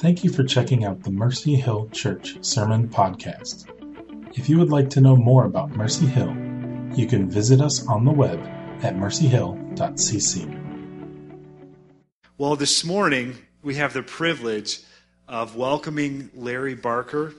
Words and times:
Thank 0.00 0.22
you 0.22 0.30
for 0.30 0.44
checking 0.44 0.84
out 0.84 1.02
the 1.02 1.10
Mercy 1.10 1.56
Hill 1.56 1.88
Church 1.88 2.36
Sermon 2.40 2.88
Podcast. 2.88 3.66
If 4.38 4.48
you 4.48 4.56
would 4.58 4.70
like 4.70 4.90
to 4.90 5.00
know 5.00 5.16
more 5.16 5.44
about 5.44 5.70
Mercy 5.70 6.06
Hill, 6.06 6.32
you 6.94 7.08
can 7.08 7.28
visit 7.28 7.60
us 7.60 7.84
on 7.88 8.04
the 8.04 8.12
web 8.12 8.38
at 8.84 8.94
mercyhill.cc. 8.94 10.54
Well, 12.36 12.54
this 12.54 12.84
morning 12.84 13.38
we 13.64 13.74
have 13.74 13.92
the 13.92 14.04
privilege 14.04 14.82
of 15.26 15.56
welcoming 15.56 16.30
Larry 16.32 16.76
Barker 16.76 17.34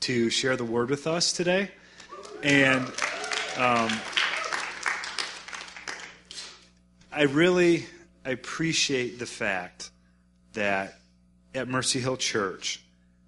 to 0.00 0.30
share 0.30 0.56
the 0.56 0.64
word 0.64 0.90
with 0.90 1.06
us 1.06 1.32
today. 1.32 1.70
And 2.42 2.86
um, 3.56 3.92
I 7.12 7.22
really 7.28 7.86
appreciate 8.24 9.20
the 9.20 9.26
fact 9.26 9.90
that 10.54 10.97
at 11.54 11.68
Mercy 11.68 12.00
Hill 12.00 12.16
Church, 12.16 12.82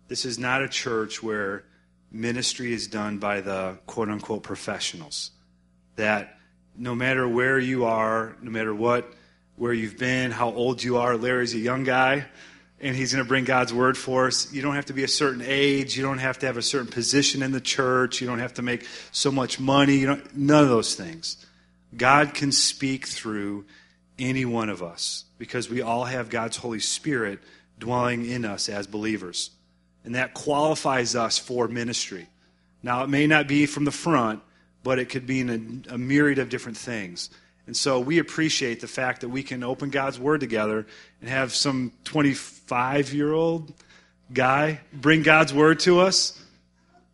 this 0.08 0.24
is 0.24 0.38
not 0.38 0.62
a 0.62 0.68
church 0.68 1.22
where 1.22 1.64
ministry 2.10 2.72
is 2.72 2.86
done 2.88 3.18
by 3.18 3.40
the 3.40 3.78
quote 3.86 4.08
unquote 4.08 4.42
professionals. 4.42 5.30
That 5.96 6.38
no 6.76 6.94
matter 6.94 7.28
where 7.28 7.58
you 7.58 7.84
are, 7.84 8.36
no 8.42 8.50
matter 8.50 8.74
what, 8.74 9.12
where 9.56 9.72
you've 9.72 9.98
been, 9.98 10.30
how 10.30 10.50
old 10.50 10.82
you 10.82 10.96
are, 10.96 11.16
Larry's 11.16 11.54
a 11.54 11.58
young 11.58 11.84
guy 11.84 12.26
and 12.80 12.96
he's 12.96 13.12
going 13.12 13.22
to 13.22 13.28
bring 13.28 13.44
God's 13.44 13.74
word 13.74 13.96
for 13.96 14.26
us. 14.26 14.52
You 14.52 14.62
don't 14.62 14.74
have 14.74 14.86
to 14.86 14.94
be 14.94 15.04
a 15.04 15.08
certain 15.08 15.42
age. 15.44 15.96
You 15.96 16.02
don't 16.02 16.18
have 16.18 16.38
to 16.38 16.46
have 16.46 16.56
a 16.56 16.62
certain 16.62 16.90
position 16.90 17.42
in 17.42 17.52
the 17.52 17.60
church. 17.60 18.20
You 18.20 18.26
don't 18.26 18.38
have 18.38 18.54
to 18.54 18.62
make 18.62 18.86
so 19.12 19.30
much 19.30 19.60
money. 19.60 19.96
You 19.96 20.06
don't, 20.06 20.36
none 20.36 20.62
of 20.62 20.70
those 20.70 20.94
things. 20.94 21.46
God 21.94 22.32
can 22.32 22.52
speak 22.52 23.06
through 23.06 23.66
any 24.18 24.44
one 24.44 24.70
of 24.70 24.82
us 24.82 25.24
because 25.38 25.68
we 25.68 25.82
all 25.82 26.04
have 26.04 26.30
God's 26.30 26.56
Holy 26.56 26.80
Spirit 26.80 27.40
dwelling 27.80 28.24
in 28.24 28.44
us 28.44 28.68
as 28.68 28.86
believers. 28.86 29.50
And 30.04 30.14
that 30.14 30.34
qualifies 30.34 31.16
us 31.16 31.38
for 31.38 31.66
ministry. 31.66 32.28
Now, 32.82 33.02
it 33.02 33.08
may 33.08 33.26
not 33.26 33.48
be 33.48 33.66
from 33.66 33.84
the 33.84 33.90
front, 33.90 34.40
but 34.82 34.98
it 34.98 35.06
could 35.06 35.26
be 35.26 35.40
in 35.40 35.84
a, 35.90 35.94
a 35.94 35.98
myriad 35.98 36.38
of 36.38 36.48
different 36.48 36.78
things. 36.78 37.30
And 37.66 37.76
so 37.76 38.00
we 38.00 38.18
appreciate 38.18 38.80
the 38.80 38.88
fact 38.88 39.20
that 39.20 39.28
we 39.28 39.42
can 39.42 39.62
open 39.62 39.90
God's 39.90 40.18
Word 40.18 40.40
together 40.40 40.86
and 41.20 41.28
have 41.28 41.54
some 41.54 41.92
25 42.04 43.12
year 43.12 43.32
old 43.32 43.72
guy 44.32 44.80
bring 44.92 45.22
God's 45.22 45.52
Word 45.52 45.80
to 45.80 46.00
us. 46.00 46.36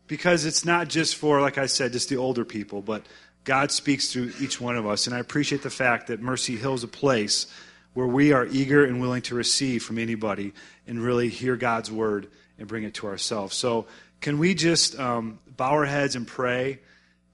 Because 0.06 0.44
it's 0.44 0.64
not 0.64 0.88
just 0.88 1.16
for, 1.16 1.40
like 1.40 1.58
I 1.58 1.66
said, 1.66 1.92
just 1.92 2.08
the 2.08 2.16
older 2.16 2.44
people, 2.44 2.80
but 2.80 3.04
God 3.42 3.72
speaks 3.72 4.12
through 4.12 4.32
each 4.40 4.60
one 4.60 4.76
of 4.76 4.86
us. 4.86 5.08
And 5.08 5.16
I 5.16 5.18
appreciate 5.18 5.62
the 5.62 5.70
fact 5.70 6.06
that 6.06 6.20
Mercy 6.20 6.56
Hill 6.56 6.74
is 6.74 6.84
a 6.84 6.88
place 6.88 7.48
where 7.96 8.06
we 8.06 8.30
are 8.30 8.44
eager 8.44 8.84
and 8.84 9.00
willing 9.00 9.22
to 9.22 9.34
receive 9.34 9.82
from 9.82 9.98
anybody 9.98 10.52
and 10.86 11.02
really 11.02 11.30
hear 11.30 11.56
God's 11.56 11.90
Word 11.90 12.28
and 12.58 12.68
bring 12.68 12.84
it 12.84 12.92
to 12.92 13.06
ourselves. 13.06 13.56
So, 13.56 13.86
can 14.20 14.38
we 14.38 14.54
just 14.54 15.00
um, 15.00 15.38
bow 15.56 15.70
our 15.70 15.86
heads 15.86 16.14
and 16.14 16.26
pray 16.26 16.80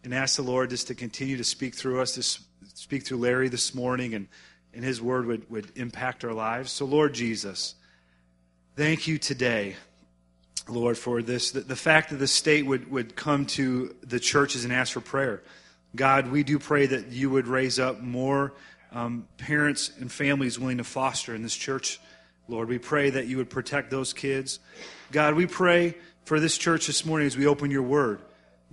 and 0.04 0.14
ask 0.14 0.36
the 0.36 0.42
Lord 0.42 0.70
just 0.70 0.86
to 0.86 0.94
continue 0.94 1.36
to 1.36 1.42
speak 1.42 1.74
through 1.74 2.00
us, 2.00 2.14
to 2.14 2.22
speak 2.74 3.04
through 3.04 3.18
Larry 3.18 3.48
this 3.48 3.74
morning, 3.74 4.14
and, 4.14 4.28
and 4.72 4.84
his 4.84 5.02
word 5.02 5.26
would, 5.26 5.50
would 5.50 5.72
impact 5.74 6.24
our 6.24 6.32
lives? 6.32 6.70
So, 6.70 6.84
Lord 6.84 7.12
Jesus, 7.12 7.74
thank 8.76 9.08
you 9.08 9.18
today. 9.18 9.74
Lord, 10.68 10.96
for 10.96 11.22
this, 11.22 11.50
the, 11.50 11.62
the 11.62 11.74
fact 11.74 12.10
that 12.10 12.18
the 12.18 12.28
state 12.28 12.66
would, 12.66 12.88
would 12.88 13.16
come 13.16 13.46
to 13.46 13.96
the 14.04 14.20
churches 14.20 14.62
and 14.62 14.72
ask 14.72 14.92
for 14.92 15.00
prayer. 15.00 15.42
God, 15.96 16.28
we 16.28 16.44
do 16.44 16.60
pray 16.60 16.86
that 16.86 17.08
you 17.08 17.30
would 17.30 17.48
raise 17.48 17.80
up 17.80 18.00
more 18.00 18.54
um, 18.92 19.26
parents 19.38 19.90
and 19.98 20.10
families 20.10 20.58
willing 20.58 20.78
to 20.78 20.84
foster 20.84 21.34
in 21.34 21.42
this 21.42 21.56
church. 21.56 22.00
Lord, 22.48 22.68
we 22.68 22.78
pray 22.78 23.10
that 23.10 23.26
you 23.26 23.38
would 23.38 23.50
protect 23.50 23.90
those 23.90 24.12
kids. 24.12 24.58
God, 25.10 25.34
we 25.34 25.46
pray 25.46 25.94
for 26.24 26.38
this 26.40 26.58
church 26.58 26.86
this 26.86 27.04
morning 27.04 27.26
as 27.26 27.36
we 27.36 27.46
open 27.46 27.70
your 27.70 27.82
word. 27.82 28.20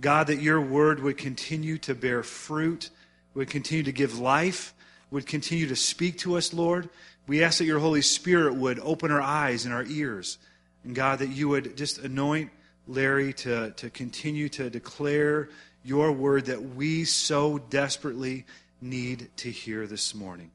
God, 0.00 0.28
that 0.28 0.40
your 0.40 0.60
word 0.60 1.00
would 1.00 1.18
continue 1.18 1.78
to 1.78 1.94
bear 1.94 2.22
fruit, 2.22 2.90
would 3.34 3.50
continue 3.50 3.84
to 3.84 3.92
give 3.92 4.18
life, 4.18 4.74
would 5.10 5.26
continue 5.26 5.66
to 5.68 5.76
speak 5.76 6.18
to 6.18 6.36
us, 6.36 6.52
Lord. 6.52 6.88
We 7.26 7.42
ask 7.44 7.58
that 7.58 7.64
your 7.64 7.78
Holy 7.78 8.02
Spirit 8.02 8.54
would 8.54 8.78
open 8.80 9.10
our 9.10 9.20
eyes 9.20 9.64
and 9.64 9.74
our 9.74 9.84
ears. 9.84 10.38
And 10.84 10.94
God, 10.94 11.18
that 11.18 11.28
you 11.28 11.48
would 11.48 11.76
just 11.76 11.98
anoint 11.98 12.50
Larry 12.86 13.32
to, 13.34 13.72
to 13.72 13.90
continue 13.90 14.48
to 14.50 14.70
declare 14.70 15.48
your 15.84 16.12
word 16.12 16.46
that 16.46 16.62
we 16.62 17.04
so 17.04 17.58
desperately 17.58 18.46
need 18.80 19.30
to 19.38 19.50
hear 19.50 19.86
this 19.86 20.14
morning. 20.14 20.50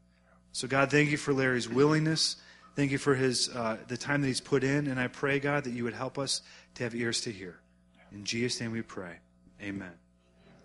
So, 0.52 0.68
God, 0.68 0.90
thank 0.90 1.12
you 1.12 1.18
for 1.18 1.34
Larry's 1.34 1.68
willingness. 1.68 2.38
Thank 2.76 2.92
you 2.92 2.98
for 2.98 3.16
his 3.16 3.50
uh, 3.50 3.78
the 3.88 3.98
time 3.98 4.22
that 4.22 4.28
he's 4.28 4.42
put 4.42 4.64
in, 4.64 4.88
and 4.88 5.00
I 5.00 5.08
pray, 5.08 5.40
God, 5.40 5.64
that 5.64 5.72
you 5.72 5.84
would 5.84 5.94
help 5.94 6.18
us 6.18 6.42
to 6.76 6.84
have 6.84 6.94
ears 6.94 7.22
to 7.22 7.32
hear. 7.32 7.60
In 8.12 8.26
Jesus' 8.26 8.60
name 8.60 8.72
we 8.72 8.82
pray. 8.82 9.18
Amen. 9.62 9.92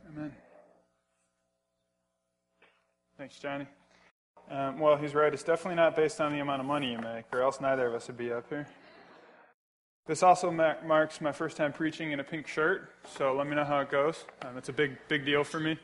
Amen. 0.08 0.32
Thanks, 3.16 3.38
Johnny. 3.38 3.66
Um, 4.50 4.80
well, 4.80 4.96
he's 4.96 5.14
right. 5.14 5.32
It's 5.32 5.44
definitely 5.44 5.76
not 5.76 5.94
based 5.94 6.20
on 6.20 6.32
the 6.32 6.40
amount 6.40 6.60
of 6.60 6.66
money 6.66 6.90
you 6.90 6.98
make, 6.98 7.26
or 7.32 7.42
else 7.42 7.60
neither 7.60 7.86
of 7.86 7.94
us 7.94 8.08
would 8.08 8.16
be 8.16 8.32
up 8.32 8.48
here. 8.48 8.66
This 10.06 10.24
also 10.24 10.50
marks 10.50 11.20
my 11.20 11.30
first 11.30 11.56
time 11.56 11.72
preaching 11.72 12.10
in 12.10 12.18
a 12.18 12.24
pink 12.24 12.48
shirt, 12.48 12.90
so 13.16 13.32
let 13.34 13.46
me 13.46 13.54
know 13.54 13.64
how 13.64 13.78
it 13.80 13.90
goes. 13.90 14.24
Um, 14.42 14.56
it's 14.56 14.68
a 14.68 14.72
big, 14.72 14.98
big 15.06 15.24
deal 15.24 15.44
for 15.44 15.60
me, 15.60 15.78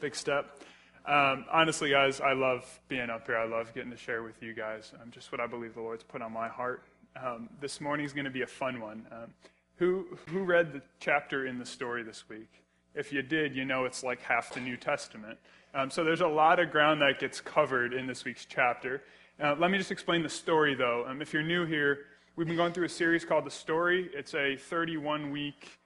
big 0.00 0.14
step. 0.14 0.60
Um, 1.04 1.46
honestly, 1.50 1.90
guys, 1.90 2.20
I 2.20 2.32
love 2.32 2.64
being 2.86 3.10
up 3.10 3.26
here. 3.26 3.36
I 3.36 3.44
love 3.44 3.74
getting 3.74 3.90
to 3.90 3.96
share 3.96 4.22
with 4.22 4.40
you 4.40 4.54
guys 4.54 4.92
um, 5.02 5.10
just 5.10 5.32
what 5.32 5.40
I 5.40 5.48
believe 5.48 5.74
the 5.74 5.80
Lord's 5.80 6.04
put 6.04 6.22
on 6.22 6.32
my 6.32 6.48
heart. 6.48 6.84
Um, 7.20 7.48
this 7.60 7.80
morning 7.80 8.06
is 8.06 8.12
going 8.12 8.24
to 8.24 8.30
be 8.30 8.42
a 8.42 8.46
fun 8.46 8.80
one. 8.80 9.04
Um, 9.10 9.34
who, 9.76 10.06
who 10.28 10.44
read 10.44 10.72
the 10.72 10.80
chapter 11.00 11.46
in 11.46 11.58
the 11.58 11.66
story 11.66 12.04
this 12.04 12.28
week? 12.28 12.48
If 12.94 13.12
you 13.12 13.20
did, 13.22 13.56
you 13.56 13.64
know 13.64 13.84
it's 13.84 14.04
like 14.04 14.22
half 14.22 14.54
the 14.54 14.60
New 14.60 14.76
Testament. 14.76 15.38
Um, 15.74 15.90
so 15.90 16.04
there's 16.04 16.20
a 16.20 16.28
lot 16.28 16.60
of 16.60 16.70
ground 16.70 17.00
that 17.00 17.18
gets 17.18 17.40
covered 17.40 17.94
in 17.94 18.06
this 18.06 18.24
week's 18.24 18.44
chapter. 18.44 19.02
Uh, 19.42 19.56
let 19.58 19.72
me 19.72 19.78
just 19.78 19.90
explain 19.90 20.22
the 20.22 20.28
story, 20.28 20.76
though. 20.76 21.04
Um, 21.08 21.20
if 21.20 21.32
you're 21.32 21.42
new 21.42 21.66
here, 21.66 21.98
we've 22.36 22.46
been 22.46 22.56
going 22.56 22.72
through 22.72 22.86
a 22.86 22.90
series 22.90 23.24
called 23.24 23.44
The 23.44 23.50
Story. 23.50 24.08
It's 24.14 24.34
a 24.34 24.56
31 24.56 25.32
week, 25.32 25.80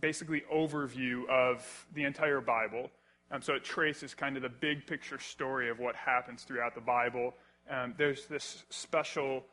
basically, 0.00 0.44
overview 0.50 1.28
of 1.28 1.86
the 1.92 2.04
entire 2.04 2.40
Bible. 2.40 2.90
Um, 3.34 3.42
so 3.42 3.54
it 3.54 3.64
traces 3.64 4.14
kind 4.14 4.36
of 4.36 4.42
the 4.42 4.48
big 4.48 4.86
picture 4.86 5.18
story 5.18 5.68
of 5.68 5.80
what 5.80 5.96
happens 5.96 6.44
throughout 6.44 6.74
the 6.76 6.80
Bible. 6.80 7.34
Um, 7.68 7.92
there's 7.98 8.26
this 8.26 8.64
special 8.70 9.44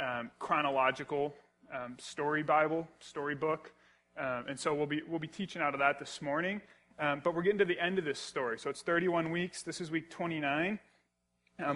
um, 0.00 0.32
chronological 0.40 1.34
um, 1.72 1.94
story 1.98 2.42
Bible, 2.42 2.88
story 2.98 3.36
book. 3.36 3.72
Um, 4.18 4.46
and 4.48 4.58
so 4.58 4.74
we'll 4.74 4.86
be, 4.86 5.02
we'll 5.08 5.20
be 5.20 5.28
teaching 5.28 5.62
out 5.62 5.72
of 5.72 5.78
that 5.78 6.00
this 6.00 6.20
morning. 6.20 6.60
Um, 6.98 7.20
but 7.22 7.32
we're 7.32 7.42
getting 7.42 7.60
to 7.60 7.64
the 7.64 7.78
end 7.78 8.00
of 8.00 8.04
this 8.04 8.18
story. 8.18 8.58
So 8.58 8.70
it's 8.70 8.82
31 8.82 9.30
weeks. 9.30 9.62
This 9.62 9.80
is 9.80 9.88
week 9.88 10.10
29. 10.10 10.80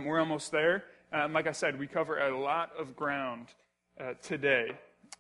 we're 0.04 0.18
almost 0.18 0.50
there. 0.50 0.82
like 1.30 1.46
I 1.46 1.52
said, 1.52 1.78
we 1.78 1.86
cover 1.86 2.18
a 2.18 2.36
lot 2.36 2.72
of 2.76 2.96
ground 2.96 3.48
uh, 4.00 4.14
today. 4.20 4.72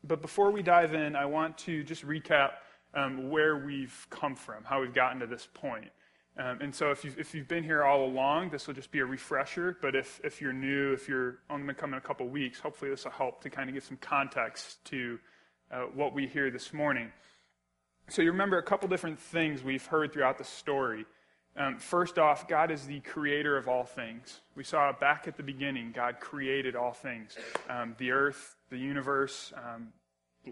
But 0.02 0.20
before 0.20 0.50
we 0.50 0.62
dive 0.62 0.92
in, 0.92 1.14
I 1.14 1.26
want 1.26 1.56
to 1.58 1.84
just 1.84 2.04
recap 2.04 2.54
where 3.30 3.64
we've 3.64 4.08
come 4.10 4.34
from, 4.34 4.64
how 4.64 4.80
we've 4.80 4.94
gotten 4.94 5.20
to 5.20 5.26
this 5.28 5.46
point. 5.54 5.92
Um, 6.38 6.60
and 6.62 6.74
so 6.74 6.90
if 6.90 7.04
you've, 7.04 7.18
if 7.18 7.34
you've 7.34 7.48
been 7.48 7.62
here 7.62 7.84
all 7.84 8.06
along, 8.06 8.50
this 8.50 8.66
will 8.66 8.74
just 8.74 8.90
be 8.90 9.00
a 9.00 9.04
refresher. 9.04 9.76
But 9.82 9.94
if, 9.94 10.20
if 10.24 10.40
you're 10.40 10.52
new, 10.52 10.92
if 10.94 11.08
you're 11.08 11.38
only 11.50 11.66
been 11.66 11.74
coming 11.74 11.98
a 11.98 12.00
couple 12.00 12.26
weeks, 12.26 12.58
hopefully 12.58 12.90
this 12.90 13.04
will 13.04 13.12
help 13.12 13.42
to 13.42 13.50
kind 13.50 13.68
of 13.68 13.74
give 13.74 13.84
some 13.84 13.98
context 13.98 14.82
to 14.86 15.18
uh, 15.70 15.82
what 15.94 16.14
we 16.14 16.26
hear 16.26 16.50
this 16.50 16.72
morning. 16.72 17.12
So 18.08 18.22
you 18.22 18.32
remember 18.32 18.58
a 18.58 18.62
couple 18.62 18.88
different 18.88 19.18
things 19.18 19.62
we've 19.62 19.84
heard 19.86 20.12
throughout 20.12 20.38
the 20.38 20.44
story. 20.44 21.04
Um, 21.54 21.78
first 21.78 22.18
off, 22.18 22.48
God 22.48 22.70
is 22.70 22.86
the 22.86 23.00
creator 23.00 23.58
of 23.58 23.68
all 23.68 23.84
things. 23.84 24.40
We 24.56 24.64
saw 24.64 24.90
back 24.92 25.28
at 25.28 25.36
the 25.36 25.42
beginning, 25.42 25.92
God 25.94 26.18
created 26.18 26.76
all 26.76 26.92
things 26.92 27.36
um, 27.68 27.94
the 27.98 28.10
earth, 28.10 28.56
the 28.70 28.78
universe, 28.78 29.52
um, 29.56 29.88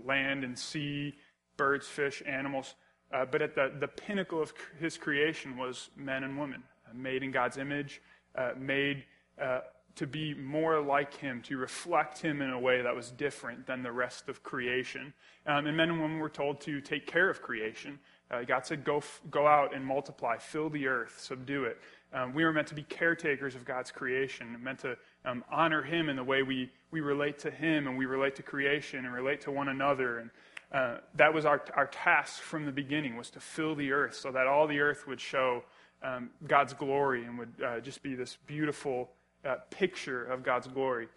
land 0.04 0.44
and 0.44 0.58
sea, 0.58 1.14
birds, 1.56 1.86
fish, 1.86 2.22
animals. 2.26 2.74
Uh, 3.12 3.24
but 3.24 3.42
at 3.42 3.54
the, 3.54 3.72
the 3.80 3.88
pinnacle 3.88 4.40
of 4.40 4.52
his 4.78 4.96
creation 4.96 5.56
was 5.56 5.90
men 5.96 6.24
and 6.24 6.38
women, 6.38 6.62
uh, 6.88 6.94
made 6.94 7.22
in 7.22 7.30
God's 7.30 7.56
image, 7.56 8.00
uh, 8.36 8.52
made 8.56 9.04
uh, 9.40 9.60
to 9.96 10.06
be 10.06 10.34
more 10.34 10.80
like 10.80 11.14
him, 11.16 11.42
to 11.42 11.56
reflect 11.56 12.18
him 12.18 12.40
in 12.40 12.50
a 12.50 12.58
way 12.58 12.82
that 12.82 12.94
was 12.94 13.10
different 13.10 13.66
than 13.66 13.82
the 13.82 13.90
rest 13.90 14.28
of 14.28 14.42
creation. 14.42 15.12
Um, 15.46 15.66
and 15.66 15.76
men 15.76 15.90
and 15.90 16.00
women 16.00 16.18
were 16.18 16.28
told 16.28 16.60
to 16.62 16.80
take 16.80 17.06
care 17.06 17.28
of 17.28 17.42
creation. 17.42 17.98
Uh, 18.30 18.42
God 18.42 18.64
said, 18.64 18.84
go, 18.84 19.02
go 19.30 19.46
out 19.46 19.74
and 19.74 19.84
multiply, 19.84 20.38
fill 20.38 20.70
the 20.70 20.86
earth, 20.86 21.18
subdue 21.20 21.64
it. 21.64 21.78
Um, 22.12 22.32
we 22.32 22.44
were 22.44 22.52
meant 22.52 22.68
to 22.68 22.74
be 22.74 22.82
caretakers 22.84 23.54
of 23.54 23.64
God's 23.64 23.90
creation, 23.90 24.56
meant 24.62 24.80
to 24.80 24.96
um, 25.24 25.44
honor 25.50 25.82
Him 25.82 26.08
in 26.08 26.16
the 26.16 26.24
way 26.24 26.42
we, 26.42 26.70
we 26.90 27.00
relate 27.00 27.38
to 27.40 27.50
Him 27.50 27.86
and 27.86 27.98
we 27.98 28.06
relate 28.06 28.36
to 28.36 28.42
creation 28.42 29.04
and 29.04 29.14
relate 29.14 29.40
to 29.42 29.50
one 29.50 29.68
another. 29.68 30.18
And 30.18 30.30
uh, 30.72 30.98
that 31.14 31.34
was 31.34 31.44
our, 31.44 31.62
our 31.74 31.86
task 31.86 32.40
from 32.40 32.64
the 32.64 32.72
beginning 32.72 33.16
was 33.16 33.30
to 33.30 33.40
fill 33.40 33.74
the 33.74 33.92
earth 33.92 34.14
so 34.14 34.30
that 34.30 34.46
all 34.46 34.66
the 34.66 34.80
earth 34.80 35.06
would 35.06 35.20
show 35.20 35.62
um, 36.02 36.30
god's 36.46 36.72
glory 36.72 37.24
and 37.24 37.38
would 37.38 37.52
uh, 37.64 37.80
just 37.80 38.02
be 38.02 38.14
this 38.14 38.38
beautiful 38.46 39.10
uh, 39.44 39.56
picture 39.70 40.24
of 40.24 40.42
god's 40.42 40.66
glory 40.66 41.08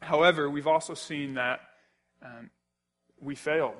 However, 0.00 0.50
we've 0.50 0.66
also 0.66 0.94
seen 0.94 1.34
that 1.34 1.60
um, 2.22 2.50
we 3.20 3.34
failed. 3.34 3.74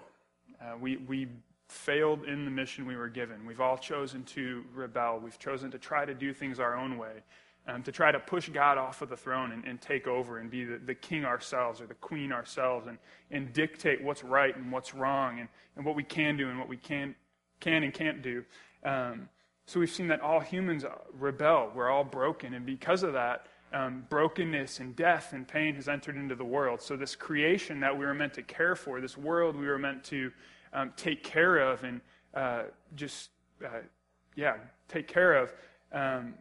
Uh, 0.60 0.76
we, 0.80 0.96
we 0.96 1.28
failed 1.68 2.24
in 2.24 2.44
the 2.44 2.50
mission 2.50 2.86
we 2.86 2.96
were 2.96 3.08
given. 3.08 3.44
We've 3.44 3.60
all 3.60 3.76
chosen 3.76 4.24
to 4.24 4.64
rebel. 4.74 5.20
We've 5.22 5.38
chosen 5.38 5.70
to 5.72 5.78
try 5.78 6.04
to 6.04 6.14
do 6.14 6.32
things 6.32 6.58
our 6.58 6.76
own 6.76 6.96
way, 6.96 7.22
um, 7.68 7.82
to 7.82 7.92
try 7.92 8.12
to 8.12 8.20
push 8.20 8.48
God 8.48 8.78
off 8.78 9.02
of 9.02 9.08
the 9.08 9.16
throne 9.16 9.52
and, 9.52 9.64
and 9.64 9.80
take 9.80 10.06
over 10.06 10.38
and 10.38 10.50
be 10.50 10.64
the, 10.64 10.78
the, 10.78 10.94
king 10.94 11.24
ourselves 11.24 11.80
or 11.80 11.86
the 11.86 11.94
queen 11.94 12.32
ourselves 12.32 12.86
and, 12.86 12.98
and 13.30 13.52
dictate 13.52 14.02
what's 14.02 14.22
right 14.22 14.56
and 14.56 14.70
what's 14.70 14.94
wrong 14.94 15.40
and, 15.40 15.48
and 15.76 15.84
what 15.84 15.96
we 15.96 16.04
can 16.04 16.36
do 16.36 16.48
and 16.48 16.58
what 16.58 16.68
we 16.68 16.76
can, 16.76 17.14
can 17.60 17.82
and 17.82 17.92
can't 17.92 18.22
do. 18.22 18.44
Um, 18.84 19.28
so 19.66 19.80
we've 19.80 19.90
seen 19.90 20.08
that 20.08 20.20
all 20.20 20.38
humans 20.38 20.84
rebel. 21.12 21.72
We're 21.74 21.90
all 21.90 22.04
broken. 22.04 22.54
And 22.54 22.64
because 22.64 23.02
of 23.02 23.14
that, 23.14 23.46
um, 23.72 24.06
brokenness 24.08 24.78
and 24.78 24.94
death 24.94 25.32
and 25.32 25.46
pain 25.46 25.74
has 25.74 25.88
entered 25.88 26.16
into 26.16 26.36
the 26.36 26.44
world. 26.44 26.80
So, 26.80 26.96
this 26.96 27.16
creation 27.16 27.80
that 27.80 27.96
we 27.96 28.04
were 28.04 28.14
meant 28.14 28.34
to 28.34 28.42
care 28.42 28.76
for, 28.76 29.00
this 29.00 29.18
world 29.18 29.56
we 29.56 29.66
were 29.66 29.78
meant 29.78 30.04
to 30.04 30.30
um, 30.72 30.92
take 30.96 31.24
care 31.24 31.58
of 31.58 31.82
and 31.82 32.00
uh, 32.32 32.62
just, 32.94 33.30
uh, 33.64 33.80
yeah, 34.36 34.56
take 34.88 35.08
care 35.08 35.34
of, 35.34 35.52
um, 35.92 36.34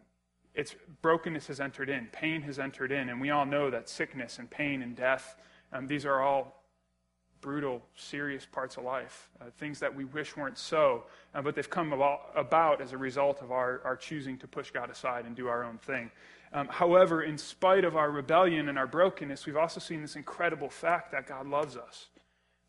its 0.56 0.76
brokenness 1.02 1.48
has 1.48 1.60
entered 1.60 1.90
in, 1.90 2.08
pain 2.12 2.42
has 2.44 2.60
entered 2.60 2.92
in, 2.92 3.10
and 3.10 3.20
we 3.20 3.30
all 3.30 3.46
know 3.46 3.70
that 3.70 3.90
sickness 3.90 4.40
and 4.40 4.50
pain 4.50 4.82
and 4.82 4.96
death, 4.96 5.36
um, 5.74 5.86
these 5.88 6.06
are 6.06 6.22
all 6.22 6.64
brutal, 7.42 7.84
serious 7.96 8.46
parts 8.46 8.78
of 8.78 8.84
life, 8.84 9.30
uh, 9.40 9.46
things 9.60 9.80
that 9.80 9.94
we 9.94 10.06
wish 10.06 10.36
weren't 10.36 10.58
so, 10.58 11.04
uh, 11.36 11.42
but 11.42 11.54
they've 11.54 11.70
come 11.70 11.94
about, 11.94 12.32
about, 12.36 12.82
as 12.82 12.94
a 12.94 12.98
result 12.98 13.42
of 13.42 13.52
our, 13.52 13.82
our 13.84 13.96
choosing 13.96 14.38
to 14.38 14.48
push 14.48 14.72
God 14.72 14.90
aside 14.90 15.26
and 15.26 15.36
do 15.36 15.48
our 15.48 15.64
own 15.64 15.78
thing. 15.78 16.10
Um, 16.54 16.68
however, 16.70 17.22
in 17.22 17.38
spite 17.38 17.84
of 17.84 17.98
our 17.98 18.10
rebellion 18.10 18.70
and 18.70 18.80
our 18.80 18.88
brokenness, 18.88 19.46
we've 19.46 19.58
also 19.58 19.80
seen 19.80 20.02
this 20.02 20.16
incredible 20.16 20.70
fact 20.70 21.12
that 21.12 21.28
God 21.28 21.48
loves 21.48 21.76
us. 21.76 22.08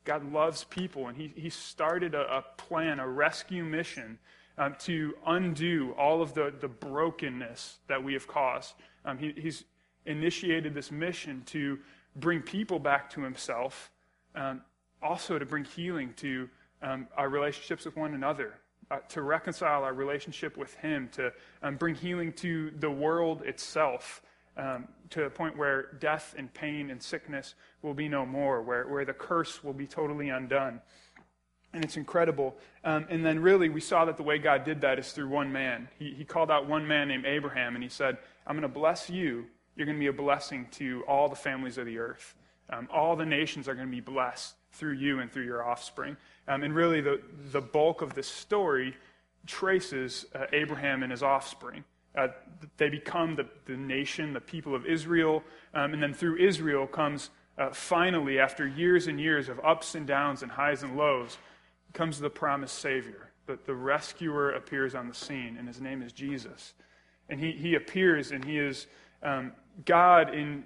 God 0.05 0.31
loves 0.33 0.65
people, 0.65 1.07
and 1.09 1.17
He, 1.17 1.33
he 1.37 1.51
started 1.51 2.15
a, 2.15 2.39
a 2.39 2.45
plan, 2.57 3.01
a 3.01 3.09
rescue 3.09 3.65
mission 3.65 4.19
um, 4.59 4.75
to 4.81 5.15
undo 5.27 5.95
all 5.99 6.23
of 6.23 6.35
the, 6.35 6.53
the 6.61 6.69
brokenness 6.69 7.79
that 7.89 8.03
we 8.03 8.13
have 8.15 8.27
caused. 8.27 8.75
Um, 9.05 9.19
he, 9.19 9.33
he's 9.37 9.65
initiated 10.07 10.75
this 10.75 10.91
mission 10.91 11.43
to 11.47 11.79
bring 12.17 12.41
people 12.41 12.79
back 12.79 13.11
to 13.11 13.23
Himself, 13.23 13.91
um, 14.35 14.63
also 15.03 15.39
to 15.39 15.45
bring 15.45 15.65
healing 15.65 16.15
to 16.17 16.49
um, 16.83 17.07
our 17.17 17.29
relationships 17.29 17.85
with 17.85 17.97
one 17.97 18.15
another, 18.15 18.55
uh, 18.91 18.99
to 19.09 19.23
reconcile 19.23 19.85
our 19.85 19.95
relationship 19.95 20.57
with 20.57 20.75
Him, 20.77 21.09
to 21.13 21.33
um, 21.63 21.77
bring 21.77 21.95
healing 21.95 22.33
to 22.35 22.71
the 22.79 22.91
world 22.91 23.43
itself, 23.43 24.23
um, 24.57 24.89
to 25.11 25.25
a 25.25 25.31
point 25.31 25.57
where 25.57 25.93
death 26.01 26.35
and 26.39 26.53
pain 26.55 26.91
and 26.91 27.03
sickness 27.03 27.55
will 27.83 27.95
be 27.95 28.09
no 28.09 28.25
more, 28.25 28.63
where, 28.63 28.89
where 28.89 29.05
the 29.05 29.13
curse 29.13 29.63
will 29.63 29.75
be 29.75 29.87
totally 29.87 30.31
undone. 30.31 30.81
And 31.77 31.85
it's 31.85 31.99
incredible. 31.99 32.57
Um, 32.85 33.05
and 33.11 33.23
then, 33.23 33.39
really, 33.39 33.69
we 33.69 33.83
saw 33.83 34.07
that 34.07 34.17
the 34.17 34.23
way 34.23 34.39
God 34.39 34.65
did 34.65 34.81
that 34.81 34.99
is 34.99 35.13
through 35.13 35.29
one 35.29 35.53
man. 35.53 35.89
He, 35.99 36.15
he 36.15 36.25
called 36.25 36.51
out 36.51 36.67
one 36.67 36.89
man 36.89 37.09
named 37.09 37.27
Abraham, 37.27 37.75
and 37.75 37.85
he 37.85 37.91
said, 37.91 38.17
I'm 38.47 38.57
going 38.57 38.63
to 38.63 38.69
bless 38.69 39.11
you. 39.11 39.45
You're 39.77 39.85
going 39.85 39.99
to 39.99 40.01
be 40.01 40.07
a 40.07 40.13
blessing 40.13 40.69
to 40.73 41.05
all 41.07 41.29
the 41.29 41.37
families 41.37 41.77
of 41.77 41.85
the 41.85 41.99
earth. 41.99 42.35
Um, 42.71 42.89
all 42.91 43.15
the 43.15 43.27
nations 43.27 43.69
are 43.69 43.75
going 43.75 43.89
to 43.89 43.93
be 43.95 44.01
blessed 44.01 44.55
through 44.73 44.95
you 44.95 45.21
and 45.21 45.31
through 45.31 45.45
your 45.45 45.63
offspring. 45.63 46.17
Um, 46.49 46.63
and 46.63 46.75
really, 46.75 47.03
the, 47.03 47.21
the 47.53 47.61
bulk 47.61 48.01
of 48.01 48.15
this 48.15 48.27
story 48.27 48.97
traces 49.45 50.25
uh, 50.35 50.47
Abraham 50.55 51.03
and 51.03 51.13
his 51.13 51.23
offspring. 51.23 51.85
Uh, 52.17 52.29
they 52.79 52.89
become 52.89 53.37
the, 53.37 53.47
the 53.67 53.77
nation, 53.77 54.33
the 54.33 54.41
people 54.41 54.75
of 54.75 54.87
Israel. 54.87 55.43
Um, 55.75 55.93
and 55.93 56.03
then 56.03 56.15
through 56.15 56.39
Israel 56.39 56.87
comes 56.87 57.29
uh, 57.59 57.71
finally, 57.71 58.39
after 58.39 58.67
years 58.67 59.07
and 59.07 59.19
years 59.19 59.49
of 59.49 59.59
ups 59.65 59.95
and 59.95 60.07
downs 60.07 60.43
and 60.43 60.53
highs 60.53 60.83
and 60.83 60.97
lows, 60.97 61.39
comes 61.97 62.21
the 62.21 62.31
promised 62.31 62.79
Savior. 62.79 63.31
The, 63.47 63.59
the 63.65 63.75
rescuer 63.75 64.51
appears 64.53 64.95
on 64.95 65.09
the 65.09 65.15
scene, 65.15 65.57
and 65.59 65.67
his 65.67 65.81
name 65.81 66.03
is 66.03 66.13
Jesus. 66.13 66.75
And 67.31 67.41
he, 67.41 67.53
he 67.53 67.75
appears, 67.75 68.33
and 68.33 68.45
he 68.45 68.59
is 68.59 68.87
um, 69.23 69.53
God 69.87 70.35
in 70.35 70.65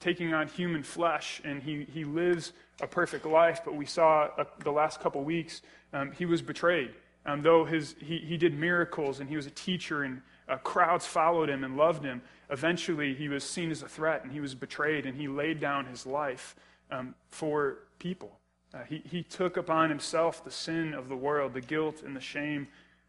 taking 0.00 0.34
on 0.34 0.48
human 0.48 0.82
flesh, 0.82 1.40
and 1.44 1.62
he, 1.62 1.86
he 1.94 2.04
lives 2.04 2.52
a 2.80 2.86
perfect 2.86 3.24
life. 3.24 3.60
But 3.64 3.76
we 3.76 3.86
saw 3.86 4.28
uh, 4.36 4.44
the 4.64 4.72
last 4.72 5.00
couple 5.00 5.22
weeks, 5.22 5.62
um, 5.92 6.10
he 6.10 6.26
was 6.26 6.42
betrayed. 6.42 6.90
Um, 7.24 7.42
though 7.42 7.64
his, 7.64 7.94
he, 8.00 8.18
he 8.18 8.36
did 8.36 8.52
miracles 8.52 9.20
and 9.20 9.30
he 9.30 9.36
was 9.36 9.46
a 9.46 9.50
teacher 9.50 10.02
and 10.02 10.20
uh, 10.48 10.56
crowds 10.56 11.06
followed 11.06 11.48
him 11.48 11.62
and 11.62 11.76
loved 11.76 12.02
him, 12.02 12.20
eventually 12.50 13.14
he 13.14 13.28
was 13.28 13.44
seen 13.44 13.70
as 13.70 13.82
a 13.82 13.88
threat 13.88 14.24
and 14.24 14.32
he 14.32 14.40
was 14.40 14.56
betrayed 14.56 15.06
and 15.06 15.16
he 15.16 15.28
laid 15.28 15.60
down 15.60 15.86
his 15.86 16.04
life 16.04 16.56
um, 16.90 17.14
for 17.30 17.78
people. 18.00 18.40
Uh, 18.74 18.78
he, 18.88 19.02
he 19.10 19.22
took 19.22 19.56
upon 19.56 19.90
himself 19.90 20.44
the 20.44 20.50
sin 20.50 20.94
of 20.94 21.08
the 21.08 21.16
world, 21.16 21.52
the 21.52 21.60
guilt 21.60 22.02
and 22.02 22.16
the 22.16 22.20
shame 22.20 22.68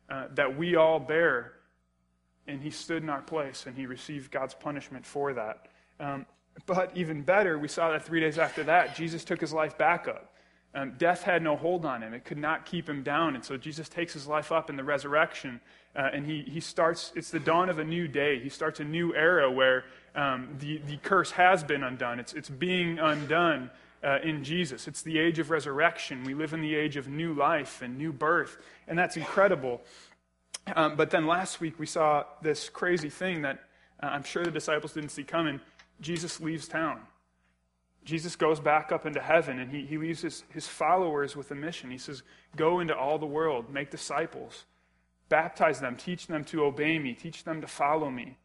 uh, 0.10 0.25
that 0.33 0.57
we 0.57 0.75
all 0.75 1.00
bear. 1.00 1.54
And 2.48 2.62
he 2.62 2.69
stood 2.69 3.04
in 3.04 3.10
our 3.10 3.21
place 3.21 3.65
and 3.65 3.75
he 3.75 3.86
received 3.86 4.31
God's 4.31 4.54
punishment 4.54 5.06
for 5.06 5.33
that. 5.33 5.68
Um, 6.00 6.25
but 6.65 6.92
even 6.95 7.21
better, 7.21 7.57
we 7.57 7.68
saw 7.68 7.92
that 7.92 8.04
three 8.04 8.19
days 8.19 8.38
after 8.38 8.63
that, 8.63 8.95
Jesus 8.95 9.24
took 9.24 9.39
his 9.39 9.54
life 9.54 9.77
back 9.77 10.07
up. 10.07 10.33
Um, 10.75 10.94
death 10.98 11.21
had 11.21 11.44
no 11.44 11.56
hold 11.56 11.86
on 11.86 12.01
him, 12.01 12.13
it 12.13 12.25
could 12.25 12.38
not 12.38 12.65
keep 12.65 12.89
him 12.89 13.04
down. 13.04 13.36
And 13.36 13.45
so 13.45 13.57
Jesus 13.57 13.88
takes 13.88 14.12
his 14.12 14.27
life 14.27 14.51
up 14.51 14.71
in 14.71 14.75
the 14.75 14.83
resurrection, 14.83 15.62
uh, 15.95 16.10
and 16.12 16.25
he, 16.25 16.42
he 16.42 16.60
starts, 16.60 17.12
it's 17.15 17.30
the 17.30 17.39
dawn 17.39 17.69
of 17.69 17.77
a 17.77 17.83
new 17.83 18.07
day. 18.07 18.39
He 18.39 18.50
starts 18.50 18.80
a 18.80 18.83
new 18.83 19.13
era 19.13 19.51
where 19.51 19.86
um, 20.15 20.50
the, 20.60 20.80
the 20.80 20.98
curse 20.98 21.30
has 21.31 21.63
been 21.63 21.83
undone, 21.83 22.19
it's, 22.19 22.33
it's 22.33 22.50
being 22.50 22.98
undone. 22.98 23.69
Uh, 24.03 24.19
in 24.21 24.44
Jesus. 24.44 24.85
It's 24.89 25.01
the 25.01 25.17
age 25.17 25.39
of 25.39 25.50
resurrection. 25.50 26.25
We 26.25 26.33
live 26.33 26.51
in 26.51 26.59
the 26.59 26.75
age 26.75 26.97
of 26.97 27.07
new 27.07 27.33
life 27.33 27.81
and 27.81 27.97
new 27.97 28.11
birth, 28.11 28.57
and 28.85 29.00
that's 29.00 29.15
incredible. 29.15 29.81
Um, 30.75 30.95
but 30.95 31.09
then 31.09 31.25
last 31.25 31.61
week 31.61 31.79
we 31.79 31.85
saw 31.85 32.25
this 32.41 32.67
crazy 32.69 33.09
thing 33.09 33.44
that 33.44 33.63
uh, 34.01 34.07
I'm 34.07 34.23
sure 34.23 34.44
the 34.44 34.51
disciples 34.51 34.94
didn't 34.94 35.11
see 35.11 35.23
coming. 35.23 35.59
Jesus 36.01 36.41
leaves 36.41 36.67
town. 36.67 37.00
Jesus 38.05 38.35
goes 38.35 38.59
back 38.59 38.91
up 38.91 39.05
into 39.05 39.21
heaven 39.21 39.59
and 39.59 39.71
he, 39.71 39.85
he 39.85 39.97
leaves 39.97 40.21
his, 40.21 40.44
his 40.50 40.67
followers 40.67 41.35
with 41.35 41.51
a 41.51 41.55
mission. 41.55 41.89
He 41.89 41.97
says, 41.97 42.23
Go 42.55 42.79
into 42.79 42.95
all 42.95 43.17
the 43.17 43.25
world, 43.25 43.69
make 43.69 43.89
disciples, 43.89 44.65
baptize 45.29 45.79
them, 45.79 45.95
teach 45.95 46.27
them 46.27 46.44
to 46.45 46.65
obey 46.65 47.00
me, 47.00 47.13
teach 47.13 47.44
them 47.44 47.61
to 47.61 47.67
follow 47.67 48.09
me. 48.09 48.38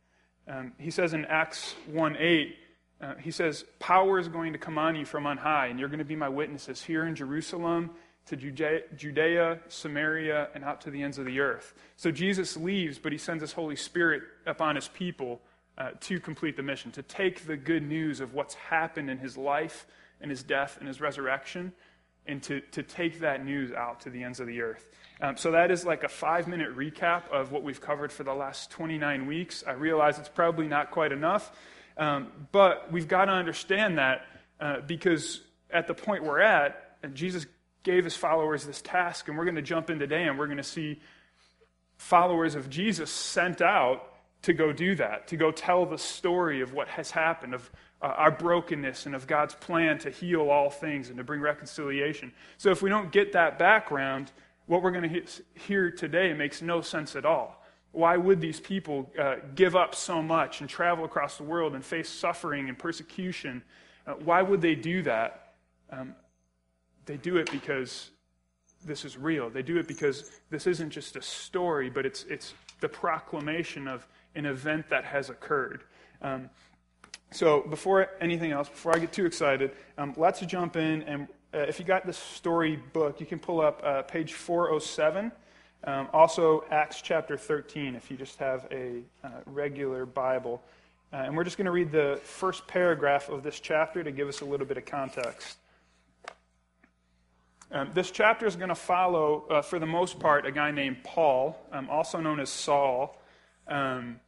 Um, 0.47 0.73
he 0.79 0.91
says 0.91 1.13
in 1.13 1.25
Acts 1.27 1.75
1 1.93 2.17
8, 2.17 2.57
uh, 3.01 3.15
he 3.17 3.31
says, 3.31 3.65
Power 3.79 4.19
is 4.19 4.29
going 4.29 4.53
to 4.53 4.59
come 4.59 4.79
on 4.79 4.97
you 4.97 5.05
from 5.05 5.27
on 5.27 5.39
high, 5.39 5.67
and 5.67 5.79
you're 5.79 5.89
going 5.89 5.99
to 5.99 6.05
be 6.05 6.17
my 6.17 6.29
witnesses 6.29 6.83
here 6.83 7.07
in 7.07 7.15
Jerusalem, 7.15 7.91
to 8.27 8.37
Judea, 8.37 8.81
Judea, 8.97 9.61
Samaria, 9.69 10.49
and 10.55 10.65
out 10.65 10.81
to 10.83 10.91
the 10.91 11.03
ends 11.03 11.19
of 11.19 11.25
the 11.25 11.41
earth. 11.41 11.75
So 11.97 12.11
Jesus 12.11 12.57
leaves, 12.57 12.99
but 12.99 13.13
he 13.13 13.19
sends 13.19 13.41
his 13.41 13.53
Holy 13.53 13.77
Spirit 13.77 14.23
upon 14.47 14.77
his 14.77 14.89
people 14.89 15.41
uh, 15.79 15.91
to 16.01 16.21
complete 16.21 16.57
the 16.57 16.63
mission, 16.63 16.91
to 16.93 17.03
take 17.03 17.47
the 17.47 17.57
good 17.57 17.83
news 17.83 18.21
of 18.21 18.35
what's 18.35 18.55
happened 18.55 19.09
in 19.09 19.19
his 19.19 19.37
life 19.37 19.87
and 20.21 20.31
his 20.31 20.43
death 20.43 20.77
and 20.79 20.89
his 20.89 21.01
resurrection, 21.01 21.73
and 22.27 22.43
to, 22.43 22.61
to 22.73 22.83
take 22.83 23.21
that 23.21 23.45
news 23.45 23.73
out 23.73 24.01
to 24.01 24.11
the 24.11 24.23
ends 24.23 24.41
of 24.41 24.47
the 24.47 24.61
earth. 24.61 24.91
Um, 25.21 25.37
so 25.37 25.53
that 25.53 25.71
is 25.71 25.85
like 25.87 26.05
a 26.05 26.09
five 26.09 26.47
minute 26.47 26.77
recap 26.77 27.29
of 27.31 27.51
what 27.51 27.63
we've 27.63 27.81
covered 27.81 28.13
for 28.13 28.25
the 28.25 28.35
last 28.35 28.71
29 28.71 29.27
weeks. 29.27 29.65
I 29.67 29.73
realize 29.73 30.19
it's 30.19 30.29
probably 30.29 30.69
not 30.69 30.91
quite 30.91 31.13
enough, 31.13 31.53
um, 31.99 32.33
but 32.53 32.91
we've 32.93 33.09
got 33.09 33.27
to 33.27 33.33
understand 33.33 33.99
that 33.99 34.25
uh, 34.61 34.81
because 34.87 35.41
at 35.71 35.87
the 35.87 35.95
point 35.95 36.25
we're 36.25 36.41
at, 36.41 36.97
and 37.03 37.15
Jesus 37.15 37.47
gave 37.83 38.05
his 38.05 38.17
followers 38.17 38.65
this 38.65 38.81
task, 38.83 39.29
and 39.29 39.37
we're 39.37 39.45
going 39.45 39.57
to 39.57 39.63
jump 39.63 39.91
in 39.91 39.99
today 39.99 40.25
and 40.25 40.39
we're 40.39 40.47
going 40.47 40.59
to 40.59 40.63
see 40.63 41.01
followers 41.97 42.55
of 42.55 42.71
Jesus 42.71 43.11
sent 43.11 43.61
out 43.61 44.05
to 44.43 44.53
go 44.53 44.73
do 44.73 44.95
that, 44.95 45.29
to 45.29 45.37
go 45.37 45.51
tell 45.51 45.85
the 45.85 45.99
story 45.99 46.61
of 46.61 46.73
what 46.73 46.87
has 46.89 47.11
happened, 47.11 47.55
of 47.55 47.71
uh, 48.01 48.07
our 48.07 48.31
brokenness, 48.31 49.07
and 49.07 49.15
of 49.15 49.27
God's 49.27 49.55
plan 49.57 49.99
to 49.99 50.11
heal 50.11 50.49
all 50.51 50.71
things 50.71 51.09
and 51.09 51.19
to 51.19 51.25
bring 51.25 51.41
reconciliation. 51.41 52.33
So 52.57 52.71
if 52.71 52.81
we 52.81 52.89
don't 52.89 53.11
get 53.11 53.33
that 53.33 53.59
background, 53.59 54.31
what 54.67 54.83
we're 54.83 54.93
going 54.93 55.11
to 55.11 55.23
hear 55.55 55.91
today 55.91 56.33
makes 56.35 56.63
no 56.63 56.81
sense 56.81 57.17
at 57.17 57.27
all. 57.27 57.58
Why 57.93 58.17
would 58.17 58.41
these 58.41 58.61
people 58.61 59.11
uh, 59.19 59.37
give 59.55 59.75
up 59.75 59.95
so 59.95 60.23
much 60.23 60.61
and 60.61 60.69
travel 60.69 61.05
across 61.05 61.37
the 61.37 61.45
world 61.45 61.75
and 61.75 61.85
face 61.85 62.09
suffering 62.09 62.69
and 62.69 62.79
persecution? 62.79 63.63
Uh, 64.07 64.15
why 64.25 64.43
would 64.43 64.61
they 64.61 64.75
do 64.75 65.03
that? 65.03 65.55
Um, 65.91 66.15
they 67.07 67.17
do 67.17 67.39
it 67.39 67.51
because 67.51 68.11
this 68.85 69.05
is 69.05 69.17
real. 69.17 69.51
They 69.51 69.63
do 69.63 69.79
it 69.79 69.89
because 69.89 70.31
this 70.51 70.67
isn't 70.67 70.91
just 70.91 71.17
a 71.17 71.23
story, 71.23 71.91
but 71.91 72.07
it's, 72.07 72.25
it's 72.25 72.55
the 72.81 72.89
proclamation 72.89 73.89
of 73.89 74.07
an 74.35 74.47
event 74.47 74.89
that 74.91 75.05
has 75.05 75.31
occurred. 75.31 75.85
Um, 76.23 76.51
so, 77.31 77.63
before 77.69 78.09
anything 78.21 78.53
else, 78.53 78.69
before 78.69 78.97
I 78.97 78.99
get 78.99 79.13
too 79.13 79.27
excited, 79.27 79.73
um, 79.99 80.15
let's 80.17 80.41
jump 80.41 80.77
in. 80.77 81.03
And 81.03 81.29
uh, 81.53 81.59
if 81.59 81.79
you 81.79 81.85
got 81.85 82.07
the 82.07 82.13
story 82.13 82.77
book, 82.93 83.21
you 83.21 83.27
can 83.27 83.39
pull 83.39 83.61
up 83.61 83.83
uh, 83.85 84.03
page 84.03 84.33
407. 84.33 85.33
Um, 85.85 86.09
also, 86.13 86.65
Acts 86.71 87.01
chapter 87.01 87.37
13, 87.37 87.95
if 87.95 88.11
you 88.11 88.17
just 88.17 88.39
have 88.39 88.67
a 88.71 89.03
uh, 89.23 89.29
regular 89.47 90.07
Bible. 90.07 90.61
Uh, 91.13 91.17
and 91.17 91.37
we're 91.37 91.45
just 91.45 91.57
going 91.57 91.67
to 91.67 91.71
read 91.71 91.93
the 91.93 92.21
first 92.23 92.67
paragraph 92.67 93.29
of 93.29 93.43
this 93.43 93.61
chapter 93.61 94.03
to 94.03 94.11
give 94.11 94.29
us 94.29 94.41
a 94.41 94.45
little 94.45 94.67
bit 94.67 94.77
of 94.77 94.85
context. 94.85 95.57
Um, 97.71 97.91
this 97.95 98.11
chapter 98.11 98.47
is 98.47 98.57
going 98.57 98.71
to 98.71 98.75
follow, 98.75 99.45
uh, 99.51 99.63
for 99.63 99.79
the 99.79 99.87
most 99.87 100.19
part, 100.19 100.47
a 100.47 100.53
guy 100.53 100.71
named 100.71 101.05
Paul, 101.05 101.59
um, 101.71 101.89
also 101.91 102.21
known 102.21 102.41
as 102.41 102.49
Saul. 102.49 103.21
Um, 103.67 104.21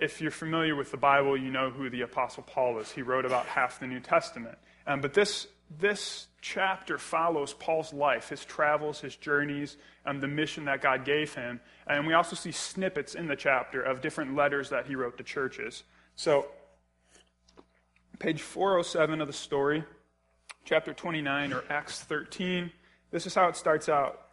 if 0.00 0.20
you're 0.20 0.30
familiar 0.30 0.74
with 0.74 0.90
the 0.90 0.96
Bible, 0.96 1.36
you 1.36 1.50
know 1.50 1.70
who 1.70 1.88
the 1.88 2.00
Apostle 2.00 2.42
Paul 2.42 2.78
is. 2.78 2.90
He 2.90 3.02
wrote 3.02 3.24
about 3.24 3.46
half 3.46 3.78
the 3.78 3.86
New 3.86 4.00
Testament. 4.00 4.58
Um, 4.86 5.00
but 5.00 5.14
this, 5.14 5.46
this 5.70 6.26
chapter 6.40 6.98
follows 6.98 7.54
Paul's 7.54 7.92
life, 7.92 8.28
his 8.28 8.44
travels, 8.44 9.00
his 9.00 9.16
journeys, 9.16 9.76
um, 10.04 10.20
the 10.20 10.28
mission 10.28 10.66
that 10.66 10.82
God 10.82 11.04
gave 11.04 11.34
him. 11.34 11.60
And 11.86 12.06
we 12.06 12.14
also 12.14 12.36
see 12.36 12.52
snippets 12.52 13.14
in 13.14 13.26
the 13.26 13.36
chapter 13.36 13.82
of 13.82 14.00
different 14.00 14.34
letters 14.34 14.70
that 14.70 14.86
he 14.86 14.94
wrote 14.94 15.16
to 15.18 15.24
churches. 15.24 15.84
So, 16.14 16.48
page 18.18 18.42
407 18.42 19.20
of 19.20 19.26
the 19.26 19.32
story, 19.32 19.84
chapter 20.64 20.92
29 20.92 21.52
or 21.52 21.64
Acts 21.70 22.00
13, 22.02 22.70
this 23.10 23.26
is 23.26 23.34
how 23.34 23.48
it 23.48 23.56
starts 23.56 23.88
out. 23.88 24.28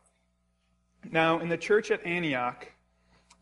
Now, 1.09 1.39
in 1.39 1.49
the 1.49 1.57
church 1.57 1.91
at 1.91 2.05
Antioch, 2.05 2.67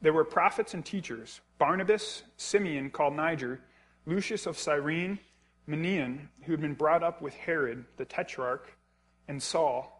there 0.01 0.13
were 0.13 0.23
prophets 0.23 0.73
and 0.73 0.85
teachers 0.85 1.41
Barnabas, 1.57 2.23
Simeon, 2.37 2.91
called 2.91 3.15
Niger, 3.15 3.61
Lucius 4.05 4.45
of 4.45 4.57
Cyrene, 4.57 5.19
Manaen, 5.67 6.27
who 6.43 6.53
had 6.53 6.61
been 6.61 6.73
brought 6.73 7.03
up 7.03 7.21
with 7.21 7.33
Herod, 7.35 7.85
the 7.97 8.05
tetrarch, 8.05 8.77
and 9.27 9.41
Saul. 9.41 9.93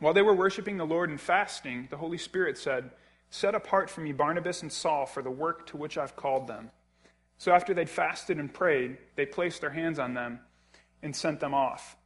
While 0.00 0.14
they 0.14 0.22
were 0.22 0.34
worshiping 0.34 0.76
the 0.76 0.84
Lord 0.84 1.10
and 1.10 1.20
fasting, 1.20 1.86
the 1.90 1.96
Holy 1.96 2.18
Spirit 2.18 2.58
said, 2.58 2.90
Set 3.30 3.54
apart 3.54 3.88
for 3.88 4.00
me 4.00 4.12
Barnabas 4.12 4.62
and 4.62 4.72
Saul 4.72 5.06
for 5.06 5.22
the 5.22 5.30
work 5.30 5.66
to 5.68 5.76
which 5.76 5.96
I've 5.96 6.16
called 6.16 6.48
them. 6.48 6.70
So 7.38 7.52
after 7.52 7.72
they'd 7.72 7.88
fasted 7.88 8.38
and 8.38 8.52
prayed, 8.52 8.98
they 9.16 9.24
placed 9.24 9.60
their 9.60 9.70
hands 9.70 9.98
on 9.98 10.14
them 10.14 10.40
and 11.02 11.14
sent 11.14 11.40
them 11.40 11.54
off. 11.54 11.96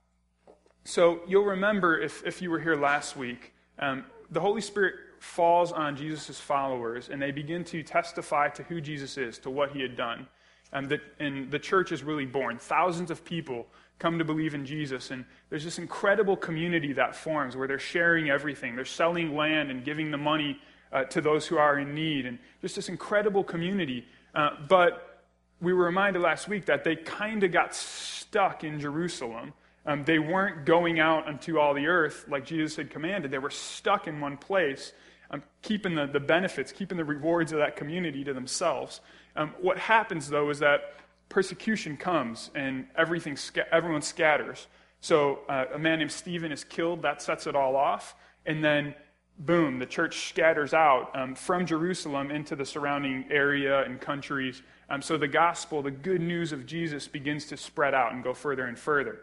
So 0.85 1.21
you'll 1.27 1.45
remember, 1.45 1.99
if, 1.99 2.25
if 2.25 2.41
you 2.41 2.51
were 2.51 2.61
here 2.61 2.77
last 2.77 3.17
week, 3.17 3.53
um, 3.79 4.05
the 4.31 4.41
Holy 4.41 4.61
Spirit 4.61 4.95
falls 5.19 5.73
on 5.73 5.97
Jesus' 5.97 6.39
followers 6.39 7.09
and 7.09 7.21
they 7.21 7.33
begin 7.33 7.65
to 7.65 7.83
testify 7.83 8.49
to 8.51 8.63
who 8.63 8.81
Jesus 8.81 9.19
is, 9.19 9.39
to 9.41 9.51
what 9.51 9.73
he 9.73 9.83
had 9.83 9.97
done. 9.97 10.29
And 10.73 10.89
the, 10.89 11.01
and 11.19 11.51
the 11.51 11.59
church 11.59 11.93
is 11.93 12.03
really 12.03 12.27
born. 12.27 12.59
Thousands 12.59 13.11
of 13.11 13.25
people 13.25 13.67
come 13.99 14.19
to 14.19 14.25
believe 14.25 14.55
in 14.55 14.67
Jesus. 14.67 15.11
And 15.11 15.25
there's 15.49 15.65
this 15.65 15.79
incredible 15.79 16.37
community 16.37 16.93
that 16.95 17.15
forms 17.15 17.57
where 17.57 17.67
they're 17.67 17.79
sharing 17.79 18.31
everything. 18.31 18.77
They're 18.77 18.85
selling 18.85 19.35
land 19.35 19.71
and 19.71 19.85
giving 19.85 20.11
the 20.11 20.19
money 20.19 20.61
uh, 20.93 21.05
to 21.05 21.21
those 21.21 21.47
who 21.47 21.57
are 21.57 21.79
in 21.79 21.95
need. 21.95 22.27
And 22.27 22.39
just 22.61 22.77
this 22.77 22.89
incredible 22.89 23.45
community. 23.45 24.07
Uh, 24.35 24.51
but 24.69 25.25
we 25.61 25.73
were 25.73 25.85
reminded 25.85 26.21
last 26.21 26.49
week 26.49 26.67
that 26.67 26.85
they 26.85 26.97
kind 26.97 27.43
of 27.43 27.53
got 27.53 27.75
stuck 27.75 28.65
in 28.65 28.81
Jerusalem. 28.81 29.53
Um, 29.87 30.05
they 30.05 30.19
weren't 30.19 30.67
going 30.67 30.99
out 30.99 31.27
unto 31.27 31.59
all 31.59 31.73
the 31.73 31.87
earth 31.87 32.27
like 32.29 32.45
Jesus 32.45 32.77
had 32.77 32.91
commanded. 32.91 33.31
They 33.31 33.39
were 33.39 33.51
stuck 33.51 34.09
in 34.09 34.21
one 34.21 34.37
place, 34.37 34.93
um, 35.31 35.43
keeping 35.63 35.95
the, 35.95 36.07
the 36.07 36.21
benefits, 36.21 36.73
keeping 36.73 36.99
the 36.99 37.05
rewards 37.05 37.53
of 37.53 37.59
that 37.59 37.77
community 37.77 38.25
to 38.25 38.35
themselves. 38.35 39.01
Um, 39.37 39.55
what 39.61 39.79
happens, 39.79 40.29
though, 40.29 40.51
is 40.51 40.59
that 40.61 40.95
persecution 41.29 41.97
comes 41.97 42.51
and 42.55 42.87
everything, 42.97 43.37
everyone 43.71 44.03
scatters. 44.03 44.67
So 45.01 45.41
uh, 45.49 45.67
a 45.75 45.79
man 45.79 45.99
named 45.99 46.13
Stephen 46.13 46.51
is 46.53 46.65
killed. 46.65 47.03
That 47.03 47.23
sets 47.23 47.47
it 47.47 47.55
all 47.55 47.77
off. 47.77 48.15
And 48.47 48.65
then, 48.65 48.95
boom, 49.39 49.79
the 49.79 49.87
church 49.87 50.29
scatters 50.29 50.73
out 50.73 51.15
um, 51.15 51.35
from 51.35 51.67
Jerusalem 51.67 52.31
into 52.31 52.57
the 52.57 52.65
surrounding 52.65 53.27
area 53.31 53.85
and 53.85 54.01
countries. 54.01 54.63
Um, 54.89 55.03
so 55.03 55.17
the 55.19 55.29
gospel, 55.29 55.83
the 55.83 55.91
good 55.91 56.21
news 56.21 56.53
of 56.53 56.65
Jesus, 56.65 57.09
begins 57.09 57.47
to 57.47 57.57
spread 57.57 57.93
out 57.93 58.13
and 58.13 58.23
go 58.23 58.33
further 58.33 58.67
and 58.67 58.79
further. 58.79 59.21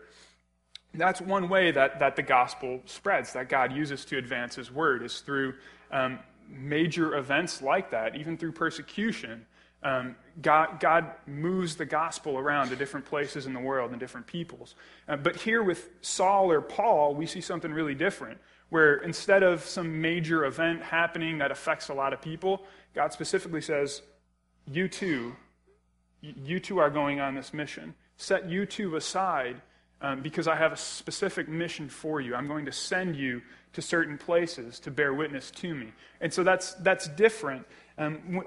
That's 0.96 1.22
one 1.22 1.50
way 1.50 1.72
that, 1.72 2.00
that 2.00 2.16
the 2.16 2.22
gospel 2.22 2.82
spreads, 2.86 3.34
that 3.34 3.50
God 3.50 3.74
uses 3.74 4.06
to 4.06 4.18
advance 4.18 4.56
his 4.56 4.72
word, 4.72 5.02
is 5.02 5.22
through 5.22 5.56
um, 5.90 6.20
major 6.48 7.18
events 7.18 7.64
like 7.64 7.90
that, 7.92 8.16
even 8.16 8.38
through 8.38 8.52
persecution. 8.52 9.46
Um, 9.84 10.16
God, 10.42 10.80
God, 10.80 11.12
moves 11.28 11.76
the 11.76 11.86
gospel 11.86 12.38
around 12.38 12.70
to 12.70 12.76
different 12.76 13.06
places 13.06 13.46
in 13.46 13.54
the 13.54 13.60
world 13.60 13.92
and 13.92 14.00
different 14.00 14.26
peoples. 14.26 14.76
Uh, 15.08 15.18
but 15.18 15.36
here 15.36 15.62
with 15.62 15.90
Saul 16.02 16.52
or 16.52 16.62
Paul, 16.62 17.14
we 17.16 17.26
see 17.26 17.42
something 17.42 17.72
really 17.72 17.94
different, 17.94 18.40
where 18.70 18.96
instead 18.96 19.44
of 19.44 19.64
some 19.64 20.02
major 20.02 20.46
event 20.46 20.82
happening 20.82 21.38
that 21.40 21.52
affects 21.52 21.90
a 21.90 21.94
lot 21.94 22.14
of 22.14 22.22
people, 22.22 22.64
God 22.96 23.12
specifically 23.12 23.62
says, 23.62 24.02
You 24.72 24.88
two, 24.88 25.36
you 26.22 26.60
two 26.60 26.80
are 26.80 26.90
going 26.90 27.20
on 27.20 27.36
this 27.36 27.54
mission. 27.54 27.94
Set 28.18 28.50
you 28.50 28.66
two 28.66 28.96
aside 28.96 29.62
um, 30.02 30.22
because 30.22 30.48
I 30.48 30.56
have 30.56 30.72
a 30.72 30.78
specific 30.78 31.48
mission 31.48 31.90
for 31.90 32.22
you. 32.22 32.36
I'm 32.36 32.48
going 32.48 32.66
to 32.66 32.72
send 32.72 33.16
you 33.16 33.42
to 33.74 33.82
certain 33.82 34.18
places 34.18 34.80
to 34.82 34.92
bear 34.92 35.14
witness 35.14 35.52
to 35.52 35.74
me. 35.74 35.92
And 36.22 36.32
so 36.32 36.44
that's, 36.44 36.74
that's 36.76 37.08
different. 37.10 37.66
Um, 37.98 38.44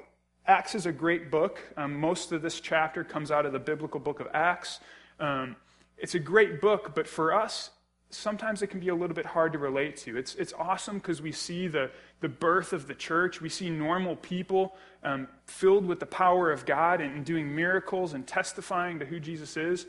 Acts 0.46 0.76
is 0.76 0.86
a 0.86 0.92
great 0.92 1.30
book. 1.30 1.60
Um, 1.76 1.98
most 1.98 2.30
of 2.30 2.40
this 2.40 2.60
chapter 2.60 3.02
comes 3.02 3.30
out 3.32 3.46
of 3.46 3.52
the 3.52 3.58
biblical 3.58 3.98
book 3.98 4.20
of 4.20 4.28
Acts. 4.32 4.78
Um, 5.18 5.56
it's 5.98 6.14
a 6.14 6.20
great 6.20 6.60
book, 6.60 6.94
but 6.94 7.08
for 7.08 7.34
us, 7.34 7.70
sometimes 8.10 8.62
it 8.62 8.68
can 8.68 8.78
be 8.78 8.88
a 8.88 8.94
little 8.94 9.16
bit 9.16 9.26
hard 9.26 9.52
to 9.54 9.58
relate 9.58 9.96
to. 9.96 10.16
It's, 10.16 10.36
it's 10.36 10.52
awesome 10.52 10.98
because 10.98 11.20
we 11.20 11.32
see 11.32 11.66
the, 11.66 11.90
the 12.20 12.28
birth 12.28 12.72
of 12.72 12.86
the 12.86 12.94
church. 12.94 13.40
We 13.40 13.48
see 13.48 13.70
normal 13.70 14.14
people 14.14 14.76
um, 15.02 15.26
filled 15.46 15.84
with 15.84 15.98
the 15.98 16.06
power 16.06 16.52
of 16.52 16.64
God 16.64 17.00
and, 17.00 17.24
doing 17.24 17.52
miracles 17.54 18.12
and 18.12 18.24
testifying 18.24 19.00
to 19.00 19.04
who 19.04 19.18
Jesus 19.18 19.56
is. 19.56 19.86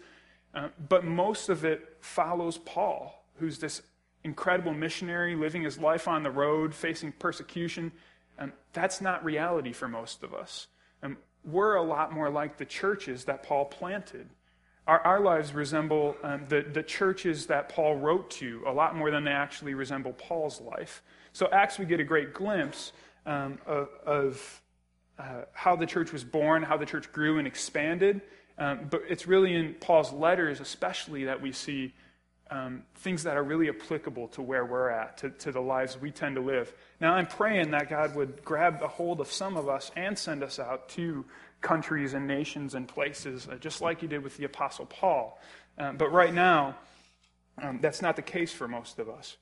Uh, 0.55 0.69
but 0.89 1.05
most 1.05 1.49
of 1.49 1.65
it 1.65 1.97
follows 1.99 2.57
Paul, 2.57 3.23
who's 3.35 3.59
this 3.59 3.83
incredible 4.23 4.73
missionary 4.73 5.35
living 5.35 5.61
his 5.61 5.77
life 5.77 6.07
on 6.07 6.23
the 6.23 6.31
road, 6.31 6.73
facing 6.73 7.11
persecution, 7.11 7.91
um, 8.39 8.53
that's 8.73 9.01
not 9.01 9.23
reality 9.23 9.73
for 9.73 9.87
most 9.87 10.23
of 10.23 10.33
us. 10.33 10.67
Um, 11.03 11.17
we're 11.43 11.75
a 11.75 11.83
lot 11.83 12.11
more 12.11 12.29
like 12.29 12.57
the 12.57 12.65
churches 12.65 13.25
that 13.25 13.43
Paul 13.43 13.65
planted. 13.65 14.29
Our, 14.85 14.99
our 15.01 15.19
lives 15.19 15.53
resemble 15.53 16.15
um, 16.23 16.45
the, 16.47 16.61
the 16.61 16.83
churches 16.83 17.47
that 17.47 17.69
Paul 17.69 17.95
wrote 17.97 18.29
to 18.31 18.63
a 18.65 18.71
lot 18.71 18.95
more 18.95 19.11
than 19.11 19.25
they 19.25 19.31
actually 19.31 19.73
resemble 19.73 20.13
Paul's 20.13 20.61
life. 20.61 21.03
So, 21.33 21.49
Acts, 21.51 21.77
we 21.77 21.85
get 21.85 21.99
a 21.99 22.05
great 22.05 22.33
glimpse 22.33 22.93
um, 23.25 23.59
of, 23.65 23.89
of 24.05 24.61
uh, 25.19 25.41
how 25.51 25.75
the 25.75 25.85
church 25.85 26.13
was 26.13 26.23
born, 26.23 26.63
how 26.63 26.77
the 26.77 26.85
church 26.85 27.11
grew 27.11 27.37
and 27.37 27.47
expanded. 27.47 28.21
Um, 28.57 28.87
but 28.89 29.01
it's 29.09 29.27
really 29.27 29.53
in 29.53 29.75
Paul's 29.75 30.11
letters, 30.11 30.59
especially, 30.59 31.25
that 31.25 31.41
we 31.41 31.51
see 31.51 31.93
um, 32.49 32.83
things 32.95 33.23
that 33.23 33.37
are 33.37 33.43
really 33.43 33.69
applicable 33.69 34.27
to 34.29 34.41
where 34.41 34.65
we're 34.65 34.89
at, 34.89 35.17
to, 35.17 35.29
to 35.29 35.51
the 35.51 35.61
lives 35.61 35.99
we 35.99 36.11
tend 36.11 36.35
to 36.35 36.41
live. 36.41 36.73
Now, 36.99 37.13
I'm 37.13 37.27
praying 37.27 37.71
that 37.71 37.89
God 37.89 38.15
would 38.15 38.43
grab 38.43 38.81
a 38.81 38.87
hold 38.87 39.19
of 39.19 39.31
some 39.31 39.57
of 39.57 39.67
us 39.67 39.91
and 39.95 40.17
send 40.17 40.43
us 40.43 40.59
out 40.59 40.89
to 40.89 41.25
countries 41.61 42.13
and 42.13 42.27
nations 42.27 42.75
and 42.75 42.87
places, 42.87 43.47
uh, 43.51 43.55
just 43.55 43.81
like 43.81 44.01
He 44.01 44.07
did 44.07 44.23
with 44.23 44.37
the 44.37 44.45
Apostle 44.45 44.85
Paul. 44.85 45.39
Um, 45.77 45.97
but 45.97 46.11
right 46.11 46.33
now, 46.33 46.77
um, 47.61 47.79
that's 47.81 48.01
not 48.01 48.15
the 48.15 48.21
case 48.21 48.51
for 48.51 48.67
most 48.67 48.99
of 48.99 49.09
us. 49.09 49.37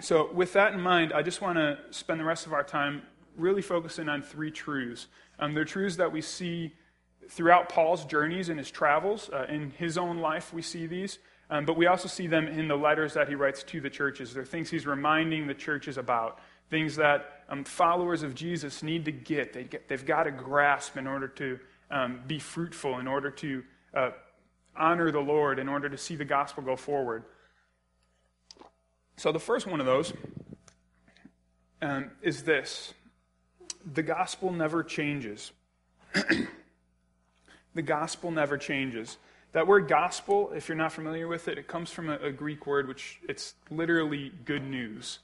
So, 0.00 0.32
with 0.32 0.52
that 0.54 0.72
in 0.72 0.80
mind, 0.80 1.12
I 1.12 1.22
just 1.22 1.40
want 1.40 1.58
to 1.58 1.78
spend 1.90 2.18
the 2.18 2.24
rest 2.24 2.46
of 2.46 2.52
our 2.52 2.64
time 2.64 3.02
really 3.36 3.62
focusing 3.62 4.08
on 4.08 4.22
three 4.22 4.50
truths. 4.50 5.06
Um, 5.38 5.54
they're 5.54 5.64
truths 5.64 5.96
that 5.96 6.12
we 6.12 6.20
see 6.20 6.74
throughout 7.28 7.68
Paul's 7.68 8.04
journeys 8.04 8.48
and 8.48 8.58
his 8.58 8.70
travels. 8.70 9.30
Uh, 9.32 9.46
in 9.48 9.70
his 9.70 9.96
own 9.96 10.18
life, 10.18 10.52
we 10.52 10.62
see 10.62 10.86
these. 10.86 11.18
Um, 11.52 11.66
but 11.66 11.76
we 11.76 11.86
also 11.86 12.08
see 12.08 12.26
them 12.26 12.48
in 12.48 12.66
the 12.66 12.78
letters 12.78 13.12
that 13.12 13.28
he 13.28 13.34
writes 13.34 13.62
to 13.64 13.80
the 13.82 13.90
churches. 13.90 14.32
They're 14.32 14.42
things 14.42 14.70
he's 14.70 14.86
reminding 14.86 15.46
the 15.46 15.52
churches 15.52 15.98
about, 15.98 16.38
things 16.70 16.96
that 16.96 17.44
um, 17.50 17.62
followers 17.64 18.22
of 18.22 18.34
Jesus 18.34 18.82
need 18.82 19.04
to 19.04 19.12
get. 19.12 19.52
They 19.52 19.64
get 19.64 19.86
they've 19.86 20.04
got 20.04 20.22
to 20.22 20.30
grasp 20.30 20.96
in 20.96 21.06
order 21.06 21.28
to 21.28 21.58
um, 21.90 22.20
be 22.26 22.38
fruitful, 22.38 23.00
in 23.00 23.06
order 23.06 23.30
to 23.30 23.62
uh, 23.92 24.10
honor 24.74 25.12
the 25.12 25.20
Lord, 25.20 25.58
in 25.58 25.68
order 25.68 25.90
to 25.90 25.98
see 25.98 26.16
the 26.16 26.24
gospel 26.24 26.62
go 26.62 26.74
forward. 26.74 27.24
So 29.18 29.30
the 29.30 29.38
first 29.38 29.66
one 29.66 29.78
of 29.78 29.84
those 29.84 30.14
um, 31.82 32.12
is 32.22 32.44
this 32.44 32.94
the 33.84 34.02
gospel 34.02 34.52
never 34.52 34.82
changes. 34.82 35.52
the 37.74 37.82
gospel 37.82 38.30
never 38.30 38.56
changes. 38.56 39.18
That 39.52 39.66
word 39.66 39.86
gospel, 39.86 40.50
if 40.54 40.68
you're 40.68 40.76
not 40.76 40.92
familiar 40.92 41.28
with 41.28 41.46
it, 41.48 41.58
it 41.58 41.68
comes 41.68 41.90
from 41.90 42.08
a, 42.08 42.16
a 42.16 42.32
Greek 42.32 42.66
word 42.66 42.88
which 42.88 43.20
it's 43.28 43.54
literally 43.70 44.32
good 44.44 44.64
news. 44.64 45.18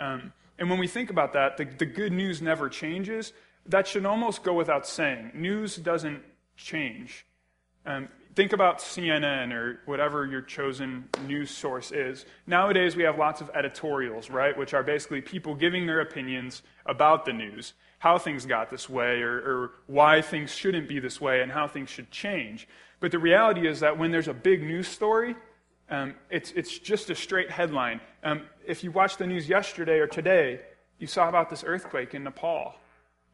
Um, 0.00 0.32
and 0.58 0.68
when 0.68 0.78
we 0.78 0.88
think 0.88 1.10
about 1.10 1.32
that, 1.34 1.56
the, 1.56 1.64
the 1.64 1.86
good 1.86 2.12
news 2.12 2.42
never 2.42 2.68
changes. 2.68 3.32
That 3.66 3.86
should 3.86 4.04
almost 4.04 4.42
go 4.42 4.54
without 4.54 4.86
saying. 4.86 5.32
News 5.34 5.76
doesn't 5.76 6.22
change. 6.56 7.24
Um, 7.86 8.08
think 8.34 8.52
about 8.52 8.78
CNN 8.78 9.52
or 9.52 9.80
whatever 9.86 10.26
your 10.26 10.42
chosen 10.42 11.08
news 11.26 11.50
source 11.50 11.92
is. 11.92 12.24
Nowadays, 12.46 12.96
we 12.96 13.04
have 13.04 13.18
lots 13.18 13.40
of 13.40 13.50
editorials, 13.54 14.30
right, 14.30 14.56
which 14.56 14.74
are 14.74 14.82
basically 14.82 15.20
people 15.20 15.54
giving 15.54 15.86
their 15.86 16.00
opinions 16.00 16.62
about 16.86 17.24
the 17.24 17.32
news. 17.32 17.74
How 17.98 18.16
things 18.18 18.46
got 18.46 18.70
this 18.70 18.88
way 18.88 19.22
or, 19.22 19.36
or 19.38 19.70
why 19.86 20.22
things 20.22 20.54
shouldn't 20.54 20.88
be 20.88 20.98
this 20.98 21.20
way 21.20 21.42
and 21.42 21.50
how 21.50 21.66
things 21.66 21.90
should 21.90 22.10
change. 22.10 22.68
But 23.00 23.10
the 23.10 23.18
reality 23.18 23.66
is 23.66 23.80
that 23.80 23.98
when 23.98 24.10
there's 24.10 24.28
a 24.28 24.34
big 24.34 24.62
news 24.62 24.88
story, 24.88 25.34
um, 25.90 26.14
it's, 26.30 26.52
it's 26.52 26.78
just 26.78 27.10
a 27.10 27.14
straight 27.14 27.50
headline. 27.50 28.00
Um, 28.22 28.42
if 28.66 28.84
you 28.84 28.90
watched 28.90 29.18
the 29.18 29.26
news 29.26 29.48
yesterday 29.48 29.98
or 29.98 30.06
today, 30.06 30.60
you 30.98 31.06
saw 31.06 31.28
about 31.28 31.50
this 31.50 31.64
earthquake 31.64 32.14
in 32.14 32.24
Nepal. 32.24 32.74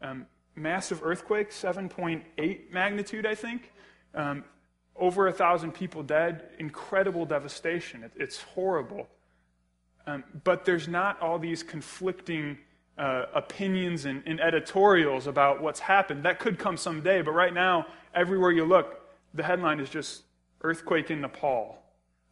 Um, 0.00 0.26
massive 0.54 1.02
earthquake, 1.02 1.50
7.8 1.50 2.70
magnitude, 2.70 3.26
I 3.26 3.34
think. 3.34 3.72
Um, 4.14 4.44
over 4.96 5.26
a 5.26 5.32
thousand 5.32 5.72
people 5.72 6.02
dead, 6.02 6.50
incredible 6.58 7.26
devastation. 7.26 8.04
It, 8.04 8.12
it's 8.16 8.40
horrible. 8.40 9.08
Um, 10.06 10.22
but 10.44 10.64
there's 10.64 10.86
not 10.86 11.20
all 11.20 11.38
these 11.38 11.62
conflicting 11.62 12.58
uh, 12.98 13.26
opinions 13.34 14.04
and, 14.04 14.22
and, 14.24 14.40
editorials 14.40 15.26
about 15.26 15.60
what's 15.60 15.80
happened. 15.80 16.24
That 16.24 16.38
could 16.38 16.58
come 16.58 16.76
someday, 16.76 17.22
but 17.22 17.32
right 17.32 17.52
now, 17.52 17.86
everywhere 18.14 18.52
you 18.52 18.64
look, 18.64 19.00
the 19.34 19.42
headline 19.42 19.80
is 19.80 19.90
just 19.90 20.22
earthquake 20.62 21.10
in 21.10 21.20
Nepal. 21.20 21.78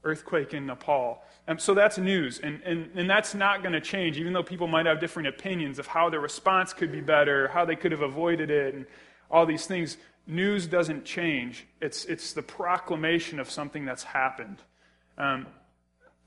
Earthquake 0.04 0.54
in 0.54 0.66
Nepal. 0.66 1.20
Um, 1.48 1.58
so 1.58 1.74
that's 1.74 1.98
news, 1.98 2.38
and, 2.38 2.60
and, 2.64 2.90
and 2.94 3.10
that's 3.10 3.34
not 3.34 3.62
going 3.62 3.72
to 3.72 3.80
change, 3.80 4.18
even 4.18 4.32
though 4.32 4.42
people 4.44 4.68
might 4.68 4.86
have 4.86 5.00
different 5.00 5.28
opinions 5.28 5.80
of 5.80 5.88
how 5.88 6.08
the 6.08 6.20
response 6.20 6.72
could 6.72 6.92
be 6.92 7.00
better, 7.00 7.48
how 7.48 7.64
they 7.64 7.76
could 7.76 7.90
have 7.90 8.02
avoided 8.02 8.50
it, 8.50 8.74
and 8.74 8.86
all 9.30 9.44
these 9.44 9.66
things. 9.66 9.96
News 10.28 10.68
doesn't 10.68 11.04
change. 11.04 11.66
It's, 11.80 12.04
it's 12.04 12.32
the 12.32 12.42
proclamation 12.42 13.40
of 13.40 13.50
something 13.50 13.84
that's 13.84 14.04
happened. 14.04 14.58
Um, 15.18 15.48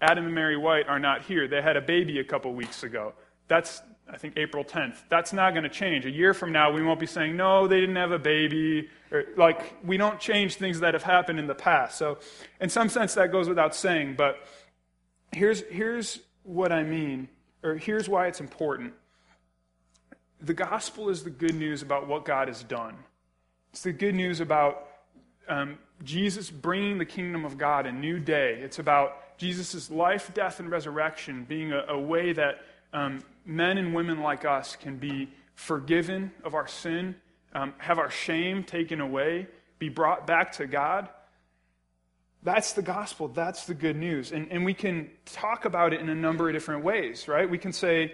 Adam 0.01 0.25
and 0.25 0.35
Mary 0.35 0.57
White 0.57 0.89
are 0.89 0.99
not 0.99 1.21
here. 1.21 1.47
They 1.47 1.61
had 1.61 1.77
a 1.77 1.81
baby 1.81 2.19
a 2.19 2.23
couple 2.23 2.53
weeks 2.53 2.83
ago. 2.83 3.13
That's, 3.47 3.81
I 4.07 4.17
think, 4.17 4.37
April 4.37 4.63
10th. 4.63 4.97
That's 5.09 5.33
not 5.33 5.51
going 5.51 5.63
to 5.63 5.69
change. 5.69 6.05
A 6.05 6.11
year 6.11 6.33
from 6.33 6.51
now, 6.51 6.71
we 6.71 6.83
won't 6.83 6.99
be 6.99 7.07
saying, 7.07 7.35
no, 7.35 7.67
they 7.67 7.79
didn't 7.79 7.95
have 7.95 8.11
a 8.11 8.19
baby. 8.19 8.89
Or, 9.11 9.23
like, 9.35 9.75
we 9.83 9.97
don't 9.97 10.19
change 10.19 10.55
things 10.55 10.79
that 10.81 10.93
have 10.93 11.03
happened 11.03 11.39
in 11.39 11.47
the 11.47 11.55
past. 11.55 11.97
So, 11.97 12.19
in 12.61 12.69
some 12.69 12.87
sense, 12.87 13.15
that 13.15 13.31
goes 13.31 13.49
without 13.49 13.75
saying. 13.75 14.15
But 14.15 14.37
here's, 15.31 15.61
here's 15.69 16.19
what 16.43 16.71
I 16.71 16.83
mean, 16.83 17.29
or 17.63 17.75
here's 17.75 18.07
why 18.07 18.27
it's 18.27 18.39
important. 18.39 18.93
The 20.39 20.53
gospel 20.53 21.09
is 21.09 21.23
the 21.23 21.31
good 21.31 21.55
news 21.55 21.81
about 21.81 22.07
what 22.07 22.25
God 22.25 22.47
has 22.47 22.63
done, 22.63 22.95
it's 23.71 23.81
the 23.81 23.91
good 23.91 24.15
news 24.15 24.39
about 24.39 24.87
um, 25.47 25.77
Jesus 26.03 26.49
bringing 26.49 26.97
the 26.97 27.05
kingdom 27.05 27.43
of 27.43 27.57
God 27.57 27.85
a 27.85 27.91
new 27.91 28.19
day. 28.19 28.59
It's 28.61 28.79
about 28.79 29.37
Jesus' 29.37 29.89
life, 29.89 30.31
death, 30.33 30.59
and 30.59 30.69
resurrection 30.69 31.45
being 31.47 31.71
a, 31.71 31.85
a 31.89 31.99
way 31.99 32.33
that 32.33 32.61
um, 32.93 33.21
men 33.45 33.77
and 33.77 33.93
women 33.93 34.21
like 34.21 34.45
us 34.45 34.75
can 34.75 34.97
be 34.97 35.29
forgiven 35.53 36.31
of 36.43 36.53
our 36.53 36.67
sin, 36.67 37.15
um, 37.53 37.73
have 37.77 37.99
our 37.99 38.09
shame 38.09 38.63
taken 38.63 38.99
away, 38.99 39.47
be 39.79 39.89
brought 39.89 40.27
back 40.27 40.51
to 40.53 40.67
God. 40.67 41.09
That's 42.43 42.73
the 42.73 42.81
gospel. 42.81 43.27
That's 43.27 43.65
the 43.65 43.73
good 43.73 43.95
news. 43.95 44.31
And, 44.31 44.51
and 44.51 44.65
we 44.65 44.73
can 44.73 45.09
talk 45.25 45.65
about 45.65 45.93
it 45.93 46.01
in 46.01 46.09
a 46.09 46.15
number 46.15 46.47
of 46.47 46.53
different 46.53 46.83
ways, 46.83 47.27
right? 47.27 47.49
We 47.49 47.57
can 47.57 47.71
say 47.71 48.13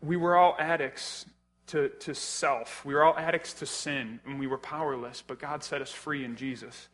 we 0.00 0.16
were 0.16 0.36
all 0.36 0.56
addicts 0.58 1.26
to, 1.68 1.88
to 2.00 2.14
self. 2.14 2.84
We 2.84 2.94
were 2.94 3.04
all 3.04 3.16
addicts 3.18 3.52
to 3.54 3.66
sin, 3.66 4.20
and 4.24 4.38
we 4.38 4.46
were 4.46 4.58
powerless, 4.58 5.22
but 5.26 5.38
God 5.38 5.62
set 5.62 5.82
us 5.82 5.90
free 5.90 6.24
in 6.24 6.36
Jesus. 6.36 6.88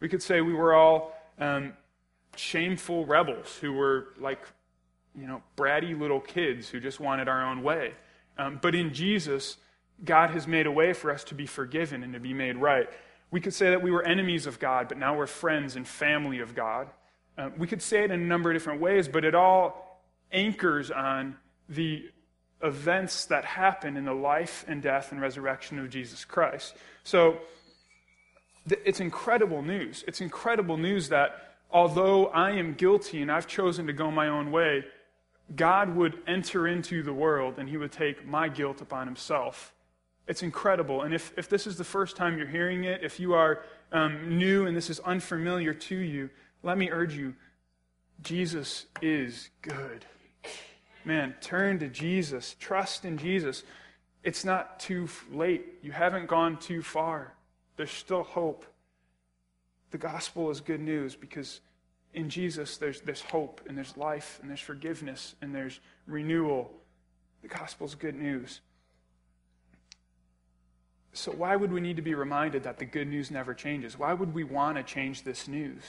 We 0.00 0.08
could 0.08 0.22
say 0.22 0.40
we 0.40 0.52
were 0.52 0.74
all 0.74 1.16
um, 1.38 1.72
shameful 2.36 3.06
rebels 3.06 3.56
who 3.60 3.72
were 3.72 4.08
like, 4.18 4.40
you 5.18 5.26
know, 5.26 5.42
bratty 5.56 5.98
little 5.98 6.20
kids 6.20 6.68
who 6.68 6.80
just 6.80 7.00
wanted 7.00 7.28
our 7.28 7.44
own 7.44 7.62
way. 7.62 7.94
Um, 8.38 8.58
but 8.60 8.74
in 8.74 8.92
Jesus, 8.92 9.56
God 10.04 10.30
has 10.30 10.46
made 10.46 10.66
a 10.66 10.70
way 10.70 10.92
for 10.92 11.10
us 11.10 11.24
to 11.24 11.34
be 11.34 11.46
forgiven 11.46 12.02
and 12.02 12.12
to 12.12 12.20
be 12.20 12.34
made 12.34 12.56
right. 12.56 12.88
We 13.30 13.40
could 13.40 13.54
say 13.54 13.70
that 13.70 13.82
we 13.82 13.90
were 13.90 14.02
enemies 14.02 14.46
of 14.46 14.58
God, 14.58 14.88
but 14.88 14.98
now 14.98 15.16
we're 15.16 15.26
friends 15.26 15.76
and 15.76 15.86
family 15.86 16.40
of 16.40 16.54
God. 16.54 16.88
Uh, 17.38 17.50
we 17.56 17.66
could 17.66 17.82
say 17.82 18.04
it 18.04 18.10
in 18.10 18.20
a 18.20 18.24
number 18.24 18.50
of 18.50 18.54
different 18.54 18.80
ways, 18.80 19.08
but 19.08 19.24
it 19.24 19.34
all 19.34 20.02
anchors 20.32 20.90
on 20.90 21.36
the 21.68 22.08
events 22.62 23.26
that 23.26 23.44
happen 23.44 23.96
in 23.96 24.04
the 24.04 24.14
life 24.14 24.64
and 24.68 24.82
death 24.82 25.12
and 25.12 25.20
resurrection 25.20 25.78
of 25.78 25.90
Jesus 25.90 26.24
Christ. 26.24 26.74
So 27.04 27.38
th- 28.68 28.80
it's 28.84 29.00
incredible 29.00 29.62
news. 29.62 30.04
It's 30.06 30.20
incredible 30.20 30.76
news 30.76 31.08
that 31.10 31.56
although 31.70 32.26
I 32.28 32.52
am 32.52 32.74
guilty 32.74 33.22
and 33.22 33.30
I've 33.30 33.46
chosen 33.46 33.86
to 33.86 33.92
go 33.92 34.10
my 34.10 34.28
own 34.28 34.52
way, 34.52 34.84
God 35.54 35.94
would 35.94 36.18
enter 36.26 36.66
into 36.66 37.02
the 37.02 37.12
world 37.12 37.54
and 37.58 37.68
he 37.68 37.76
would 37.76 37.92
take 37.92 38.26
my 38.26 38.48
guilt 38.48 38.80
upon 38.80 39.06
himself. 39.06 39.72
It's 40.26 40.42
incredible. 40.42 41.02
And 41.02 41.14
if, 41.14 41.32
if 41.36 41.48
this 41.48 41.66
is 41.66 41.76
the 41.76 41.84
first 41.84 42.16
time 42.16 42.36
you're 42.36 42.48
hearing 42.48 42.84
it, 42.84 43.04
if 43.04 43.20
you 43.20 43.34
are 43.34 43.62
um, 43.92 44.38
new 44.38 44.66
and 44.66 44.76
this 44.76 44.90
is 44.90 44.98
unfamiliar 45.00 45.72
to 45.72 45.96
you, 45.96 46.30
let 46.62 46.76
me 46.76 46.90
urge 46.90 47.14
you 47.14 47.34
Jesus 48.22 48.86
is 49.02 49.50
good. 49.62 50.04
Man, 51.04 51.34
turn 51.40 51.78
to 51.80 51.88
Jesus. 51.88 52.56
Trust 52.58 53.04
in 53.04 53.18
Jesus. 53.18 53.62
It's 54.24 54.44
not 54.44 54.80
too 54.80 55.08
late. 55.30 55.64
You 55.82 55.92
haven't 55.92 56.26
gone 56.26 56.58
too 56.58 56.82
far. 56.82 57.34
There's 57.76 57.90
still 57.90 58.24
hope. 58.24 58.64
The 59.90 59.98
gospel 59.98 60.50
is 60.50 60.60
good 60.60 60.80
news 60.80 61.14
because 61.14 61.60
in 62.16 62.30
Jesus 62.30 62.78
there's, 62.78 63.02
there's 63.02 63.20
hope 63.20 63.60
and 63.68 63.76
there's 63.76 63.96
life 63.96 64.38
and 64.40 64.50
there's 64.50 64.60
forgiveness 64.60 65.36
and 65.40 65.54
there's 65.54 65.78
renewal. 66.06 66.72
The 67.42 67.48
gospel 67.48 67.86
is 67.86 67.94
good 67.94 68.16
news. 68.16 68.60
So, 71.12 71.32
why 71.32 71.56
would 71.56 71.72
we 71.72 71.80
need 71.80 71.96
to 71.96 72.02
be 72.02 72.14
reminded 72.14 72.64
that 72.64 72.78
the 72.78 72.84
good 72.84 73.08
news 73.08 73.30
never 73.30 73.54
changes? 73.54 73.98
Why 73.98 74.12
would 74.12 74.34
we 74.34 74.44
want 74.44 74.76
to 74.76 74.82
change 74.82 75.22
this 75.22 75.46
news? 75.46 75.82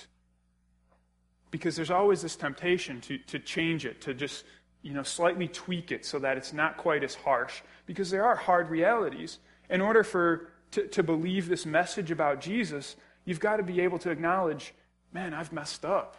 Because 1.49 1.75
there's 1.75 1.91
always 1.91 2.21
this 2.21 2.35
temptation 2.35 3.01
to, 3.01 3.17
to 3.17 3.39
change 3.39 3.85
it, 3.85 4.01
to 4.01 4.13
just 4.13 4.45
you 4.83 4.93
know, 4.93 5.03
slightly 5.03 5.47
tweak 5.47 5.91
it 5.91 6.05
so 6.05 6.19
that 6.19 6.37
it's 6.37 6.53
not 6.53 6.77
quite 6.77 7.03
as 7.03 7.15
harsh, 7.15 7.61
because 7.85 8.09
there 8.09 8.23
are 8.23 8.35
hard 8.35 8.69
realities. 8.69 9.39
In 9.69 9.81
order 9.81 10.03
for 10.03 10.49
to, 10.71 10.87
to 10.87 11.03
believe 11.03 11.49
this 11.49 11.65
message 11.65 12.11
about 12.11 12.39
Jesus, 12.39 12.95
you've 13.25 13.39
got 13.39 13.57
to 13.57 13.63
be 13.63 13.81
able 13.81 13.99
to 13.99 14.09
acknowledge, 14.09 14.73
man, 15.11 15.33
I've 15.33 15.51
messed 15.51 15.85
up. 15.85 16.15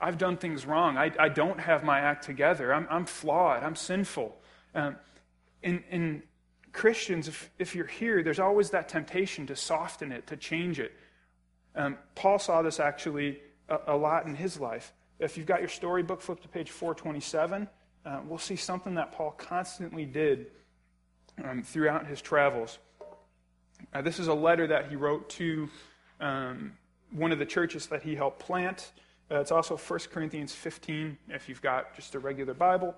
I've 0.00 0.18
done 0.18 0.36
things 0.36 0.66
wrong. 0.66 0.98
I, 0.98 1.10
I 1.18 1.28
don't 1.28 1.58
have 1.60 1.82
my 1.82 2.00
act 2.00 2.24
together. 2.24 2.72
I'm, 2.72 2.86
I'm 2.90 3.06
flawed. 3.06 3.62
I'm 3.62 3.76
sinful. 3.76 4.36
Um, 4.74 4.96
in, 5.62 5.82
in 5.90 6.22
Christians, 6.72 7.28
if, 7.28 7.50
if 7.58 7.74
you're 7.74 7.86
here, 7.86 8.22
there's 8.22 8.38
always 8.38 8.70
that 8.70 8.88
temptation 8.88 9.46
to 9.46 9.56
soften 9.56 10.12
it, 10.12 10.26
to 10.26 10.36
change 10.36 10.78
it. 10.78 10.92
Um, 11.74 11.96
Paul 12.14 12.38
saw 12.38 12.62
this 12.62 12.78
actually 12.78 13.40
a, 13.68 13.78
a 13.88 13.96
lot 13.96 14.26
in 14.26 14.34
his 14.34 14.60
life. 14.60 14.92
If 15.18 15.38
you've 15.38 15.46
got 15.46 15.60
your 15.60 15.70
storybook, 15.70 16.20
flip 16.20 16.40
to 16.42 16.48
page 16.48 16.70
427. 16.70 17.68
Uh, 18.04 18.20
we'll 18.26 18.38
see 18.38 18.56
something 18.56 18.94
that 18.94 19.12
Paul 19.12 19.32
constantly 19.32 20.04
did 20.04 20.46
um, 21.42 21.62
throughout 21.62 22.06
his 22.06 22.20
travels. 22.20 22.78
Uh, 23.92 24.02
this 24.02 24.18
is 24.18 24.28
a 24.28 24.34
letter 24.34 24.66
that 24.66 24.88
he 24.88 24.96
wrote 24.96 25.28
to 25.30 25.68
um, 26.20 26.72
one 27.10 27.32
of 27.32 27.38
the 27.38 27.46
churches 27.46 27.86
that 27.86 28.02
he 28.02 28.14
helped 28.14 28.38
plant. 28.38 28.92
Uh, 29.30 29.40
it's 29.40 29.52
also 29.52 29.76
1 29.76 30.00
Corinthians 30.12 30.52
15, 30.52 31.18
if 31.28 31.48
you've 31.48 31.62
got 31.62 31.94
just 31.96 32.14
a 32.14 32.18
regular 32.18 32.54
Bible. 32.54 32.94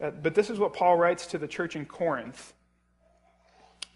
Uh, 0.00 0.10
but 0.10 0.34
this 0.34 0.50
is 0.50 0.58
what 0.58 0.72
Paul 0.72 0.96
writes 0.96 1.26
to 1.28 1.38
the 1.38 1.48
church 1.48 1.76
in 1.76 1.86
Corinth 1.86 2.54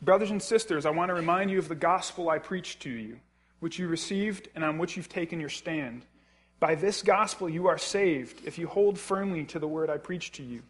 Brothers 0.02 0.30
and 0.30 0.42
sisters, 0.42 0.84
I 0.84 0.90
want 0.90 1.08
to 1.08 1.14
remind 1.14 1.50
you 1.50 1.58
of 1.58 1.68
the 1.68 1.74
gospel 1.74 2.28
I 2.28 2.38
preached 2.38 2.80
to 2.82 2.90
you, 2.90 3.18
which 3.60 3.78
you 3.78 3.88
received 3.88 4.48
and 4.54 4.62
on 4.62 4.76
which 4.76 4.96
you've 4.96 5.08
taken 5.08 5.40
your 5.40 5.48
stand. 5.48 6.04
By 6.60 6.74
this 6.74 7.02
gospel 7.02 7.48
you 7.48 7.66
are 7.66 7.78
saved 7.78 8.42
if 8.44 8.58
you 8.58 8.66
hold 8.66 8.98
firmly 8.98 9.44
to 9.44 9.58
the 9.58 9.66
word 9.66 9.88
I 9.88 9.96
preached 9.96 10.34
to 10.34 10.42
you. 10.42 10.62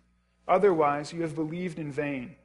Otherwise, 0.47 1.13
you 1.13 1.23
have 1.23 1.35
believed 1.35 1.81
in 1.81 1.91
vain. 1.91 2.37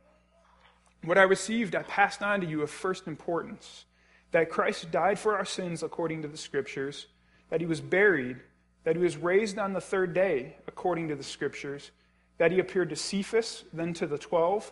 What 1.03 1.19
I 1.19 1.23
received, 1.23 1.75
I 1.75 1.83
passed 1.83 2.23
on 2.23 2.41
to 2.41 2.47
you 2.47 2.63
of 2.63 2.71
first 2.71 3.07
importance 3.07 3.85
that 4.31 4.49
Christ 4.49 4.91
died 4.91 5.19
for 5.19 5.37
our 5.37 5.45
sins 5.45 5.83
according 5.83 6.21
to 6.21 6.27
the 6.27 6.37
Scriptures, 6.37 7.07
that 7.49 7.61
he 7.61 7.67
was 7.67 7.81
buried, 7.81 8.37
that 8.83 8.95
he 8.95 9.01
was 9.01 9.17
raised 9.17 9.59
on 9.59 9.73
the 9.73 9.81
third 9.81 10.13
day 10.13 10.55
according 10.67 11.09
to 11.09 11.15
the 11.15 11.23
Scriptures, 11.23 11.91
that 12.37 12.51
he 12.51 12.59
appeared 12.59 12.89
to 12.89 12.95
Cephas, 12.95 13.65
then 13.73 13.93
to 13.93 14.07
the 14.07 14.17
twelve. 14.17 14.71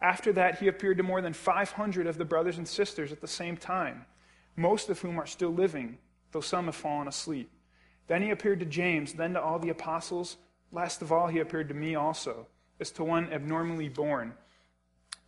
After 0.00 0.32
that, 0.32 0.58
he 0.58 0.68
appeared 0.68 0.96
to 0.98 1.02
more 1.02 1.22
than 1.22 1.32
500 1.32 2.06
of 2.06 2.18
the 2.18 2.24
brothers 2.24 2.58
and 2.58 2.66
sisters 2.66 3.12
at 3.12 3.20
the 3.20 3.28
same 3.28 3.56
time, 3.56 4.04
most 4.56 4.90
of 4.90 5.00
whom 5.00 5.18
are 5.18 5.26
still 5.26 5.52
living, 5.52 5.98
though 6.32 6.40
some 6.40 6.66
have 6.66 6.74
fallen 6.74 7.08
asleep. 7.08 7.50
Then 8.06 8.22
he 8.22 8.30
appeared 8.30 8.60
to 8.60 8.66
James, 8.66 9.14
then 9.14 9.34
to 9.34 9.40
all 9.40 9.58
the 9.58 9.70
apostles. 9.70 10.36
Last 10.72 11.02
of 11.02 11.12
all, 11.12 11.28
he 11.28 11.38
appeared 11.38 11.68
to 11.68 11.74
me 11.74 11.94
also, 11.94 12.46
as 12.80 12.90
to 12.92 13.04
one 13.04 13.32
abnormally 13.32 13.88
born. 13.88 14.34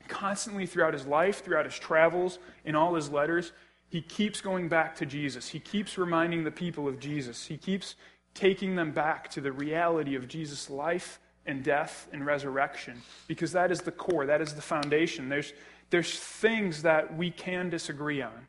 Constantly 0.09 0.67
throughout 0.67 0.93
his 0.93 1.07
life, 1.07 1.43
throughout 1.43 1.65
his 1.65 1.79
travels, 1.79 2.39
in 2.65 2.75
all 2.75 2.95
his 2.95 3.11
letters, 3.11 3.53
he 3.89 4.03
keeps 4.03 4.41
going 4.41 4.69
back 4.69 4.97
to 4.97 5.07
Jesus. 5.07 5.49
He 5.49 5.61
keeps 5.61 5.97
reminding 5.97 6.45
the 6.45 6.51
people 6.51 6.89
of 6.89 6.99
Jesus. 6.99 7.47
He 7.47 7.57
keeps 7.57 7.95
taking 8.35 8.77
them 8.77 8.93
back 8.93 9.31
to 9.31 9.41
the 9.41 9.53
reality 9.53 10.15
of 10.15 10.29
Jesus' 10.29 10.69
life 10.69 11.21
and 11.47 11.63
death 11.63 12.09
and 12.13 12.27
resurrection 12.27 13.01
because 13.29 13.53
that 13.53 13.71
is 13.71 13.81
the 13.81 13.93
core, 13.93 14.27
that 14.27 14.41
is 14.41 14.55
the 14.55 14.63
foundation. 14.63 15.29
There's, 15.29 15.53
there's 15.91 16.19
things 16.19 16.83
that 16.83 17.17
we 17.17 17.31
can 17.31 17.71
disagree 17.71 18.21
on. 18.21 18.47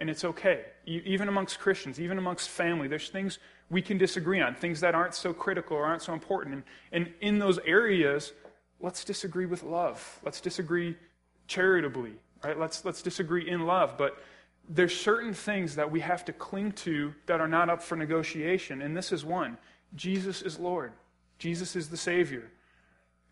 And 0.00 0.08
it's 0.08 0.24
okay. 0.24 0.66
Even 0.86 1.26
amongst 1.26 1.58
Christians, 1.58 2.00
even 2.00 2.18
amongst 2.18 2.48
family, 2.48 2.86
there's 2.86 3.08
things 3.08 3.40
we 3.68 3.82
can 3.82 3.98
disagree 3.98 4.40
on, 4.40 4.54
things 4.54 4.80
that 4.80 4.94
aren't 4.94 5.14
so 5.14 5.32
critical 5.32 5.76
or 5.76 5.84
aren't 5.84 6.02
so 6.02 6.12
important. 6.12 6.54
And, 6.54 6.62
and 6.92 7.14
in 7.20 7.38
those 7.40 7.58
areas, 7.66 8.32
let's 8.80 9.04
disagree 9.04 9.46
with 9.46 9.64
love. 9.64 10.20
Let's 10.24 10.40
disagree 10.40 10.96
charitably, 11.48 12.12
right? 12.44 12.56
Let's, 12.56 12.84
let's 12.84 13.02
disagree 13.02 13.50
in 13.50 13.66
love. 13.66 13.98
But 13.98 14.18
there's 14.68 14.94
certain 14.94 15.32
things 15.32 15.76
that 15.76 15.90
we 15.90 16.00
have 16.00 16.24
to 16.26 16.32
cling 16.32 16.72
to 16.72 17.14
that 17.26 17.40
are 17.40 17.48
not 17.48 17.70
up 17.70 17.82
for 17.82 17.96
negotiation. 17.96 18.82
And 18.82 18.96
this 18.96 19.12
is 19.12 19.24
one 19.24 19.56
Jesus 19.94 20.42
is 20.42 20.58
Lord, 20.58 20.92
Jesus 21.38 21.76
is 21.76 21.88
the 21.88 21.96
Savior. 21.96 22.50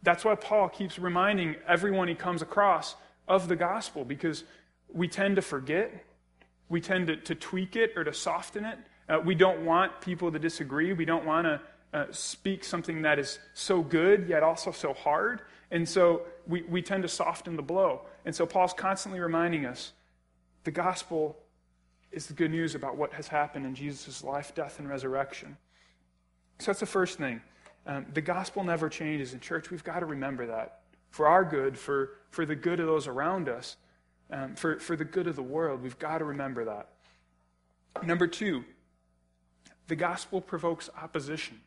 That's 0.03 0.25
why 0.25 0.35
Paul 0.37 0.69
keeps 0.69 0.99
reminding 0.99 1.57
everyone 1.67 2.09
he 2.09 2.15
comes 2.15 2.43
across 2.43 2.95
of 3.27 3.49
the 3.49 3.57
gospel 3.57 4.05
because 4.05 4.45
we 4.93 5.09
tend 5.09 5.37
to 5.37 5.43
forget, 5.43 6.05
we 6.69 6.81
tend 6.81 7.09
to, 7.09 7.17
to 7.17 7.35
tweak 7.35 7.77
it 7.77 7.93
or 7.97 8.05
to 8.05 8.13
soften 8.13 8.65
it. 8.65 8.79
Uh, 9.09 9.19
we 9.25 9.35
don't 9.35 9.65
want 9.65 10.01
people 10.01 10.31
to 10.31 10.39
disagree. 10.39 10.93
We 10.93 11.05
don't 11.05 11.25
want 11.25 11.47
to 11.47 11.61
uh, 11.93 12.07
speak 12.11 12.63
something 12.63 13.03
that 13.03 13.19
is 13.19 13.39
so 13.55 13.83
good 13.83 14.29
yet 14.29 14.43
also 14.43 14.71
so 14.71 14.93
hard. 14.93 15.41
And 15.71 15.89
so 15.89 16.23
we, 16.47 16.63
we 16.63 16.83
tend 16.83 17.03
to 17.03 17.09
soften 17.09 17.57
the 17.57 17.63
blow. 17.63 18.03
And 18.25 18.35
so 18.35 18.47
Paul's 18.47 18.75
constantly 18.75 19.19
reminding 19.19 19.67
us 19.67 19.93
the 20.67 20.73
gospel 20.73 21.37
is 22.11 22.27
the 22.27 22.35
good 22.35 22.51
news 22.51 22.75
about 22.75 22.97
what 22.97 23.13
has 23.13 23.29
happened 23.29 23.65
in 23.65 23.77
Jesus' 23.77 24.25
life, 24.25 24.53
death, 24.53 24.81
and 24.81 24.89
resurrection. 24.89 25.57
So 26.59 26.67
that's 26.67 26.81
the 26.81 26.87
first 26.87 27.19
thing. 27.19 27.41
Um, 27.87 28.07
the 28.13 28.21
gospel 28.21 28.65
never 28.65 28.89
changes. 28.89 29.33
In 29.33 29.39
church, 29.39 29.71
we've 29.71 29.85
got 29.85 30.01
to 30.01 30.07
remember 30.07 30.45
that 30.47 30.81
for 31.11 31.29
our 31.29 31.45
good, 31.45 31.79
for, 31.79 32.15
for 32.31 32.45
the 32.45 32.57
good 32.57 32.81
of 32.81 32.87
those 32.87 33.07
around 33.07 33.49
us, 33.49 33.77
um, 34.33 34.57
for, 34.57 34.81
for 34.81 34.97
the 34.97 35.05
good 35.05 35.29
of 35.29 35.37
the 35.37 35.43
world. 35.43 35.83
We've 35.85 36.01
got 36.01 36.19
to 36.19 36.25
remember 36.25 36.65
that. 36.65 36.89
Number 38.05 38.27
two, 38.27 38.65
the 39.87 39.95
gospel 39.95 40.41
provokes 40.41 40.91
opposition. 41.01 41.61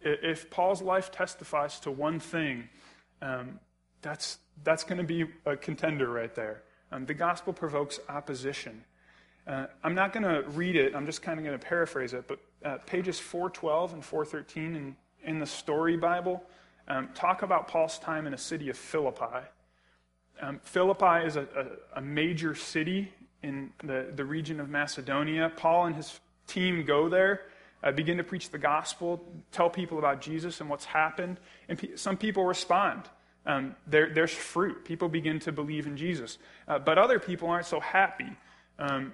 If 0.00 0.48
Paul's 0.48 0.80
life 0.80 1.10
testifies 1.10 1.80
to 1.80 1.90
one 1.90 2.20
thing, 2.20 2.68
um, 3.20 3.58
that's, 4.00 4.38
that's 4.62 4.84
going 4.84 4.98
to 4.98 5.04
be 5.04 5.24
a 5.44 5.56
contender 5.56 6.08
right 6.08 6.32
there. 6.36 6.62
Um, 6.94 7.06
the 7.06 7.14
gospel 7.14 7.52
provokes 7.52 7.98
opposition. 8.08 8.84
Uh, 9.48 9.66
I'm 9.82 9.96
not 9.96 10.12
going 10.12 10.22
to 10.22 10.48
read 10.50 10.76
it, 10.76 10.94
I'm 10.94 11.06
just 11.06 11.22
kind 11.22 11.40
of 11.40 11.44
going 11.44 11.58
to 11.58 11.66
paraphrase 11.66 12.14
it, 12.14 12.28
but 12.28 12.38
uh, 12.64 12.78
pages 12.86 13.18
412 13.18 13.94
and 13.94 14.04
413 14.04 14.76
in, 14.76 14.96
in 15.24 15.40
the 15.40 15.46
Story 15.46 15.96
Bible 15.96 16.44
um, 16.86 17.08
talk 17.12 17.42
about 17.42 17.66
Paul's 17.66 17.98
time 17.98 18.28
in 18.28 18.34
a 18.34 18.38
city 18.38 18.70
of 18.70 18.76
Philippi. 18.76 19.44
Um, 20.40 20.60
Philippi 20.62 21.26
is 21.26 21.34
a, 21.34 21.48
a, 21.56 21.98
a, 21.98 22.00
major 22.00 22.54
city 22.54 23.12
in 23.42 23.72
the, 23.82 24.12
the 24.14 24.24
region 24.24 24.60
of 24.60 24.68
Macedonia. 24.68 25.50
Paul 25.56 25.86
and 25.86 25.96
his 25.96 26.20
team 26.46 26.84
go 26.84 27.08
there, 27.08 27.42
uh, 27.82 27.90
begin 27.90 28.18
to 28.18 28.24
preach 28.24 28.50
the 28.50 28.58
gospel, 28.58 29.20
tell 29.50 29.68
people 29.68 29.98
about 29.98 30.20
Jesus 30.20 30.60
and 30.60 30.70
what's 30.70 30.84
happened, 30.84 31.40
and 31.68 31.76
pe- 31.76 31.96
some 31.96 32.16
people 32.16 32.44
respond. 32.44 33.02
Um, 33.46 33.76
there, 33.86 34.10
there's 34.12 34.32
fruit. 34.32 34.84
People 34.84 35.08
begin 35.08 35.38
to 35.40 35.52
believe 35.52 35.86
in 35.86 35.96
Jesus. 35.96 36.38
Uh, 36.66 36.78
but 36.78 36.98
other 36.98 37.18
people 37.18 37.48
aren't 37.48 37.66
so 37.66 37.80
happy. 37.80 38.30
Um, 38.78 39.12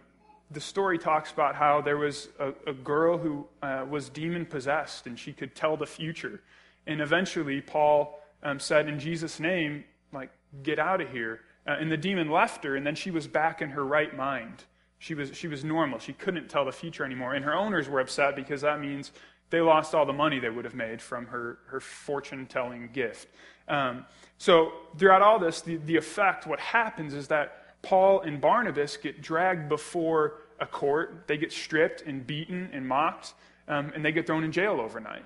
the 0.50 0.60
story 0.60 0.98
talks 0.98 1.32
about 1.32 1.54
how 1.54 1.80
there 1.80 1.96
was 1.96 2.28
a, 2.38 2.52
a 2.66 2.72
girl 2.72 3.18
who 3.18 3.46
uh, 3.62 3.84
was 3.88 4.08
demon 4.08 4.46
possessed 4.46 5.06
and 5.06 5.18
she 5.18 5.32
could 5.32 5.54
tell 5.54 5.76
the 5.76 5.86
future. 5.86 6.40
And 6.86 7.00
eventually, 7.00 7.60
Paul 7.60 8.18
um, 8.42 8.58
said, 8.58 8.88
In 8.88 8.98
Jesus' 8.98 9.38
name, 9.38 9.84
like, 10.12 10.30
get 10.62 10.78
out 10.78 11.00
of 11.00 11.10
here. 11.10 11.40
Uh, 11.66 11.76
and 11.78 11.90
the 11.90 11.96
demon 11.96 12.30
left 12.30 12.64
her, 12.64 12.76
and 12.76 12.86
then 12.86 12.94
she 12.94 13.10
was 13.10 13.26
back 13.26 13.62
in 13.62 13.70
her 13.70 13.84
right 13.84 14.16
mind. 14.16 14.64
She 14.98 15.14
was, 15.14 15.36
she 15.36 15.46
was 15.46 15.64
normal. 15.64 15.98
She 15.98 16.12
couldn't 16.12 16.48
tell 16.48 16.64
the 16.64 16.72
future 16.72 17.04
anymore. 17.04 17.34
And 17.34 17.44
her 17.44 17.54
owners 17.54 17.88
were 17.88 18.00
upset 18.00 18.34
because 18.34 18.62
that 18.62 18.80
means 18.80 19.12
they 19.50 19.60
lost 19.60 19.94
all 19.94 20.06
the 20.06 20.12
money 20.12 20.38
they 20.38 20.50
would 20.50 20.64
have 20.64 20.74
made 20.74 21.00
from 21.02 21.26
her, 21.26 21.58
her 21.66 21.80
fortune 21.80 22.46
telling 22.46 22.88
gift. 22.92 23.28
Um, 23.70 24.04
so, 24.36 24.72
throughout 24.98 25.22
all 25.22 25.38
this, 25.38 25.60
the, 25.60 25.76
the 25.76 25.96
effect, 25.96 26.46
what 26.46 26.58
happens 26.60 27.14
is 27.14 27.28
that 27.28 27.80
Paul 27.82 28.20
and 28.20 28.40
Barnabas 28.40 28.96
get 28.96 29.22
dragged 29.22 29.68
before 29.68 30.42
a 30.58 30.66
court. 30.66 31.24
They 31.26 31.38
get 31.38 31.52
stripped 31.52 32.02
and 32.02 32.26
beaten 32.26 32.68
and 32.72 32.86
mocked, 32.86 33.34
um, 33.68 33.92
and 33.94 34.04
they 34.04 34.12
get 34.12 34.26
thrown 34.26 34.44
in 34.44 34.52
jail 34.52 34.80
overnight. 34.80 35.24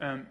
Um, 0.00 0.26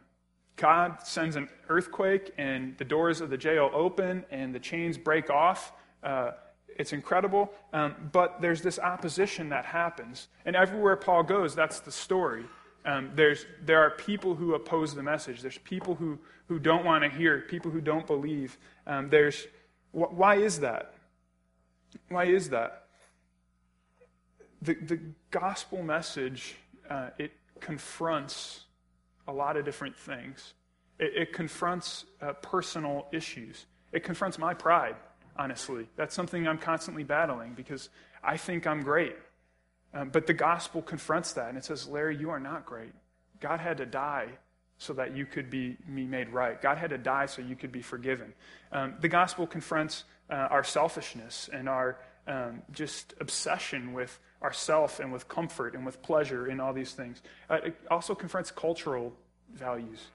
God 0.57 0.97
sends 1.03 1.37
an 1.37 1.47
earthquake, 1.69 2.33
and 2.37 2.77
the 2.77 2.83
doors 2.83 3.21
of 3.21 3.29
the 3.29 3.37
jail 3.37 3.71
open, 3.73 4.25
and 4.29 4.53
the 4.53 4.59
chains 4.59 4.97
break 4.97 5.29
off. 5.29 5.71
Uh, 6.03 6.31
it's 6.67 6.93
incredible. 6.93 7.51
Um, 7.73 8.09
but 8.11 8.41
there's 8.41 8.61
this 8.61 8.79
opposition 8.79 9.49
that 9.49 9.65
happens. 9.65 10.27
And 10.45 10.55
everywhere 10.55 10.95
Paul 10.95 11.23
goes, 11.23 11.55
that's 11.55 11.79
the 11.79 11.91
story. 11.91 12.45
Um, 12.85 13.11
there's, 13.15 13.45
there 13.65 13.81
are 13.81 13.91
people 13.91 14.35
who 14.35 14.53
oppose 14.53 14.95
the 14.95 15.03
message. 15.03 15.41
There's 15.41 15.57
people 15.59 15.95
who, 15.95 16.17
who 16.47 16.59
don't 16.59 16.85
want 16.85 17.03
to 17.03 17.09
hear, 17.09 17.41
people 17.41 17.71
who 17.71 17.81
don't 17.81 18.07
believe. 18.07 18.57
Um, 18.87 19.09
there's, 19.09 19.47
wh- 19.91 20.13
why 20.13 20.35
is 20.35 20.61
that? 20.61 20.93
Why 22.09 22.25
is 22.25 22.49
that? 22.49 22.85
The, 24.61 24.75
the 24.75 24.99
gospel 25.31 25.83
message, 25.83 26.55
uh, 26.89 27.09
it 27.17 27.31
confronts 27.59 28.65
a 29.27 29.33
lot 29.33 29.57
of 29.57 29.65
different 29.65 29.95
things. 29.95 30.53
It, 30.99 31.13
it 31.15 31.33
confronts 31.33 32.05
uh, 32.21 32.33
personal 32.33 33.07
issues. 33.11 33.65
It 33.91 34.03
confronts 34.03 34.37
my 34.37 34.53
pride, 34.53 34.95
honestly. 35.35 35.87
That's 35.95 36.15
something 36.15 36.47
I'm 36.47 36.57
constantly 36.57 37.03
battling 37.03 37.53
because 37.53 37.89
I 38.23 38.37
think 38.37 38.67
I'm 38.67 38.83
great. 38.83 39.15
Um, 39.93 40.09
but 40.09 40.27
the 40.27 40.33
gospel 40.33 40.81
confronts 40.81 41.33
that, 41.33 41.49
and 41.49 41.57
it 41.57 41.65
says, 41.65 41.87
Larry, 41.87 42.15
you 42.15 42.29
are 42.29 42.39
not 42.39 42.65
great. 42.65 42.91
God 43.39 43.59
had 43.59 43.77
to 43.77 43.85
die 43.85 44.27
so 44.77 44.93
that 44.93 45.15
you 45.15 45.25
could 45.25 45.49
be, 45.49 45.77
made 45.87 46.29
right. 46.29 46.61
God 46.61 46.77
had 46.77 46.91
to 46.91 46.97
die 46.97 47.25
so 47.25 47.41
you 47.41 47.55
could 47.55 47.71
be 47.71 47.81
forgiven. 47.81 48.33
Um, 48.71 48.95
the 49.01 49.09
gospel 49.09 49.45
confronts 49.45 50.05
uh, 50.29 50.33
our 50.35 50.63
selfishness 50.63 51.49
and 51.51 51.67
our 51.67 51.97
um, 52.27 52.61
just 52.71 53.13
obsession 53.19 53.93
with 53.93 54.19
ourself 54.41 54.99
and 54.99 55.11
with 55.11 55.27
comfort 55.27 55.73
and 55.73 55.85
with 55.85 56.01
pleasure 56.01 56.47
in 56.47 56.59
all 56.59 56.71
these 56.71 56.93
things. 56.93 57.21
Uh, 57.49 57.55
it 57.65 57.75
also 57.91 58.15
confronts 58.15 58.51
cultural 58.51 59.13
values. 59.53 60.07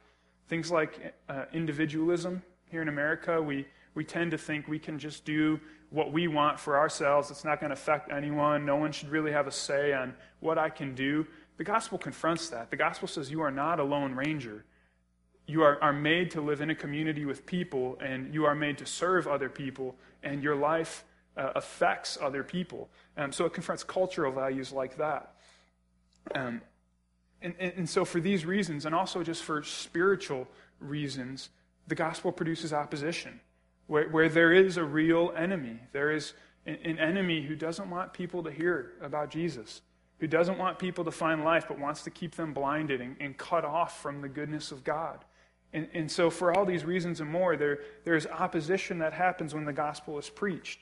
Things 0.48 0.70
like 0.70 1.14
uh, 1.28 1.44
individualism. 1.52 2.42
Here 2.70 2.80
in 2.80 2.88
America, 2.88 3.42
we, 3.42 3.66
we 3.94 4.04
tend 4.04 4.30
to 4.30 4.38
think 4.38 4.66
we 4.66 4.78
can 4.78 4.98
just 4.98 5.24
do 5.24 5.60
what 5.94 6.12
we 6.12 6.26
want 6.26 6.59
for 6.59 6.76
ourselves. 6.76 7.30
It's 7.30 7.44
not 7.44 7.61
going 7.61 7.70
to 7.70 7.74
affect 7.74 8.11
anyone. 8.11 8.66
No 8.66 8.74
one 8.74 8.90
should 8.90 9.11
really 9.11 9.30
have 9.30 9.46
a 9.46 9.52
say 9.52 9.92
on 9.92 10.12
what 10.40 10.59
I 10.59 10.68
can 10.68 10.92
do. 10.94 11.24
The 11.57 11.62
gospel 11.62 11.98
confronts 11.98 12.48
that. 12.48 12.70
The 12.70 12.76
gospel 12.76 13.07
says 13.07 13.30
you 13.30 13.42
are 13.42 13.52
not 13.52 13.78
a 13.78 13.85
lone 13.85 14.12
ranger. 14.12 14.64
You 15.46 15.62
are, 15.62 15.80
are 15.80 15.92
made 15.92 16.33
to 16.33 16.40
live 16.40 16.61
in 16.61 16.70
a 16.70 16.74
community 16.74 17.24
with 17.24 17.46
people, 17.46 17.96
and 18.00 18.35
you 18.35 18.44
are 18.44 18.57
made 18.57 18.76
to 18.78 18.87
serve 18.87 19.28
other 19.28 19.48
people, 19.48 19.94
and 20.24 20.42
your 20.42 20.57
life 20.57 21.04
uh, 21.37 21.52
affects 21.54 22.18
other 22.20 22.42
people. 22.42 22.88
Um, 23.16 23.30
so 23.30 23.44
it 23.44 23.52
confronts 23.52 23.85
cultural 23.85 24.33
values 24.33 24.72
like 24.72 24.96
that. 24.96 25.35
Um, 26.35 26.61
and, 27.40 27.54
and, 27.61 27.72
and 27.76 27.88
so, 27.88 28.04
for 28.04 28.20
these 28.20 28.44
reasons, 28.44 28.85
and 28.85 28.96
also 28.96 29.22
just 29.22 29.44
for 29.44 29.62
spiritual 29.62 30.48
reasons, 30.80 31.50
the 31.87 31.94
gospel 31.94 32.33
produces 32.33 32.72
opposition. 32.72 33.38
Where, 33.86 34.08
where 34.08 34.28
there 34.28 34.52
is 34.52 34.76
a 34.76 34.84
real 34.84 35.32
enemy, 35.36 35.78
there 35.92 36.10
is 36.10 36.32
an, 36.66 36.78
an 36.84 36.98
enemy 36.98 37.42
who 37.42 37.54
doesn't 37.54 37.90
want 37.90 38.12
people 38.12 38.42
to 38.44 38.50
hear 38.50 38.92
about 39.02 39.30
Jesus, 39.30 39.82
who 40.18 40.26
doesn't 40.26 40.58
want 40.58 40.78
people 40.78 41.04
to 41.04 41.10
find 41.10 41.44
life, 41.44 41.66
but 41.68 41.78
wants 41.78 42.02
to 42.02 42.10
keep 42.10 42.34
them 42.34 42.54
blinded 42.54 43.00
and, 43.00 43.16
and 43.20 43.36
cut 43.36 43.64
off 43.64 44.00
from 44.00 44.20
the 44.22 44.28
goodness 44.28 44.72
of 44.72 44.84
God. 44.84 45.24
And, 45.72 45.88
and 45.92 46.10
so, 46.10 46.30
for 46.30 46.56
all 46.56 46.64
these 46.64 46.84
reasons 46.84 47.20
and 47.20 47.28
more, 47.28 47.56
there, 47.56 47.80
there's 48.04 48.26
opposition 48.26 48.98
that 48.98 49.12
happens 49.12 49.54
when 49.54 49.64
the 49.64 49.72
gospel 49.72 50.18
is 50.18 50.30
preached. 50.30 50.78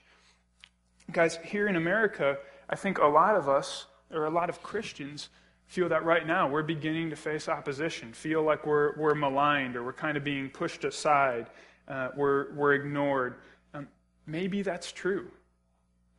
Guys, 1.11 1.39
here 1.43 1.67
in 1.67 1.77
America, 1.77 2.37
I 2.69 2.77
think 2.77 2.99
a 2.99 3.07
lot 3.07 3.35
of 3.35 3.49
us, 3.49 3.87
or 4.11 4.27
a 4.27 4.31
lot 4.31 4.51
of 4.51 4.63
Christians, 4.63 5.31
feel 5.67 5.89
that 5.89 6.05
right 6.05 6.27
now 6.27 6.47
we're 6.47 6.63
beginning 6.63 7.09
to 7.09 7.17
face 7.17 7.49
opposition, 7.49 8.13
feel 8.13 8.43
like 8.43 8.67
we're, 8.67 8.95
we're 8.99 9.15
maligned 9.15 9.75
or 9.75 9.83
we're 9.83 9.93
kind 9.95 10.19
of 10.19 10.25
being 10.25 10.51
pushed 10.51 10.85
aside, 10.85 11.47
uh, 11.93 12.09
we're, 12.17 12.53
we're 12.55 12.73
ignored. 12.73 13.35
Um, 13.75 13.87
maybe 14.27 14.63
that's 14.63 14.91
true. 14.91 15.31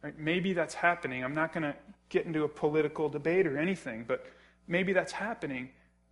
Right? 0.04 0.18
Maybe 0.20 0.54
that's 0.54 0.76
happening. 0.76 1.24
I'm 1.24 1.34
not 1.34 1.52
going 1.52 1.64
to 1.64 1.76
get 2.10 2.28
into 2.28 2.44
a 2.44 2.48
political 2.48 3.10
debate 3.10 3.48
or 3.48 3.58
anything, 3.58 4.06
but 4.08 4.28
maybe 4.68 4.94
that's 4.94 5.12
happening. 5.12 5.70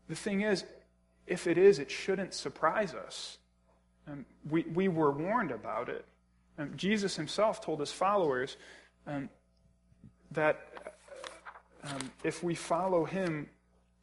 The 0.10 0.16
thing 0.16 0.42
is, 0.42 0.64
if 1.28 1.46
it 1.46 1.60
is, 1.60 1.78
it 1.78 1.92
shouldn't 1.92 2.34
surprise 2.34 2.96
us. 2.96 3.38
Um, 4.08 4.26
we, 4.50 4.64
we 4.64 4.88
were 4.88 5.12
warned 5.12 5.52
about 5.52 5.90
it. 5.90 6.06
Um, 6.58 6.72
Jesus 6.76 7.16
himself 7.16 7.64
told 7.64 7.80
his 7.80 7.92
followers 7.92 8.58
um, 9.06 9.30
that 10.32 10.60
um, 11.84 12.12
if 12.24 12.44
we 12.44 12.56
follow 12.56 13.06
him, 13.06 13.48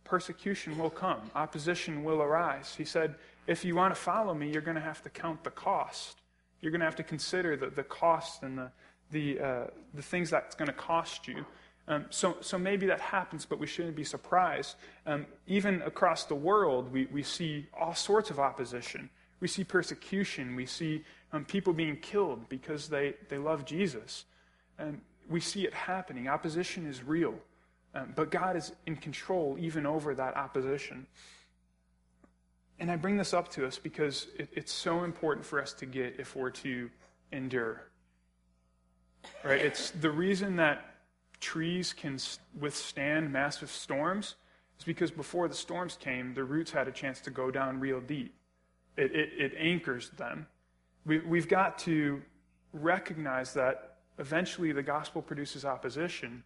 persecution 0.05 0.79
will 0.79 0.91
come, 0.91 1.31
opposition 1.35 2.05
will 2.05 2.23
arise. 2.23 2.75
He 2.77 2.85
said, 2.85 3.17
if 3.49 3.65
you 3.65 3.75
want 3.75 3.95
to 3.95 4.01
follow 4.01 4.35
me, 4.35 4.53
you're 4.53 4.63
going 4.63 4.77
to 4.77 4.81
have 4.81 5.03
to 5.03 5.11
count 5.11 5.43
the 5.43 5.51
cost. 5.51 6.21
You're 6.61 6.71
going 6.71 6.81
to 6.81 6.85
have 6.85 6.97
to 6.97 7.03
consider 7.03 7.57
the, 7.57 7.71
the 7.71 7.83
cost 7.83 8.43
and 8.43 8.59
the, 8.59 8.71
the, 9.11 9.41
uh, 9.41 9.67
the 9.95 10.03
things 10.03 10.29
that's 10.29 10.55
going 10.55 10.67
to 10.67 10.75
cost 10.75 11.27
you. 11.27 11.47
Um, 11.89 12.05
so, 12.11 12.37
so 12.43 12.59
maybe 12.59 12.85
that 12.87 13.01
happens, 13.01 13.47
but 13.47 13.59
we 13.59 13.67
shouldn't 13.67 13.97
be 13.97 14.05
surprised. 14.05 14.77
Um, 15.07 15.25
even 15.47 15.81
across 15.83 16.25
the 16.25 16.35
world, 16.35 16.93
we, 16.93 17.07
we 17.07 17.23
see 17.23 17.67
all 17.79 17.95
sorts 17.95 18.29
of 18.29 18.39
opposition. 18.39 19.09
We 19.41 19.49
see 19.49 19.65
persecution. 19.65 20.55
We 20.55 20.67
see 20.67 21.03
um, 21.33 21.47
people 21.47 21.73
being 21.73 21.97
killed 21.97 22.47
because 22.51 22.89
they, 22.89 23.15
they 23.31 23.39
love 23.39 23.65
Jesus. 23.65 24.27
And 24.79 25.01
we 25.31 25.41
see 25.41 25.65
it 25.65 25.73
happening. 25.73 26.29
Opposition 26.29 26.87
is 26.87 27.03
real. 27.03 27.35
Um, 27.95 28.13
but 28.15 28.31
God 28.31 28.57
is 28.57 28.73
in 28.85 28.97
control 28.97 29.57
even 29.59 29.87
over 29.87 30.15
that 30.15 30.37
opposition. 30.37 31.07
And 32.81 32.91
I 32.91 32.97
bring 32.97 33.17
this 33.17 33.35
up 33.35 33.49
to 33.53 33.67
us 33.67 33.79
because 33.79 34.29
it, 34.37 34.49
it's 34.53 34.73
so 34.73 35.05
important 35.05 35.45
for 35.45 35.61
us 35.61 35.73
to 35.75 35.87
get 35.87 36.17
if 36.19 36.37
we're 36.37 36.51
to 36.51 36.91
endure. 37.33 37.83
Right? 39.45 39.61
It's 39.61 39.91
the 39.91 40.11
reason 40.11 40.57
that 40.57 40.85
trees 41.41 41.93
can 41.93 42.19
withstand 42.59 43.33
massive 43.33 43.71
storms 43.71 44.37
is 44.79 44.85
because 44.85 45.11
before 45.11 45.49
the 45.49 45.55
storms 45.55 45.97
came, 46.01 46.35
the 46.35 46.45
roots 46.45 46.71
had 46.71 46.89
a 46.89 46.93
chance 46.93 47.21
to 47.23 47.31
go 47.31 47.51
down 47.51 47.81
real 47.81 48.01
deep. 48.01 48.35
It, 48.97 49.13
it, 49.15 49.31
it 49.39 49.53
anchors 49.59 50.11
them. 50.11 50.47
We, 51.05 51.19
we've 51.21 51.49
got 51.49 51.79
to 51.81 52.23
recognize 52.73 53.55
that 53.55 53.97
eventually 54.19 54.73
the 54.73 54.83
gospel 54.83 55.23
produces 55.23 55.65
opposition 55.65 56.43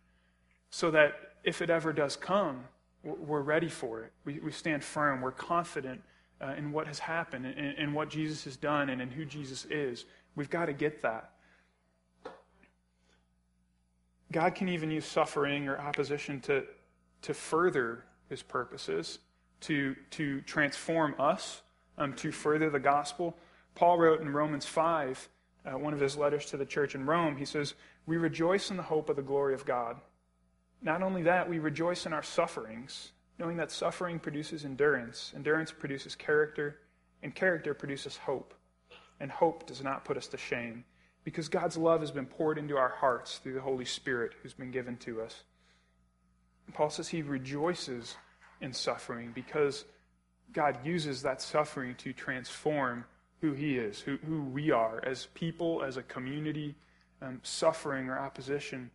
so 0.71 0.91
that 0.91 1.15
if 1.45 1.61
it 1.61 1.71
ever 1.71 1.93
does 1.93 2.17
come, 2.17 2.65
we're 3.03 3.41
ready 3.41 3.69
for 3.69 4.03
it. 4.03 4.13
We, 4.25 4.39
we 4.39 4.53
stand 4.53 4.85
firm. 4.85 5.21
We're 5.21 5.33
confident 5.33 6.03
uh, 6.43 6.55
in 6.59 6.73
what 6.73 6.87
has 6.87 6.99
happened 6.99 7.47
and, 7.47 7.79
in 7.79 7.93
what 7.93 8.11
Jesus 8.11 8.45
has 8.45 8.57
done 8.57 8.91
and 8.91 9.01
in 9.01 9.11
who 9.11 9.25
Jesus 9.25 9.65
is. 9.67 10.05
We've 10.35 10.51
got 10.51 10.67
to 10.67 10.73
get 10.73 11.03
that. 11.03 11.31
God 14.33 14.55
can 14.55 14.69
even 14.69 14.91
use 14.91 15.05
suffering 15.05 15.69
or 15.69 15.79
opposition 15.79 16.41
to, 16.43 16.65
to 17.23 17.35
further 17.35 18.05
his 18.29 18.43
purposes, 18.43 19.19
to, 19.61 19.95
to 20.11 20.41
transform 20.43 21.15
us, 21.19 21.61
um, 21.99 22.15
to 22.15 22.33
further 22.33 22.71
the 22.71 22.81
gospel. 22.81 23.37
Paul 23.75 23.99
wrote 23.99 24.23
in 24.23 24.33
Romans 24.33 24.65
5, 24.65 25.29
uh, 25.65 25.79
one 25.79 25.93
of 25.93 26.01
his 26.01 26.17
letters 26.17 26.47
to 26.47 26.57
the 26.57 26.65
church 26.65 26.95
in 26.95 27.07
Rome, 27.07 27.37
he 27.37 27.45
says, 27.45 27.75
We 28.07 28.17
rejoice 28.17 28.71
in 28.71 28.77
the 28.77 28.83
hope 28.83 29.11
of 29.11 29.17
the 29.17 29.23
glory 29.23 29.55
of 29.55 29.65
God. 29.65 29.97
Not 30.81 31.03
only 31.03 31.23
that, 31.23 31.49
we 31.49 31.59
rejoice 31.59 32.07
in 32.07 32.13
our 32.13 32.23
sufferings, 32.23 33.13
knowing 33.43 33.57
that 33.57 33.73
suffering 33.73 34.21
produces 34.21 34.65
endurance, 34.65 35.33
endurance 35.35 35.73
produces 35.73 36.15
character, 36.15 36.79
and 37.25 37.35
character 37.35 37.75
produces 37.75 38.17
hope. 38.17 38.55
And 39.19 39.33
hope 39.33 39.67
does 39.67 39.83
not 39.83 40.05
put 40.05 40.17
us 40.17 40.29
to 40.29 40.37
shame 40.37 40.85
because 41.25 41.49
God's 41.49 41.77
love 41.77 42.03
has 42.03 42.13
been 42.13 42.27
poured 42.27 42.57
into 42.57 42.77
our 42.77 42.91
hearts 42.91 43.39
through 43.39 43.55
the 43.55 43.61
Holy 43.61 43.85
Spirit 43.85 44.33
who's 44.41 44.55
been 44.55 44.71
given 44.71 44.97
to 44.99 45.21
us. 45.23 45.43
Paul 46.73 46.89
says 46.89 47.09
he 47.09 47.23
rejoices 47.23 48.17
in 48.61 48.73
suffering 48.73 49.33
because 49.35 49.87
God 50.53 50.79
uses 50.87 51.23
that 51.23 51.43
suffering 51.43 51.97
to 51.97 52.13
transform 52.13 53.05
who 53.41 53.55
he 53.55 53.77
is, 53.77 53.99
who, 53.99 54.19
who 54.25 54.45
we 54.45 54.71
are 54.71 55.03
as 55.05 55.27
people, 55.35 55.83
as 55.83 55.97
a 55.97 56.03
community, 56.05 56.77
um, 57.21 57.41
suffering 57.43 58.09
or 58.09 58.17
opposition. 58.21 58.89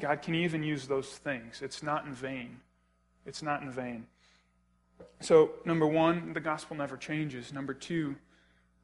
God 0.00 0.22
can 0.22 0.34
even 0.34 0.62
use 0.62 0.86
those 0.86 1.08
things. 1.08 1.60
It's 1.60 1.82
not 1.82 2.06
in 2.06 2.14
vain. 2.14 2.60
It's 3.26 3.42
not 3.42 3.62
in 3.62 3.70
vain. 3.70 4.06
So, 5.20 5.52
number 5.64 5.86
one, 5.86 6.32
the 6.32 6.40
gospel 6.40 6.76
never 6.76 6.96
changes. 6.96 7.52
Number 7.52 7.74
two, 7.74 8.16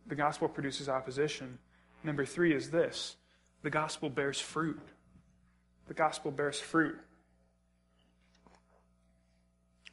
the 0.07 0.15
gospel 0.15 0.49
produces 0.49 0.89
opposition. 0.89 1.59
Number 2.05 2.25
three 2.25 2.55
is 2.55 2.71
this 2.71 3.17
the 3.63 3.71
gospel 3.71 4.09
bears 4.09 4.41
fruit. 4.41 4.81
The 5.87 5.95
gospel 5.95 6.31
bears 6.31 6.61
fruit. 6.61 6.99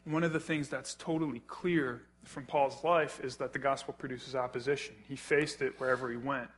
One 0.04 0.24
of 0.24 0.34
the 0.34 0.40
things 0.40 0.70
that's 0.70 0.94
totally 0.94 1.40
clear 1.48 2.04
from 2.24 2.46
Paul's 2.46 2.84
life 2.84 3.20
is 3.24 3.38
that 3.38 3.54
the 3.54 3.60
gospel 3.60 3.94
produces 3.94 4.36
opposition. 4.36 4.96
He 5.08 5.16
faced 5.16 5.62
it 5.62 5.80
wherever 5.80 6.12
he 6.12 6.18
went. 6.18 6.50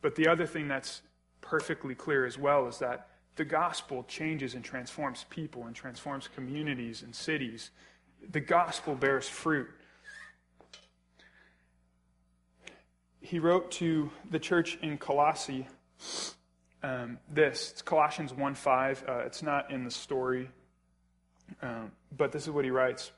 But 0.00 0.14
the 0.14 0.28
other 0.28 0.46
thing 0.46 0.68
that's 0.68 1.02
perfectly 1.40 1.94
clear 1.94 2.24
as 2.24 2.38
well 2.38 2.66
is 2.68 2.78
that 2.78 3.08
the 3.36 3.44
gospel 3.44 4.04
changes 4.08 4.54
and 4.54 4.64
transforms 4.64 5.24
people 5.30 5.66
and 5.66 5.76
transforms 5.76 6.28
communities 6.34 7.02
and 7.02 7.14
cities. 7.14 7.70
The 8.30 8.40
gospel 8.40 8.94
bears 8.94 9.28
fruit. 9.28 9.68
he 13.26 13.40
wrote 13.40 13.72
to 13.72 14.08
the 14.30 14.38
church 14.38 14.78
in 14.82 14.96
Colossae 14.98 15.66
um, 16.84 17.18
this. 17.28 17.72
It's 17.72 17.82
Colossians 17.82 18.32
1 18.32 18.54
5. 18.54 19.04
Uh, 19.08 19.12
it's 19.26 19.42
not 19.42 19.72
in 19.72 19.84
the 19.84 19.90
story, 19.90 20.48
um, 21.60 21.90
but 22.16 22.30
this 22.30 22.44
is 22.44 22.50
what 22.50 22.64
he 22.64 22.70
writes. 22.70 23.10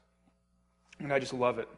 And 0.99 1.13
I 1.13 1.19
just 1.19 1.35
love 1.35 1.59
it. 1.59 1.69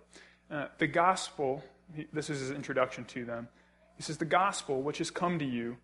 Uh, 0.48 0.66
the 0.78 0.86
gospel, 0.86 1.64
this 2.12 2.30
is 2.30 2.38
his 2.38 2.50
introduction 2.52 3.04
to 3.06 3.24
them. 3.24 3.48
He 3.96 4.04
says, 4.04 4.16
The 4.16 4.24
gospel 4.24 4.80
which 4.80 4.98
has 4.98 5.10
come 5.10 5.40
to 5.40 5.44
you 5.44 5.76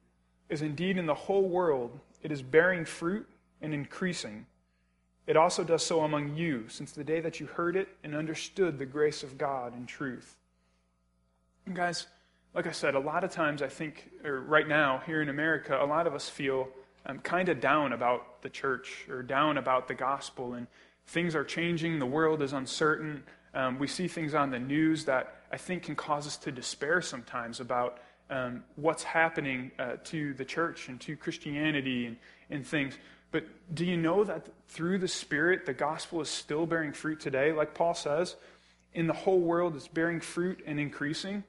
is 0.48 0.62
indeed 0.62 0.98
in 0.98 1.06
the 1.06 1.14
whole 1.14 1.48
world, 1.48 1.98
it 2.22 2.32
is 2.32 2.42
bearing 2.42 2.84
fruit 2.84 3.28
and 3.60 3.72
increasing. 3.74 4.46
It 5.26 5.36
also 5.36 5.64
does 5.64 5.84
so 5.84 6.02
among 6.02 6.36
you 6.36 6.68
since 6.68 6.92
the 6.92 7.04
day 7.04 7.20
that 7.20 7.40
you 7.40 7.46
heard 7.46 7.76
it 7.76 7.88
and 8.04 8.14
understood 8.14 8.78
the 8.78 8.86
grace 8.86 9.22
of 9.22 9.38
God 9.38 9.76
in 9.76 9.86
truth. 9.86 10.36
And 11.66 11.74
guys, 11.74 12.06
like 12.54 12.66
I 12.66 12.72
said, 12.72 12.94
a 12.94 13.00
lot 13.00 13.24
of 13.24 13.30
times 13.30 13.60
I 13.60 13.68
think, 13.68 14.10
or 14.24 14.40
right 14.40 14.68
now 14.68 15.02
here 15.04 15.20
in 15.20 15.28
America, 15.28 15.78
a 15.82 15.84
lot 15.84 16.06
of 16.06 16.14
us 16.14 16.28
feel 16.28 16.68
um, 17.06 17.18
kind 17.18 17.48
of 17.48 17.60
down 17.60 17.92
about 17.92 18.42
the 18.42 18.48
church 18.48 19.04
or 19.08 19.22
down 19.22 19.58
about 19.58 19.88
the 19.88 19.94
gospel, 19.94 20.54
and 20.54 20.66
things 21.06 21.34
are 21.34 21.44
changing. 21.44 21.98
The 21.98 22.06
world 22.06 22.40
is 22.40 22.52
uncertain. 22.52 23.24
Um, 23.54 23.78
we 23.78 23.86
see 23.86 24.08
things 24.08 24.34
on 24.34 24.50
the 24.50 24.58
news 24.58 25.04
that 25.04 25.34
I 25.50 25.56
think 25.56 25.84
can 25.84 25.96
cause 25.96 26.26
us 26.26 26.36
to 26.38 26.52
despair 26.52 27.00
sometimes 27.00 27.60
about 27.60 27.98
um, 28.30 28.64
what's 28.76 29.02
happening 29.02 29.70
uh, 29.78 29.96
to 30.04 30.34
the 30.34 30.44
church 30.44 30.88
and 30.88 31.00
to 31.02 31.16
Christianity 31.16 32.06
and, 32.06 32.16
and 32.50 32.66
things. 32.66 32.94
But 33.30 33.44
do 33.74 33.84
you 33.84 33.96
know 33.96 34.24
that 34.24 34.48
through 34.68 34.98
the 34.98 35.08
Spirit, 35.08 35.66
the 35.66 35.74
gospel 35.74 36.20
is 36.20 36.28
still 36.28 36.66
bearing 36.66 36.92
fruit 36.92 37.20
today? 37.20 37.52
Like 37.52 37.74
Paul 37.74 37.94
says, 37.94 38.36
in 38.94 39.06
the 39.06 39.12
whole 39.12 39.40
world, 39.40 39.76
it's 39.76 39.88
bearing 39.88 40.20
fruit 40.20 40.62
and 40.66 40.80
increasing. 40.80 41.44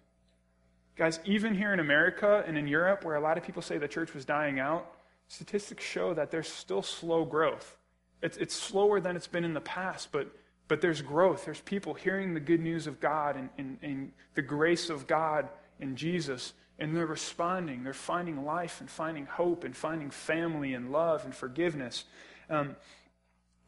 Guys, 0.96 1.20
even 1.26 1.54
here 1.54 1.74
in 1.74 1.80
America 1.80 2.44
and 2.48 2.58
in 2.58 2.68
Europe, 2.68 3.06
where 3.06 3.16
a 3.16 3.22
lot 3.22 3.38
of 3.38 3.44
people 3.44 3.62
say 3.62 3.78
the 3.78 3.88
church 3.88 4.14
was 4.14 4.26
dying 4.26 4.60
out, 4.60 4.92
statistics 5.28 5.84
show 5.84 6.14
that 6.14 6.32
there's 6.32 6.48
still 6.48 6.82
slow 6.82 7.24
growth. 7.24 7.78
It's, 8.22 8.38
it's 8.38 8.56
slower 8.56 9.00
than 9.00 9.16
it's 9.16 9.28
been 9.28 9.46
in 9.46 9.54
the 9.54 9.62
past, 9.62 10.12
but, 10.12 10.28
but 10.68 10.82
there's 10.82 11.02
growth. 11.02 11.46
There's 11.46 11.62
people 11.62 11.94
hearing 11.94 12.34
the 12.34 12.40
good 12.40 12.60
news 12.60 12.88
of 12.88 13.00
God 13.00 13.36
and, 13.36 13.50
and, 13.58 13.78
and 13.84 14.12
the 14.34 14.42
grace 14.42 14.90
of 14.90 15.06
God 15.06 15.48
in 15.80 15.96
Jesus, 15.96 16.54
and 16.80 16.96
they're 16.96 17.06
responding. 17.06 17.84
They're 17.84 17.94
finding 17.94 18.46
life 18.46 18.80
and 18.82 18.90
finding 18.90 19.26
hope 19.26 19.64
and 19.64 19.76
finding 19.76 20.10
family 20.10 20.74
and 20.74 20.92
love 20.92 21.26
and 21.26 21.34
forgiveness. 21.34 22.06
Um, 22.50 22.76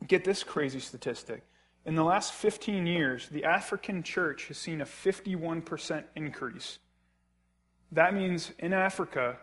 get 0.07 0.23
this 0.23 0.43
crazy 0.43 0.79
statistic. 0.79 1.43
In 1.85 1.95
the 1.95 2.03
last 2.03 2.33
15 2.33 2.85
years, 2.85 3.27
the 3.29 3.45
African 3.45 4.03
church 4.03 4.47
has 4.47 4.57
seen 4.57 4.81
a 4.81 4.85
51% 4.85 6.03
increase 6.15 6.79
that 7.91 8.13
means 8.13 8.51
in 8.59 8.73
Africa, 8.73 9.37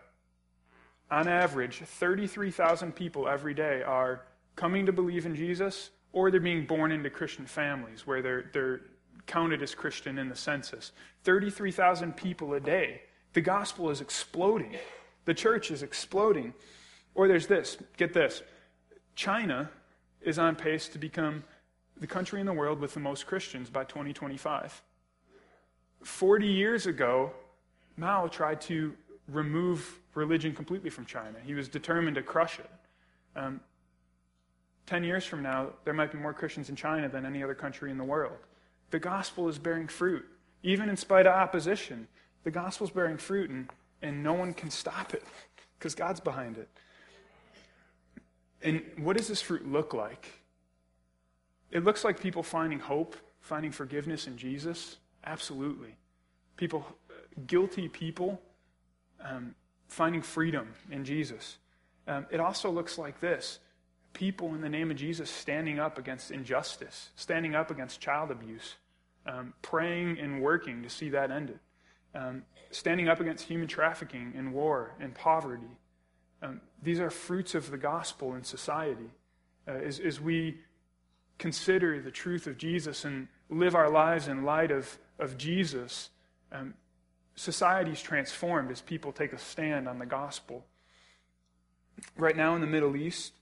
on 1.11 1.27
average, 1.27 1.79
33,000 1.79 2.95
people 2.95 3.27
every 3.27 3.53
day 3.53 3.81
are 3.83 4.23
coming 4.55 4.85
to 4.85 4.93
believe 4.93 5.25
in 5.25 5.35
Jesus 5.35 5.91
or 6.13 6.31
they're 6.31 6.39
being 6.39 6.65
born 6.65 6.91
into 6.91 7.09
Christian 7.09 7.45
families 7.45 8.07
where 8.07 8.21
they're, 8.21 8.49
they're 8.53 8.81
counted 9.25 9.61
as 9.61 9.75
Christian 9.75 10.17
in 10.17 10.29
the 10.29 10.35
census. 10.35 10.93
33,000 11.23 12.15
people 12.15 12.53
a 12.53 12.59
day. 12.59 13.01
The 13.33 13.41
gospel 13.41 13.89
is 13.89 14.01
exploding. 14.01 14.75
The 15.25 15.33
church 15.33 15.71
is 15.71 15.83
exploding. 15.83 16.53
Or 17.15 17.27
there's 17.27 17.47
this 17.47 17.77
get 17.97 18.13
this 18.13 18.41
China 19.15 19.69
is 20.21 20.39
on 20.39 20.55
pace 20.55 20.87
to 20.89 20.99
become 20.99 21.43
the 21.99 22.07
country 22.07 22.39
in 22.39 22.45
the 22.45 22.53
world 22.53 22.79
with 22.79 22.93
the 22.93 22.99
most 22.99 23.25
Christians 23.25 23.69
by 23.69 23.83
2025. 23.83 24.81
40 26.03 26.47
years 26.47 26.85
ago, 26.85 27.31
Mao 27.95 28.27
tried 28.27 28.61
to 28.61 28.93
remove 29.27 29.99
religion 30.13 30.53
completely 30.53 30.89
from 30.89 31.05
China. 31.05 31.37
He 31.43 31.55
was 31.55 31.67
determined 31.67 32.15
to 32.15 32.21
crush 32.21 32.59
it. 32.59 32.69
Um, 33.35 33.59
Ten 34.87 35.03
years 35.03 35.25
from 35.25 35.43
now, 35.43 35.67
there 35.83 35.93
might 35.93 36.13
be 36.13 36.17
more 36.17 36.33
Christians 36.33 36.69
in 36.69 36.75
China 36.75 37.09
than 37.09 37.25
any 37.25 37.43
other 37.43 37.53
country 37.53 37.91
in 37.91 37.97
the 37.97 38.05
world. 38.05 38.37
The 38.89 38.99
gospel 38.99 39.49
is 39.49 39.59
bearing 39.59 39.89
fruit, 39.89 40.25
even 40.63 40.87
in 40.87 40.95
spite 40.95 41.27
of 41.27 41.33
opposition. 41.33 42.07
The 42.47 42.51
gospel 42.51 42.87
is 42.87 42.91
bearing 42.91 43.17
fruit, 43.17 43.49
and, 43.49 43.69
and 44.01 44.23
no 44.23 44.31
one 44.31 44.53
can 44.53 44.69
stop 44.69 45.13
it 45.13 45.21
because 45.77 45.93
God's 45.93 46.21
behind 46.21 46.57
it. 46.57 46.69
And 48.61 48.81
what 48.99 49.17
does 49.17 49.27
this 49.27 49.41
fruit 49.41 49.69
look 49.69 49.93
like? 49.93 50.39
It 51.71 51.83
looks 51.83 52.05
like 52.05 52.21
people 52.21 52.43
finding 52.43 52.79
hope, 52.79 53.17
finding 53.41 53.73
forgiveness 53.73 54.27
in 54.27 54.37
Jesus. 54.37 54.95
Absolutely. 55.25 55.97
People 56.55 56.87
guilty 57.47 57.89
people 57.89 58.41
um, 59.21 59.53
finding 59.89 60.21
freedom 60.21 60.73
in 60.89 61.03
Jesus. 61.03 61.57
Um, 62.07 62.27
it 62.31 62.39
also 62.39 62.71
looks 62.71 62.97
like 62.97 63.19
this 63.19 63.59
people 64.13 64.55
in 64.55 64.61
the 64.61 64.69
name 64.69 64.89
of 64.89 64.95
Jesus 64.95 65.29
standing 65.29 65.79
up 65.79 65.97
against 65.97 66.31
injustice, 66.31 67.09
standing 67.17 67.55
up 67.55 67.71
against 67.71 67.99
child 67.99 68.31
abuse, 68.31 68.75
um, 69.25 69.53
praying 69.61 70.17
and 70.17 70.41
working 70.41 70.81
to 70.83 70.89
see 70.89 71.09
that 71.09 71.29
ended, 71.29 71.59
um, 72.17 72.43
standing 72.71 73.07
up 73.07 73.19
against 73.19 73.45
human 73.45 73.67
trafficking 73.67 74.33
and 74.35 74.53
war 74.53 74.95
and 74.99 75.13
poverty. 75.13 75.77
Um, 76.41 76.61
these 76.81 76.99
are 76.99 77.09
fruits 77.09 77.55
of 77.55 77.71
the 77.71 77.77
gospel 77.77 78.33
in 78.33 78.43
society. 78.43 79.09
Uh, 79.67 79.71
as, 79.71 79.99
as 79.99 80.19
we 80.19 80.57
consider 81.37 82.01
the 82.01 82.11
truth 82.11 82.47
of 82.47 82.57
Jesus 82.57 83.05
and 83.05 83.27
live 83.49 83.75
our 83.75 83.89
lives 83.89 84.27
in 84.27 84.43
light 84.43 84.71
of, 84.71 84.97
of 85.19 85.37
Jesus, 85.37 86.09
um, 86.51 86.73
society 87.35 87.91
is 87.91 88.01
transformed 88.01 88.71
as 88.71 88.81
people 88.81 89.11
take 89.11 89.33
a 89.33 89.37
stand 89.37 89.87
on 89.87 89.99
the 89.99 90.05
gospel. 90.05 90.65
Right 92.15 92.35
now 92.35 92.55
in 92.55 92.61
the 92.61 92.67
Middle 92.67 92.95
East, 92.95 93.33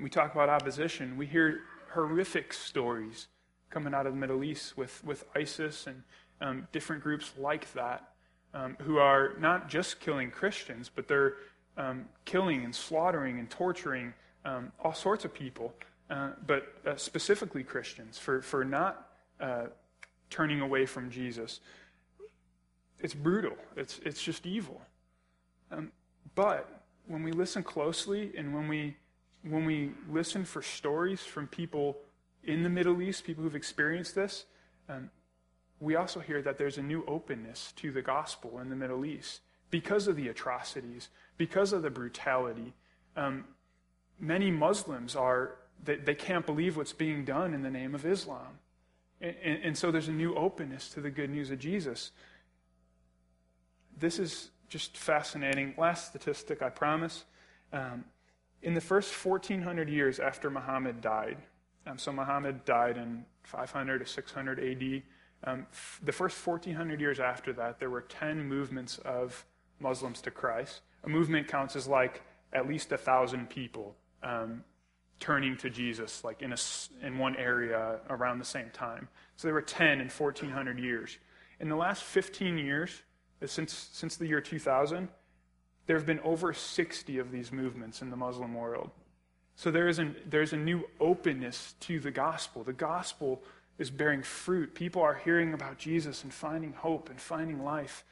we 0.00 0.10
talk 0.10 0.34
about 0.34 0.48
opposition. 0.48 1.16
We 1.16 1.26
hear 1.26 1.60
horrific 1.92 2.52
stories 2.52 3.28
coming 3.70 3.94
out 3.94 4.06
of 4.06 4.12
the 4.12 4.18
Middle 4.18 4.44
East 4.44 4.76
with, 4.76 5.02
with 5.04 5.24
ISIS 5.34 5.86
and 5.86 6.02
um, 6.40 6.68
different 6.72 7.02
groups 7.02 7.32
like 7.38 7.72
that 7.74 8.12
um, 8.54 8.76
who 8.82 8.98
are 8.98 9.34
not 9.38 9.68
just 9.68 10.00
killing 10.00 10.30
Christians, 10.30 10.90
but 10.94 11.08
they're 11.08 11.34
um, 11.76 12.06
killing 12.24 12.64
and 12.64 12.74
slaughtering 12.74 13.38
and 13.38 13.50
torturing 13.50 14.14
um, 14.44 14.72
all 14.82 14.94
sorts 14.94 15.24
of 15.24 15.34
people, 15.34 15.74
uh, 16.08 16.30
but 16.46 16.74
uh, 16.86 16.96
specifically 16.96 17.62
Christians 17.62 18.18
for, 18.18 18.40
for 18.40 18.64
not 18.64 19.08
uh, 19.40 19.66
turning 20.30 20.60
away 20.60 20.86
from 20.86 21.10
Jesus. 21.10 21.60
It's 23.00 23.14
brutal, 23.14 23.56
it's, 23.76 24.00
it's 24.04 24.22
just 24.22 24.46
evil. 24.46 24.80
Um, 25.70 25.92
but 26.34 26.82
when 27.06 27.22
we 27.22 27.32
listen 27.32 27.62
closely 27.62 28.32
and 28.36 28.54
when 28.54 28.68
we, 28.68 28.96
when 29.42 29.64
we 29.64 29.90
listen 30.10 30.44
for 30.44 30.62
stories 30.62 31.20
from 31.20 31.46
people 31.46 31.98
in 32.44 32.62
the 32.62 32.70
Middle 32.70 33.02
East, 33.02 33.24
people 33.24 33.44
who've 33.44 33.56
experienced 33.56 34.14
this, 34.14 34.46
um, 34.88 35.10
we 35.80 35.96
also 35.96 36.20
hear 36.20 36.40
that 36.42 36.58
there's 36.58 36.78
a 36.78 36.82
new 36.82 37.04
openness 37.06 37.72
to 37.76 37.92
the 37.92 38.02
gospel 38.02 38.58
in 38.60 38.70
the 38.70 38.76
Middle 38.76 39.04
East 39.04 39.40
because 39.70 40.06
of 40.06 40.16
the 40.16 40.28
atrocities, 40.28 41.08
because 41.36 41.72
of 41.72 41.82
the 41.82 41.90
brutality. 41.90 42.72
Um, 43.16 43.44
many 44.18 44.50
Muslims 44.50 45.16
are, 45.16 45.56
they, 45.84 45.96
they, 45.96 46.14
can't 46.14 46.46
believe 46.46 46.76
what's 46.76 46.92
being 46.92 47.24
done 47.24 47.52
in 47.52 47.62
the 47.62 47.70
name 47.70 47.94
of 47.94 48.06
Islam. 48.06 48.58
And, 49.20 49.34
and, 49.42 49.62
and 49.64 49.78
so 49.78 49.90
there's 49.90 50.08
a 50.08 50.12
new 50.12 50.34
openness 50.34 50.88
to 50.90 51.00
the 51.00 51.10
good 51.10 51.30
news 51.30 51.50
of 51.50 51.58
Jesus. 51.58 52.12
This 53.98 54.18
is 54.18 54.50
just 54.68 54.96
fascinating. 54.96 55.74
Last 55.76 56.08
statistic, 56.08 56.62
I 56.62 56.70
promise. 56.70 57.24
Um, 57.72 58.04
in 58.62 58.74
the 58.74 58.80
first 58.80 59.12
1400 59.24 59.88
years 59.88 60.18
after 60.18 60.50
Muhammad 60.50 61.00
died, 61.00 61.38
um, 61.86 61.98
so 61.98 62.12
Muhammad 62.12 62.64
died 62.64 62.96
in 62.96 63.24
500 63.44 63.98
to 63.98 64.06
600 64.06 64.58
AD. 64.58 65.02
Um, 65.44 65.66
f- 65.70 66.00
the 66.02 66.12
first 66.12 66.44
1400 66.44 67.00
years 67.00 67.20
after 67.20 67.52
that, 67.54 67.78
there 67.78 67.90
were 67.90 68.02
10 68.02 68.48
movements 68.48 68.98
of 68.98 69.44
Muslims 69.80 70.20
to 70.22 70.30
Christ. 70.30 70.80
A 71.04 71.08
movement 71.08 71.48
counts 71.48 71.76
as 71.76 71.86
like 71.86 72.22
at 72.52 72.68
least 72.68 72.92
a 72.92 72.96
thousand 72.96 73.50
people 73.50 73.94
um, 74.22 74.64
turning 75.20 75.56
to 75.58 75.70
Jesus, 75.70 76.24
like 76.24 76.42
in, 76.42 76.52
a, 76.52 76.56
in 77.02 77.18
one 77.18 77.36
area 77.36 78.00
around 78.10 78.38
the 78.38 78.44
same 78.44 78.70
time. 78.70 79.08
So 79.36 79.46
there 79.48 79.54
were 79.54 79.62
10 79.62 80.00
in 80.00 80.08
1400 80.08 80.78
years. 80.78 81.18
In 81.60 81.68
the 81.68 81.76
last 81.76 82.02
15 82.02 82.58
years, 82.58 83.02
uh, 83.42 83.46
since, 83.46 83.88
since 83.92 84.16
the 84.16 84.26
year 84.26 84.40
2000, 84.40 85.08
there 85.86 85.96
have 85.96 86.06
been 86.06 86.20
over 86.20 86.52
60 86.52 87.18
of 87.18 87.30
these 87.30 87.52
movements 87.52 88.02
in 88.02 88.10
the 88.10 88.16
Muslim 88.16 88.54
world. 88.54 88.90
So 89.54 89.70
there 89.70 89.88
is 89.88 89.98
an, 89.98 90.16
there's 90.28 90.52
a 90.52 90.56
new 90.56 90.84
openness 91.00 91.74
to 91.80 91.98
the 91.98 92.10
gospel. 92.10 92.62
The 92.62 92.74
gospel 92.74 93.42
is 93.78 93.90
bearing 93.90 94.22
fruit. 94.22 94.74
People 94.74 95.02
are 95.02 95.14
hearing 95.14 95.52
about 95.52 95.78
Jesus 95.78 96.22
and 96.22 96.32
finding 96.32 96.72
hope 96.72 97.10
and 97.10 97.20
finding 97.20 97.62
life. 97.62 98.04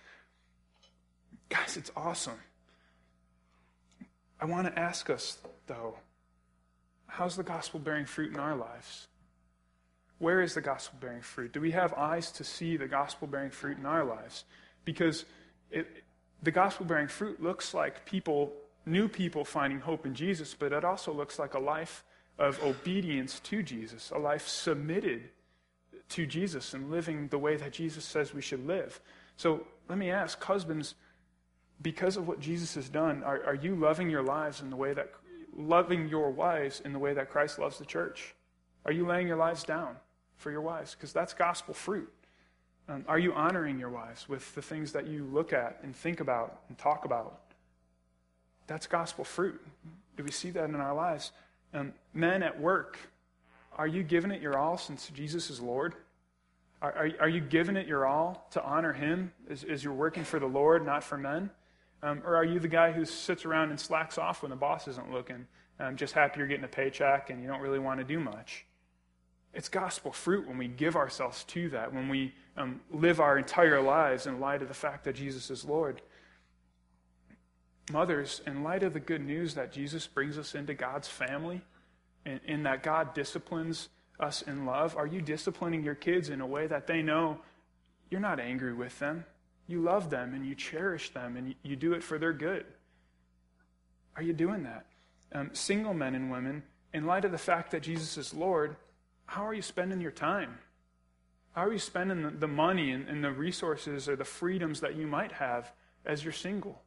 Guys, 1.48 1.76
it's 1.76 1.90
awesome. 1.96 2.38
I 4.40 4.46
want 4.46 4.66
to 4.66 4.78
ask 4.78 5.08
us, 5.08 5.38
though, 5.66 5.96
how's 7.06 7.36
the 7.36 7.42
gospel 7.42 7.80
bearing 7.80 8.04
fruit 8.04 8.32
in 8.32 8.38
our 8.38 8.56
lives? 8.56 9.06
Where 10.18 10.40
is 10.40 10.54
the 10.54 10.60
gospel 10.60 10.98
bearing 11.00 11.22
fruit? 11.22 11.52
Do 11.52 11.60
we 11.60 11.70
have 11.72 11.92
eyes 11.94 12.30
to 12.32 12.44
see 12.44 12.76
the 12.76 12.88
gospel 12.88 13.26
bearing 13.26 13.50
fruit 13.50 13.78
in 13.78 13.86
our 13.86 14.04
lives? 14.04 14.44
Because 14.84 15.24
it, 15.70 15.86
the 16.42 16.50
gospel 16.50 16.86
bearing 16.86 17.08
fruit 17.08 17.42
looks 17.42 17.72
like 17.72 18.04
people, 18.04 18.52
new 18.84 19.08
people 19.08 19.44
finding 19.44 19.80
hope 19.80 20.04
in 20.04 20.14
Jesus, 20.14 20.54
but 20.58 20.72
it 20.72 20.84
also 20.84 21.12
looks 21.12 21.38
like 21.38 21.54
a 21.54 21.58
life 21.58 22.04
of 22.38 22.62
obedience 22.62 23.40
to 23.40 23.62
Jesus, 23.62 24.10
a 24.10 24.18
life 24.18 24.46
submitted 24.46 25.30
to 26.10 26.26
Jesus 26.26 26.74
and 26.74 26.90
living 26.90 27.28
the 27.28 27.38
way 27.38 27.56
that 27.56 27.72
Jesus 27.72 28.04
says 28.04 28.34
we 28.34 28.42
should 28.42 28.66
live. 28.66 29.00
So 29.36 29.66
let 29.88 29.98
me 29.98 30.10
ask, 30.10 30.42
husbands, 30.42 30.94
because 31.82 32.16
of 32.16 32.28
what 32.28 32.40
Jesus 32.40 32.74
has 32.74 32.88
done, 32.88 33.22
are, 33.24 33.42
are 33.44 33.54
you 33.54 33.74
loving 33.74 34.10
your 34.10 34.22
lives 34.22 34.60
in 34.60 34.70
the 34.70 34.76
way 34.76 34.94
that, 34.94 35.12
loving 35.56 36.08
your 36.08 36.30
wives 36.30 36.80
in 36.84 36.92
the 36.92 36.98
way 36.98 37.14
that 37.14 37.30
Christ 37.30 37.58
loves 37.58 37.78
the 37.78 37.84
church? 37.84 38.34
Are 38.84 38.92
you 38.92 39.06
laying 39.06 39.26
your 39.26 39.36
lives 39.36 39.64
down 39.64 39.96
for 40.36 40.50
your 40.50 40.60
wives? 40.60 40.94
Because 40.94 41.12
that's 41.12 41.32
gospel 41.32 41.74
fruit. 41.74 42.12
Um, 42.88 43.04
are 43.08 43.18
you 43.18 43.32
honoring 43.32 43.78
your 43.78 43.88
wives 43.88 44.28
with 44.28 44.54
the 44.54 44.62
things 44.62 44.92
that 44.92 45.06
you 45.06 45.24
look 45.24 45.52
at 45.52 45.80
and 45.82 45.96
think 45.96 46.20
about 46.20 46.60
and 46.68 46.76
talk 46.76 47.04
about? 47.04 47.40
That's 48.66 48.86
gospel 48.86 49.24
fruit. 49.24 49.60
Do 50.16 50.24
we 50.24 50.30
see 50.30 50.50
that 50.50 50.68
in 50.68 50.76
our 50.76 50.94
lives? 50.94 51.32
Um, 51.72 51.92
men 52.12 52.42
at 52.42 52.60
work, 52.60 52.98
are 53.76 53.86
you 53.86 54.02
giving 54.02 54.30
it 54.30 54.40
your 54.40 54.58
all 54.58 54.78
since 54.78 55.08
Jesus 55.10 55.50
is 55.50 55.60
Lord? 55.60 55.94
Are, 56.80 56.92
are, 56.92 57.10
are 57.20 57.28
you 57.28 57.40
giving 57.40 57.76
it 57.76 57.86
your 57.86 58.06
all 58.06 58.46
to 58.50 58.62
honor 58.62 58.92
Him 58.92 59.32
as, 59.48 59.64
as 59.64 59.82
you're 59.82 59.92
working 59.92 60.24
for 60.24 60.38
the 60.38 60.46
Lord, 60.46 60.84
not 60.84 61.02
for 61.02 61.16
men? 61.16 61.50
Um, 62.02 62.22
or 62.24 62.36
are 62.36 62.44
you 62.44 62.60
the 62.60 62.68
guy 62.68 62.92
who 62.92 63.04
sits 63.04 63.46
around 63.46 63.70
and 63.70 63.80
slacks 63.80 64.18
off 64.18 64.42
when 64.42 64.50
the 64.50 64.56
boss 64.56 64.86
isn't 64.88 65.10
looking, 65.10 65.46
um, 65.80 65.96
just 65.96 66.12
happy 66.12 66.38
you're 66.38 66.46
getting 66.46 66.64
a 66.64 66.68
paycheck 66.68 67.30
and 67.30 67.40
you 67.40 67.48
don't 67.48 67.60
really 67.60 67.78
want 67.78 68.00
to 68.00 68.04
do 68.04 68.20
much? 68.20 68.66
It's 69.54 69.68
gospel 69.68 70.12
fruit 70.12 70.46
when 70.46 70.58
we 70.58 70.68
give 70.68 70.96
ourselves 70.96 71.44
to 71.44 71.70
that, 71.70 71.92
when 71.94 72.08
we 72.08 72.34
um, 72.56 72.80
live 72.90 73.20
our 73.20 73.38
entire 73.38 73.80
lives 73.80 74.26
in 74.26 74.40
light 74.40 74.62
of 74.62 74.68
the 74.68 74.74
fact 74.74 75.04
that 75.04 75.14
Jesus 75.14 75.50
is 75.50 75.64
Lord. 75.64 76.02
Mothers, 77.92 78.40
in 78.46 78.62
light 78.62 78.82
of 78.82 78.92
the 78.92 79.00
good 79.00 79.24
news 79.24 79.54
that 79.54 79.72
Jesus 79.72 80.06
brings 80.06 80.36
us 80.38 80.54
into 80.54 80.74
God's 80.74 81.08
family 81.08 81.62
and, 82.24 82.40
and 82.46 82.66
that 82.66 82.82
God 82.82 83.14
disciplines 83.14 83.88
us 84.20 84.42
in 84.42 84.66
love, 84.66 84.96
are 84.96 85.06
you 85.06 85.20
disciplining 85.20 85.82
your 85.82 85.94
kids 85.94 86.28
in 86.28 86.40
a 86.40 86.46
way 86.46 86.66
that 86.66 86.86
they 86.86 87.02
know 87.02 87.38
you're 88.10 88.20
not 88.20 88.40
angry 88.40 88.72
with 88.72 88.98
them? 88.98 89.24
You 89.66 89.80
love 89.80 90.10
them 90.10 90.34
and 90.34 90.46
you 90.46 90.54
cherish 90.54 91.12
them 91.12 91.36
and 91.36 91.54
you 91.62 91.76
do 91.76 91.94
it 91.94 92.02
for 92.02 92.18
their 92.18 92.32
good. 92.32 92.66
Are 94.16 94.22
you 94.22 94.32
doing 94.32 94.62
that? 94.64 94.86
Um, 95.32 95.50
single 95.52 95.94
men 95.94 96.14
and 96.14 96.30
women, 96.30 96.62
in 96.92 97.06
light 97.06 97.24
of 97.24 97.32
the 97.32 97.38
fact 97.38 97.72
that 97.72 97.82
Jesus 97.82 98.16
is 98.16 98.32
Lord, 98.32 98.76
how 99.26 99.44
are 99.46 99.54
you 99.54 99.62
spending 99.62 100.00
your 100.00 100.12
time? 100.12 100.58
How 101.52 101.64
are 101.64 101.72
you 101.72 101.78
spending 101.78 102.22
the, 102.22 102.30
the 102.30 102.48
money 102.48 102.92
and, 102.92 103.08
and 103.08 103.24
the 103.24 103.32
resources 103.32 104.08
or 104.08 104.16
the 104.16 104.24
freedoms 104.24 104.80
that 104.80 104.96
you 104.96 105.06
might 105.06 105.32
have 105.32 105.72
as 106.04 106.22
you're 106.22 106.32
single? 106.32 106.82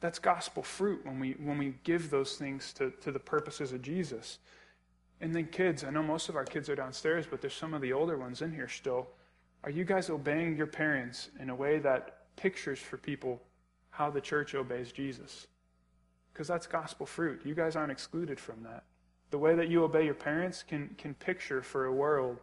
That's 0.00 0.18
gospel 0.18 0.62
fruit 0.62 1.04
when 1.04 1.18
we, 1.18 1.32
when 1.32 1.58
we 1.58 1.74
give 1.82 2.10
those 2.10 2.36
things 2.36 2.72
to, 2.74 2.92
to 3.00 3.10
the 3.10 3.18
purposes 3.18 3.72
of 3.72 3.82
Jesus. 3.82 4.38
And 5.20 5.34
then, 5.34 5.46
kids, 5.46 5.82
I 5.82 5.90
know 5.90 6.02
most 6.02 6.28
of 6.28 6.36
our 6.36 6.44
kids 6.44 6.68
are 6.68 6.76
downstairs, 6.76 7.26
but 7.28 7.40
there's 7.40 7.54
some 7.54 7.74
of 7.74 7.82
the 7.82 7.92
older 7.92 8.16
ones 8.16 8.40
in 8.40 8.52
here 8.52 8.68
still. 8.68 9.08
Are 9.64 9.70
you 9.70 9.84
guys 9.84 10.08
obeying 10.10 10.56
your 10.56 10.68
parents 10.68 11.30
in 11.40 11.50
a 11.50 11.54
way 11.54 11.78
that 11.80 12.36
pictures 12.36 12.78
for 12.78 12.96
people 12.96 13.42
how 13.90 14.10
the 14.10 14.20
church 14.20 14.54
obeys 14.54 14.92
Jesus? 14.92 15.48
Because 16.32 16.46
that's 16.46 16.68
gospel 16.68 17.04
fruit. 17.04 17.40
You 17.44 17.54
guys 17.54 17.74
aren't 17.74 17.90
excluded 17.90 18.38
from 18.38 18.62
that. 18.62 18.84
The 19.30 19.38
way 19.38 19.56
that 19.56 19.68
you 19.68 19.82
obey 19.82 20.04
your 20.04 20.14
parents 20.14 20.62
can, 20.62 20.94
can 20.96 21.14
picture 21.14 21.62
for 21.62 21.86
a 21.86 21.92
world 21.92 22.38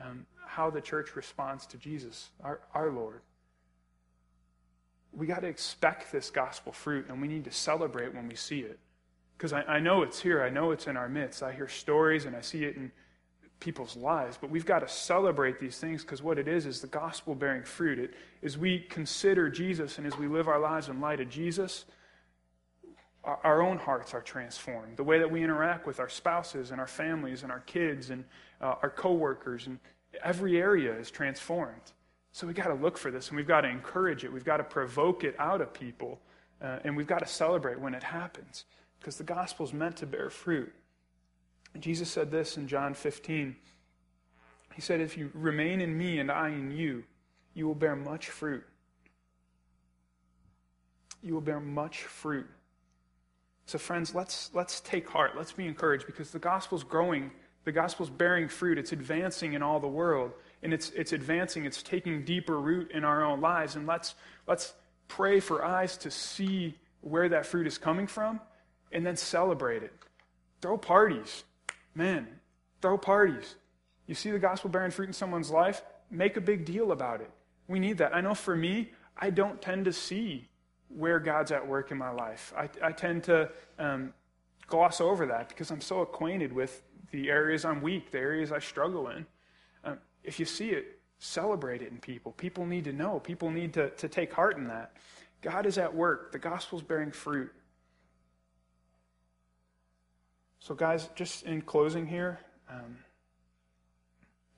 um, 0.00 0.26
how 0.44 0.70
the 0.70 0.80
church 0.80 1.14
responds 1.14 1.66
to 1.66 1.76
Jesus, 1.76 2.30
our, 2.42 2.60
our 2.74 2.90
Lord. 2.90 3.20
We 5.12 5.26
got 5.26 5.40
to 5.40 5.48
expect 5.48 6.12
this 6.12 6.30
gospel 6.30 6.72
fruit, 6.72 7.06
and 7.08 7.20
we 7.20 7.28
need 7.28 7.44
to 7.44 7.52
celebrate 7.52 8.14
when 8.14 8.28
we 8.28 8.34
see 8.34 8.60
it. 8.60 8.78
Because 9.36 9.52
I, 9.52 9.62
I 9.62 9.80
know 9.80 10.02
it's 10.02 10.20
here, 10.20 10.42
I 10.42 10.50
know 10.50 10.72
it's 10.72 10.86
in 10.86 10.96
our 10.96 11.08
midst. 11.08 11.42
I 11.42 11.52
hear 11.52 11.68
stories 11.68 12.24
and 12.24 12.34
I 12.34 12.40
see 12.40 12.64
it 12.64 12.76
in 12.76 12.90
people's 13.60 13.96
lives, 13.96 14.36
but 14.40 14.50
we've 14.50 14.66
got 14.66 14.80
to 14.80 14.88
celebrate 14.88 15.58
these 15.58 15.78
things 15.78 16.02
because 16.02 16.22
what 16.22 16.38
it 16.38 16.48
is 16.48 16.66
is 16.66 16.80
the 16.80 16.88
gospel 16.88 17.34
bearing 17.34 17.62
fruit. 17.62 17.98
It, 17.98 18.14
as 18.42 18.58
we 18.58 18.80
consider 18.80 19.48
Jesus 19.48 19.98
and 19.98 20.06
as 20.06 20.16
we 20.18 20.26
live 20.26 20.48
our 20.48 20.60
lives 20.60 20.88
in 20.88 21.00
light 21.00 21.20
of 21.20 21.28
Jesus, 21.28 21.84
our, 23.24 23.38
our 23.44 23.62
own 23.62 23.78
hearts 23.78 24.14
are 24.14 24.20
transformed. 24.20 24.96
The 24.96 25.04
way 25.04 25.18
that 25.18 25.30
we 25.30 25.42
interact 25.42 25.86
with 25.86 26.00
our 26.00 26.08
spouses 26.08 26.70
and 26.70 26.80
our 26.80 26.86
families 26.86 27.42
and 27.42 27.52
our 27.52 27.60
kids 27.60 28.10
and 28.10 28.24
uh, 28.60 28.74
our 28.82 28.90
coworkers 28.90 29.66
and 29.66 29.78
every 30.24 30.60
area 30.60 30.92
is 30.98 31.10
transformed. 31.10 31.92
So 32.32 32.46
we've 32.46 32.56
got 32.56 32.68
to 32.68 32.74
look 32.74 32.98
for 32.98 33.10
this 33.10 33.28
and 33.28 33.36
we've 33.36 33.46
got 33.46 33.62
to 33.62 33.68
encourage 33.68 34.24
it. 34.24 34.32
We've 34.32 34.44
got 34.44 34.58
to 34.58 34.64
provoke 34.64 35.24
it 35.24 35.34
out 35.38 35.60
of 35.60 35.72
people. 35.72 36.20
Uh, 36.60 36.78
and 36.84 36.96
we've 36.96 37.06
got 37.06 37.20
to 37.20 37.26
celebrate 37.26 37.80
when 37.80 37.94
it 37.94 38.02
happens 38.02 38.64
because 38.98 39.16
the 39.16 39.24
gospel 39.24 39.64
is 39.64 39.72
meant 39.72 39.96
to 39.96 40.06
bear 40.06 40.28
fruit. 40.28 40.72
And 41.74 41.82
Jesus 41.82 42.10
said 42.10 42.30
this 42.30 42.56
in 42.56 42.66
John 42.66 42.94
15. 42.94 43.54
He 44.74 44.80
said, 44.80 45.00
If 45.00 45.16
you 45.16 45.30
remain 45.34 45.80
in 45.80 45.96
me 45.96 46.18
and 46.18 46.30
I 46.30 46.48
in 46.48 46.70
you, 46.70 47.04
you 47.54 47.66
will 47.66 47.74
bear 47.74 47.96
much 47.96 48.28
fruit. 48.28 48.64
You 51.22 51.34
will 51.34 51.40
bear 51.40 51.60
much 51.60 52.02
fruit. 52.02 52.46
So, 53.66 53.76
friends, 53.76 54.14
let's, 54.14 54.50
let's 54.54 54.80
take 54.80 55.08
heart. 55.08 55.32
Let's 55.36 55.52
be 55.52 55.66
encouraged 55.66 56.06
because 56.06 56.30
the 56.30 56.38
gospel's 56.38 56.84
growing. 56.84 57.30
The 57.64 57.72
gospel's 57.72 58.08
bearing 58.08 58.48
fruit. 58.48 58.78
It's 58.78 58.92
advancing 58.92 59.52
in 59.52 59.62
all 59.62 59.78
the 59.78 59.88
world. 59.88 60.32
And 60.62 60.72
it's, 60.72 60.90
it's 60.90 61.12
advancing. 61.12 61.64
It's 61.64 61.82
taking 61.82 62.24
deeper 62.24 62.58
root 62.58 62.90
in 62.92 63.04
our 63.04 63.24
own 63.24 63.40
lives. 63.40 63.76
And 63.76 63.86
let's, 63.86 64.14
let's 64.46 64.72
pray 65.06 65.40
for 65.40 65.64
eyes 65.64 65.96
to 65.98 66.10
see 66.10 66.76
where 67.00 67.28
that 67.28 67.46
fruit 67.46 67.66
is 67.66 67.78
coming 67.78 68.06
from 68.06 68.40
and 68.92 69.06
then 69.06 69.16
celebrate 69.16 69.82
it. 69.82 69.92
Throw 70.60 70.76
parties. 70.76 71.44
Man, 71.94 72.26
throw 72.82 72.98
parties. 72.98 73.54
You 74.06 74.14
see 74.14 74.30
the 74.30 74.38
gospel 74.38 74.70
bearing 74.70 74.90
fruit 74.90 75.08
in 75.08 75.12
someone's 75.12 75.50
life, 75.50 75.82
make 76.10 76.36
a 76.36 76.40
big 76.40 76.64
deal 76.64 76.92
about 76.92 77.20
it. 77.20 77.30
We 77.68 77.78
need 77.78 77.98
that. 77.98 78.14
I 78.14 78.20
know 78.20 78.34
for 78.34 78.56
me, 78.56 78.90
I 79.16 79.30
don't 79.30 79.60
tend 79.60 79.84
to 79.84 79.92
see 79.92 80.48
where 80.88 81.20
God's 81.20 81.52
at 81.52 81.66
work 81.66 81.90
in 81.90 81.98
my 81.98 82.10
life. 82.10 82.52
I, 82.56 82.68
I 82.82 82.92
tend 82.92 83.24
to 83.24 83.50
um, 83.78 84.14
gloss 84.66 85.00
over 85.00 85.26
that 85.26 85.48
because 85.48 85.70
I'm 85.70 85.80
so 85.80 86.00
acquainted 86.00 86.52
with 86.52 86.82
the 87.10 87.28
areas 87.28 87.64
I'm 87.64 87.82
weak, 87.82 88.10
the 88.10 88.18
areas 88.18 88.52
I 88.52 88.58
struggle 88.58 89.08
in. 89.08 89.26
If 90.28 90.38
you 90.38 90.44
see 90.44 90.68
it, 90.68 90.98
celebrate 91.18 91.80
it 91.80 91.90
in 91.90 91.96
people. 91.96 92.32
People 92.32 92.66
need 92.66 92.84
to 92.84 92.92
know. 92.92 93.18
People 93.18 93.50
need 93.50 93.72
to, 93.72 93.88
to 93.88 94.08
take 94.08 94.30
heart 94.30 94.58
in 94.58 94.68
that. 94.68 94.92
God 95.40 95.64
is 95.64 95.78
at 95.78 95.94
work. 95.94 96.32
The 96.32 96.38
gospel's 96.38 96.82
bearing 96.82 97.12
fruit. 97.12 97.50
So, 100.60 100.74
guys, 100.74 101.08
just 101.14 101.44
in 101.44 101.62
closing 101.62 102.06
here, 102.06 102.40
um, 102.68 102.98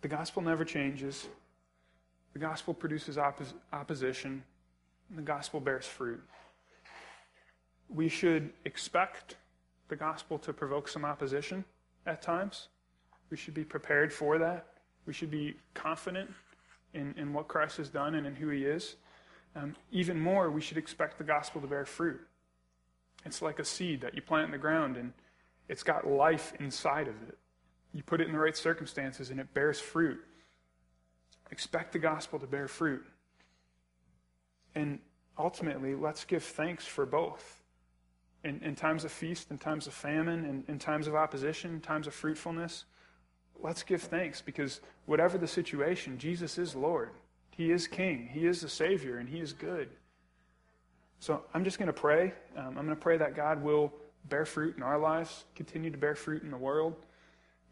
the 0.01 0.09
gospel 0.09 0.43
never 0.43 0.65
changes. 0.65 1.29
The 2.33 2.41
gospel 2.41 2.75
produces 2.75 3.17
oppos- 3.17 3.55
opposition, 3.73 4.43
and 5.09 5.19
the 5.19 5.23
gospel 5.23 5.61
bears 5.61 5.87
fruit. 5.87 6.21
We 7.89 8.09
should 8.09 8.53
expect 8.65 9.37
the 9.87 9.95
gospel 9.95 10.37
to 10.41 10.53
provoke 10.53 10.89
some 10.89 11.05
opposition 11.05 11.65
at 12.07 12.23
times. 12.23 12.67
We 13.31 13.37
should 13.37 13.55
be 13.55 13.65
prepared 13.65 14.13
for 14.13 14.37
that. 14.39 14.70
We 15.07 15.13
should 15.13 15.31
be 15.31 15.57
confident 15.75 16.31
in, 16.95 17.15
in 17.17 17.33
what 17.33 17.49
Christ 17.49 17.77
has 17.79 17.89
done 17.89 18.15
and 18.15 18.27
in 18.27 18.35
who 18.35 18.49
he 18.49 18.65
is. 18.65 18.97
Um, 19.57 19.75
even 19.91 20.21
more, 20.21 20.51
we 20.51 20.61
should 20.61 20.77
expect 20.77 21.19
the 21.19 21.25
gospel 21.25 21.61
to 21.61 21.67
bear 21.67 21.85
fruit. 21.85 22.21
It's 23.25 23.43
like 23.43 23.59
a 23.59 23.65
seed 23.65 24.01
that 24.03 24.15
you 24.15 24.23
plant 24.23 24.47
in 24.47 24.51
the 24.53 24.59
ground 24.59 24.97
and 24.97 25.13
it's 25.69 25.83
got 25.83 26.07
life 26.07 26.53
inside 26.59 27.09
of 27.09 27.15
it. 27.29 27.39
You 27.93 28.03
put 28.03 28.21
it 28.21 28.27
in 28.27 28.33
the 28.33 28.39
right 28.39 28.57
circumstances 28.57 29.31
and 29.31 29.41
it 29.41 29.53
bears 29.53 29.81
fruit. 29.81 30.21
Expect 31.51 31.93
the 31.93 31.99
gospel 31.99 32.39
to 32.39 32.47
bear 32.47 32.69
fruit. 32.69 33.05
And 34.75 35.01
ultimately, 35.39 35.95
let's 35.95 36.25
give 36.25 36.45
thanks 36.45 36.87
for 36.87 37.05
both. 37.05 37.63
In, 38.43 38.61
in 38.63 38.75
times 38.75 39.05
of 39.05 39.13
feast, 39.13 39.51
in 39.51 39.59
times 39.59 39.87
of 39.87 39.93
famine, 39.93 40.45
in, 40.45 40.65
in 40.67 40.79
times 40.79 41.07
of 41.07 41.15
opposition, 41.15 41.75
in 41.75 41.81
times 41.81 42.07
of 42.07 42.15
fruitfulness, 42.15 42.85
let's 43.63 43.83
give 43.83 44.03
thanks 44.03 44.41
because 44.41 44.81
whatever 45.07 45.39
the 45.39 45.47
situation, 45.47 46.19
Jesus 46.19 46.59
is 46.59 46.75
Lord. 46.75 47.11
He 47.51 47.71
is 47.71 47.87
King. 47.87 48.29
He 48.33 48.47
is 48.47 48.61
the 48.61 48.69
Savior, 48.69 49.19
and 49.19 49.29
He 49.29 49.41
is 49.41 49.53
good. 49.53 49.89
So 51.19 51.43
I'm 51.53 51.65
just 51.65 51.79
going 51.79 51.89
to 51.89 51.93
pray. 51.93 52.33
Um, 52.57 52.69
I'm 52.69 52.87
going 52.87 52.89
to 52.89 52.97
pray 52.97 53.19
that 53.19 53.37
God 53.37 53.63
will 53.63 53.93
bear 54.29 54.45
fruit 54.45 54.77
in 54.77 54.83
our 54.83 54.99
lives, 54.99 55.45
continue 55.55 55.91
to 55.91 55.99
bear 55.99 56.15
fruit 56.15 56.43
in 56.43 56.51
the 56.51 56.57
world. 56.57 56.95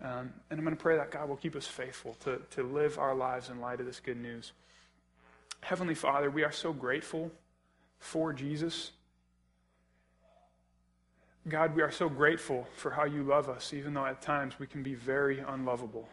Um, 0.01 0.33
and 0.51 0.59
I'm 0.59 0.65
going 0.65 0.77
to 0.77 0.83
pray 0.83 0.97
that 0.97 1.11
God 1.11 1.29
will 1.29 1.37
keep 1.37 1.57
us 1.57 1.67
faithful 1.67 2.15
to, 2.21 2.41
to 2.51 2.63
live 2.63 2.99
our 2.99 3.15
lives 3.15 3.49
in 3.49 3.61
light 3.61 3.81
of 3.81 3.87
this 3.87 4.01
good 4.01 4.21
news. 4.21 4.53
Heavenly 5.61 5.95
Father, 5.95 6.31
we 6.31 6.45
are 6.45 6.53
so 6.53 6.73
grateful 6.73 7.33
for 7.99 8.33
Jesus. 8.33 8.93
God, 11.47 11.75
we 11.75 11.83
are 11.83 11.91
so 11.91 12.09
grateful 12.09 12.67
for 12.75 12.91
how 12.91 13.05
you 13.05 13.23
love 13.23 13.49
us, 13.49 13.73
even 13.73 13.95
though 13.95 14.05
at 14.05 14.21
times 14.21 14.59
we 14.59 14.67
can 14.67 14.83
be 14.83 14.95
very 14.95 15.39
unlovable. 15.39 16.09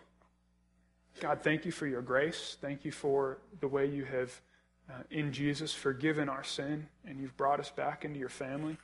God, 1.20 1.42
thank 1.42 1.66
you 1.66 1.72
for 1.72 1.88
your 1.88 2.02
grace. 2.02 2.58
Thank 2.62 2.86
you 2.86 2.92
for 2.92 3.40
the 3.60 3.68
way 3.68 3.86
you 3.86 4.06
have, 4.06 4.42
uh, 4.90 5.04
in 5.10 5.32
Jesus, 5.32 5.74
forgiven 5.74 6.30
our 6.30 6.44
sin 6.44 6.88
and 7.06 7.20
you've 7.20 7.36
brought 7.38 7.60
us 7.60 7.70
back 7.70 8.06
into 8.06 8.20
your 8.20 8.30
family. 8.30 8.78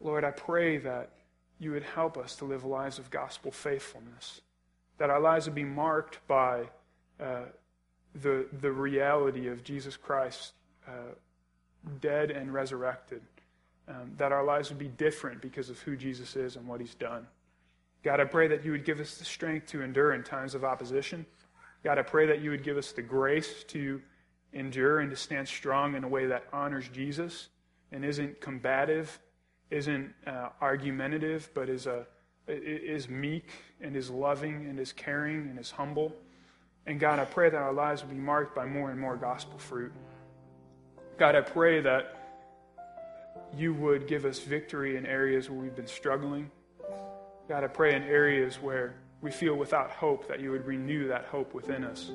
Lord, 0.00 0.24
I 0.24 0.30
pray 0.30 0.78
that 0.78 1.10
you 1.58 1.72
would 1.72 1.82
help 1.82 2.16
us 2.16 2.36
to 2.36 2.44
live 2.44 2.64
lives 2.64 2.98
of 2.98 3.10
gospel 3.10 3.50
faithfulness, 3.50 4.40
that 4.98 5.10
our 5.10 5.20
lives 5.20 5.46
would 5.46 5.54
be 5.54 5.64
marked 5.64 6.26
by 6.26 6.68
uh, 7.20 7.42
the, 8.14 8.46
the 8.60 8.72
reality 8.72 9.48
of 9.48 9.62
Jesus 9.62 9.96
Christ 9.96 10.52
uh, 10.88 11.14
dead 12.00 12.30
and 12.30 12.52
resurrected, 12.52 13.22
um, 13.90 14.12
that 14.16 14.32
our 14.32 14.44
lives 14.44 14.68
would 14.70 14.78
be 14.78 14.88
different 14.88 15.42
because 15.42 15.68
of 15.68 15.78
who 15.80 15.96
Jesus 15.96 16.36
is 16.36 16.56
and 16.56 16.66
what 16.66 16.80
he's 16.80 16.94
done. 16.94 17.26
God, 18.02 18.20
I 18.20 18.24
pray 18.24 18.48
that 18.48 18.64
you 18.64 18.70
would 18.70 18.84
give 18.84 19.00
us 19.00 19.16
the 19.16 19.24
strength 19.24 19.66
to 19.68 19.82
endure 19.82 20.14
in 20.14 20.22
times 20.22 20.54
of 20.54 20.64
opposition. 20.64 21.26
God, 21.84 21.98
I 21.98 22.02
pray 22.02 22.26
that 22.26 22.40
you 22.40 22.50
would 22.50 22.62
give 22.62 22.76
us 22.76 22.92
the 22.92 23.02
grace 23.02 23.64
to 23.64 24.00
endure 24.52 25.00
and 25.00 25.10
to 25.10 25.16
stand 25.16 25.48
strong 25.48 25.96
in 25.96 26.04
a 26.04 26.08
way 26.08 26.26
that 26.26 26.44
honors 26.52 26.88
Jesus 26.88 27.48
and 27.92 28.04
isn't 28.04 28.40
combative 28.40 29.18
isn't 29.70 30.12
uh, 30.26 30.48
argumentative, 30.60 31.48
but 31.54 31.68
is, 31.68 31.86
a, 31.86 32.06
is 32.48 33.08
meek 33.08 33.50
and 33.80 33.96
is 33.96 34.10
loving 34.10 34.66
and 34.66 34.78
is 34.78 34.92
caring 34.92 35.42
and 35.48 35.58
is 35.58 35.70
humble. 35.70 36.12
And 36.86 36.98
God, 36.98 37.18
I 37.18 37.24
pray 37.24 37.50
that 37.50 37.56
our 37.56 37.72
lives 37.72 38.02
would 38.02 38.10
be 38.10 38.16
marked 38.16 38.54
by 38.54 38.66
more 38.66 38.90
and 38.90 38.98
more 38.98 39.16
gospel 39.16 39.58
fruit. 39.58 39.92
God, 41.18 41.36
I 41.36 41.40
pray 41.40 41.80
that 41.82 42.19
you 43.56 43.74
would 43.74 44.06
give 44.06 44.24
us 44.24 44.38
victory 44.38 44.96
in 44.96 45.06
areas 45.06 45.50
where 45.50 45.58
we've 45.58 45.74
been 45.74 45.86
struggling. 45.86 46.50
God, 47.48 47.64
I 47.64 47.66
pray 47.66 47.94
in 47.94 48.02
areas 48.04 48.56
where 48.56 48.94
we 49.20 49.30
feel 49.30 49.54
without 49.54 49.90
hope 49.90 50.28
that 50.28 50.40
you 50.40 50.50
would 50.50 50.66
renew 50.66 51.08
that 51.08 51.26
hope 51.26 51.52
within 51.52 51.84
us. 51.84 52.12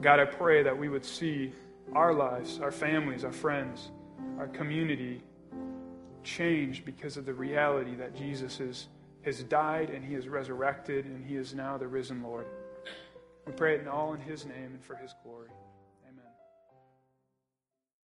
God, 0.00 0.20
I 0.20 0.24
pray 0.24 0.62
that 0.62 0.76
we 0.76 0.88
would 0.88 1.04
see 1.04 1.52
our 1.94 2.12
lives, 2.12 2.60
our 2.60 2.72
families, 2.72 3.24
our 3.24 3.32
friends, 3.32 3.90
our 4.38 4.48
community 4.48 5.22
changed 6.24 6.84
because 6.84 7.16
of 7.16 7.24
the 7.24 7.32
reality 7.32 7.94
that 7.94 8.16
Jesus 8.16 8.58
is, 8.60 8.88
has 9.22 9.42
died 9.44 9.90
and 9.90 10.04
he 10.04 10.14
is 10.14 10.28
resurrected 10.28 11.04
and 11.04 11.24
he 11.24 11.36
is 11.36 11.54
now 11.54 11.78
the 11.78 11.86
risen 11.86 12.22
Lord. 12.22 12.46
We 13.46 13.52
pray 13.52 13.76
it 13.76 13.86
all 13.86 14.14
in 14.14 14.20
his 14.20 14.44
name 14.44 14.72
and 14.72 14.84
for 14.84 14.96
his 14.96 15.14
glory. 15.22 15.50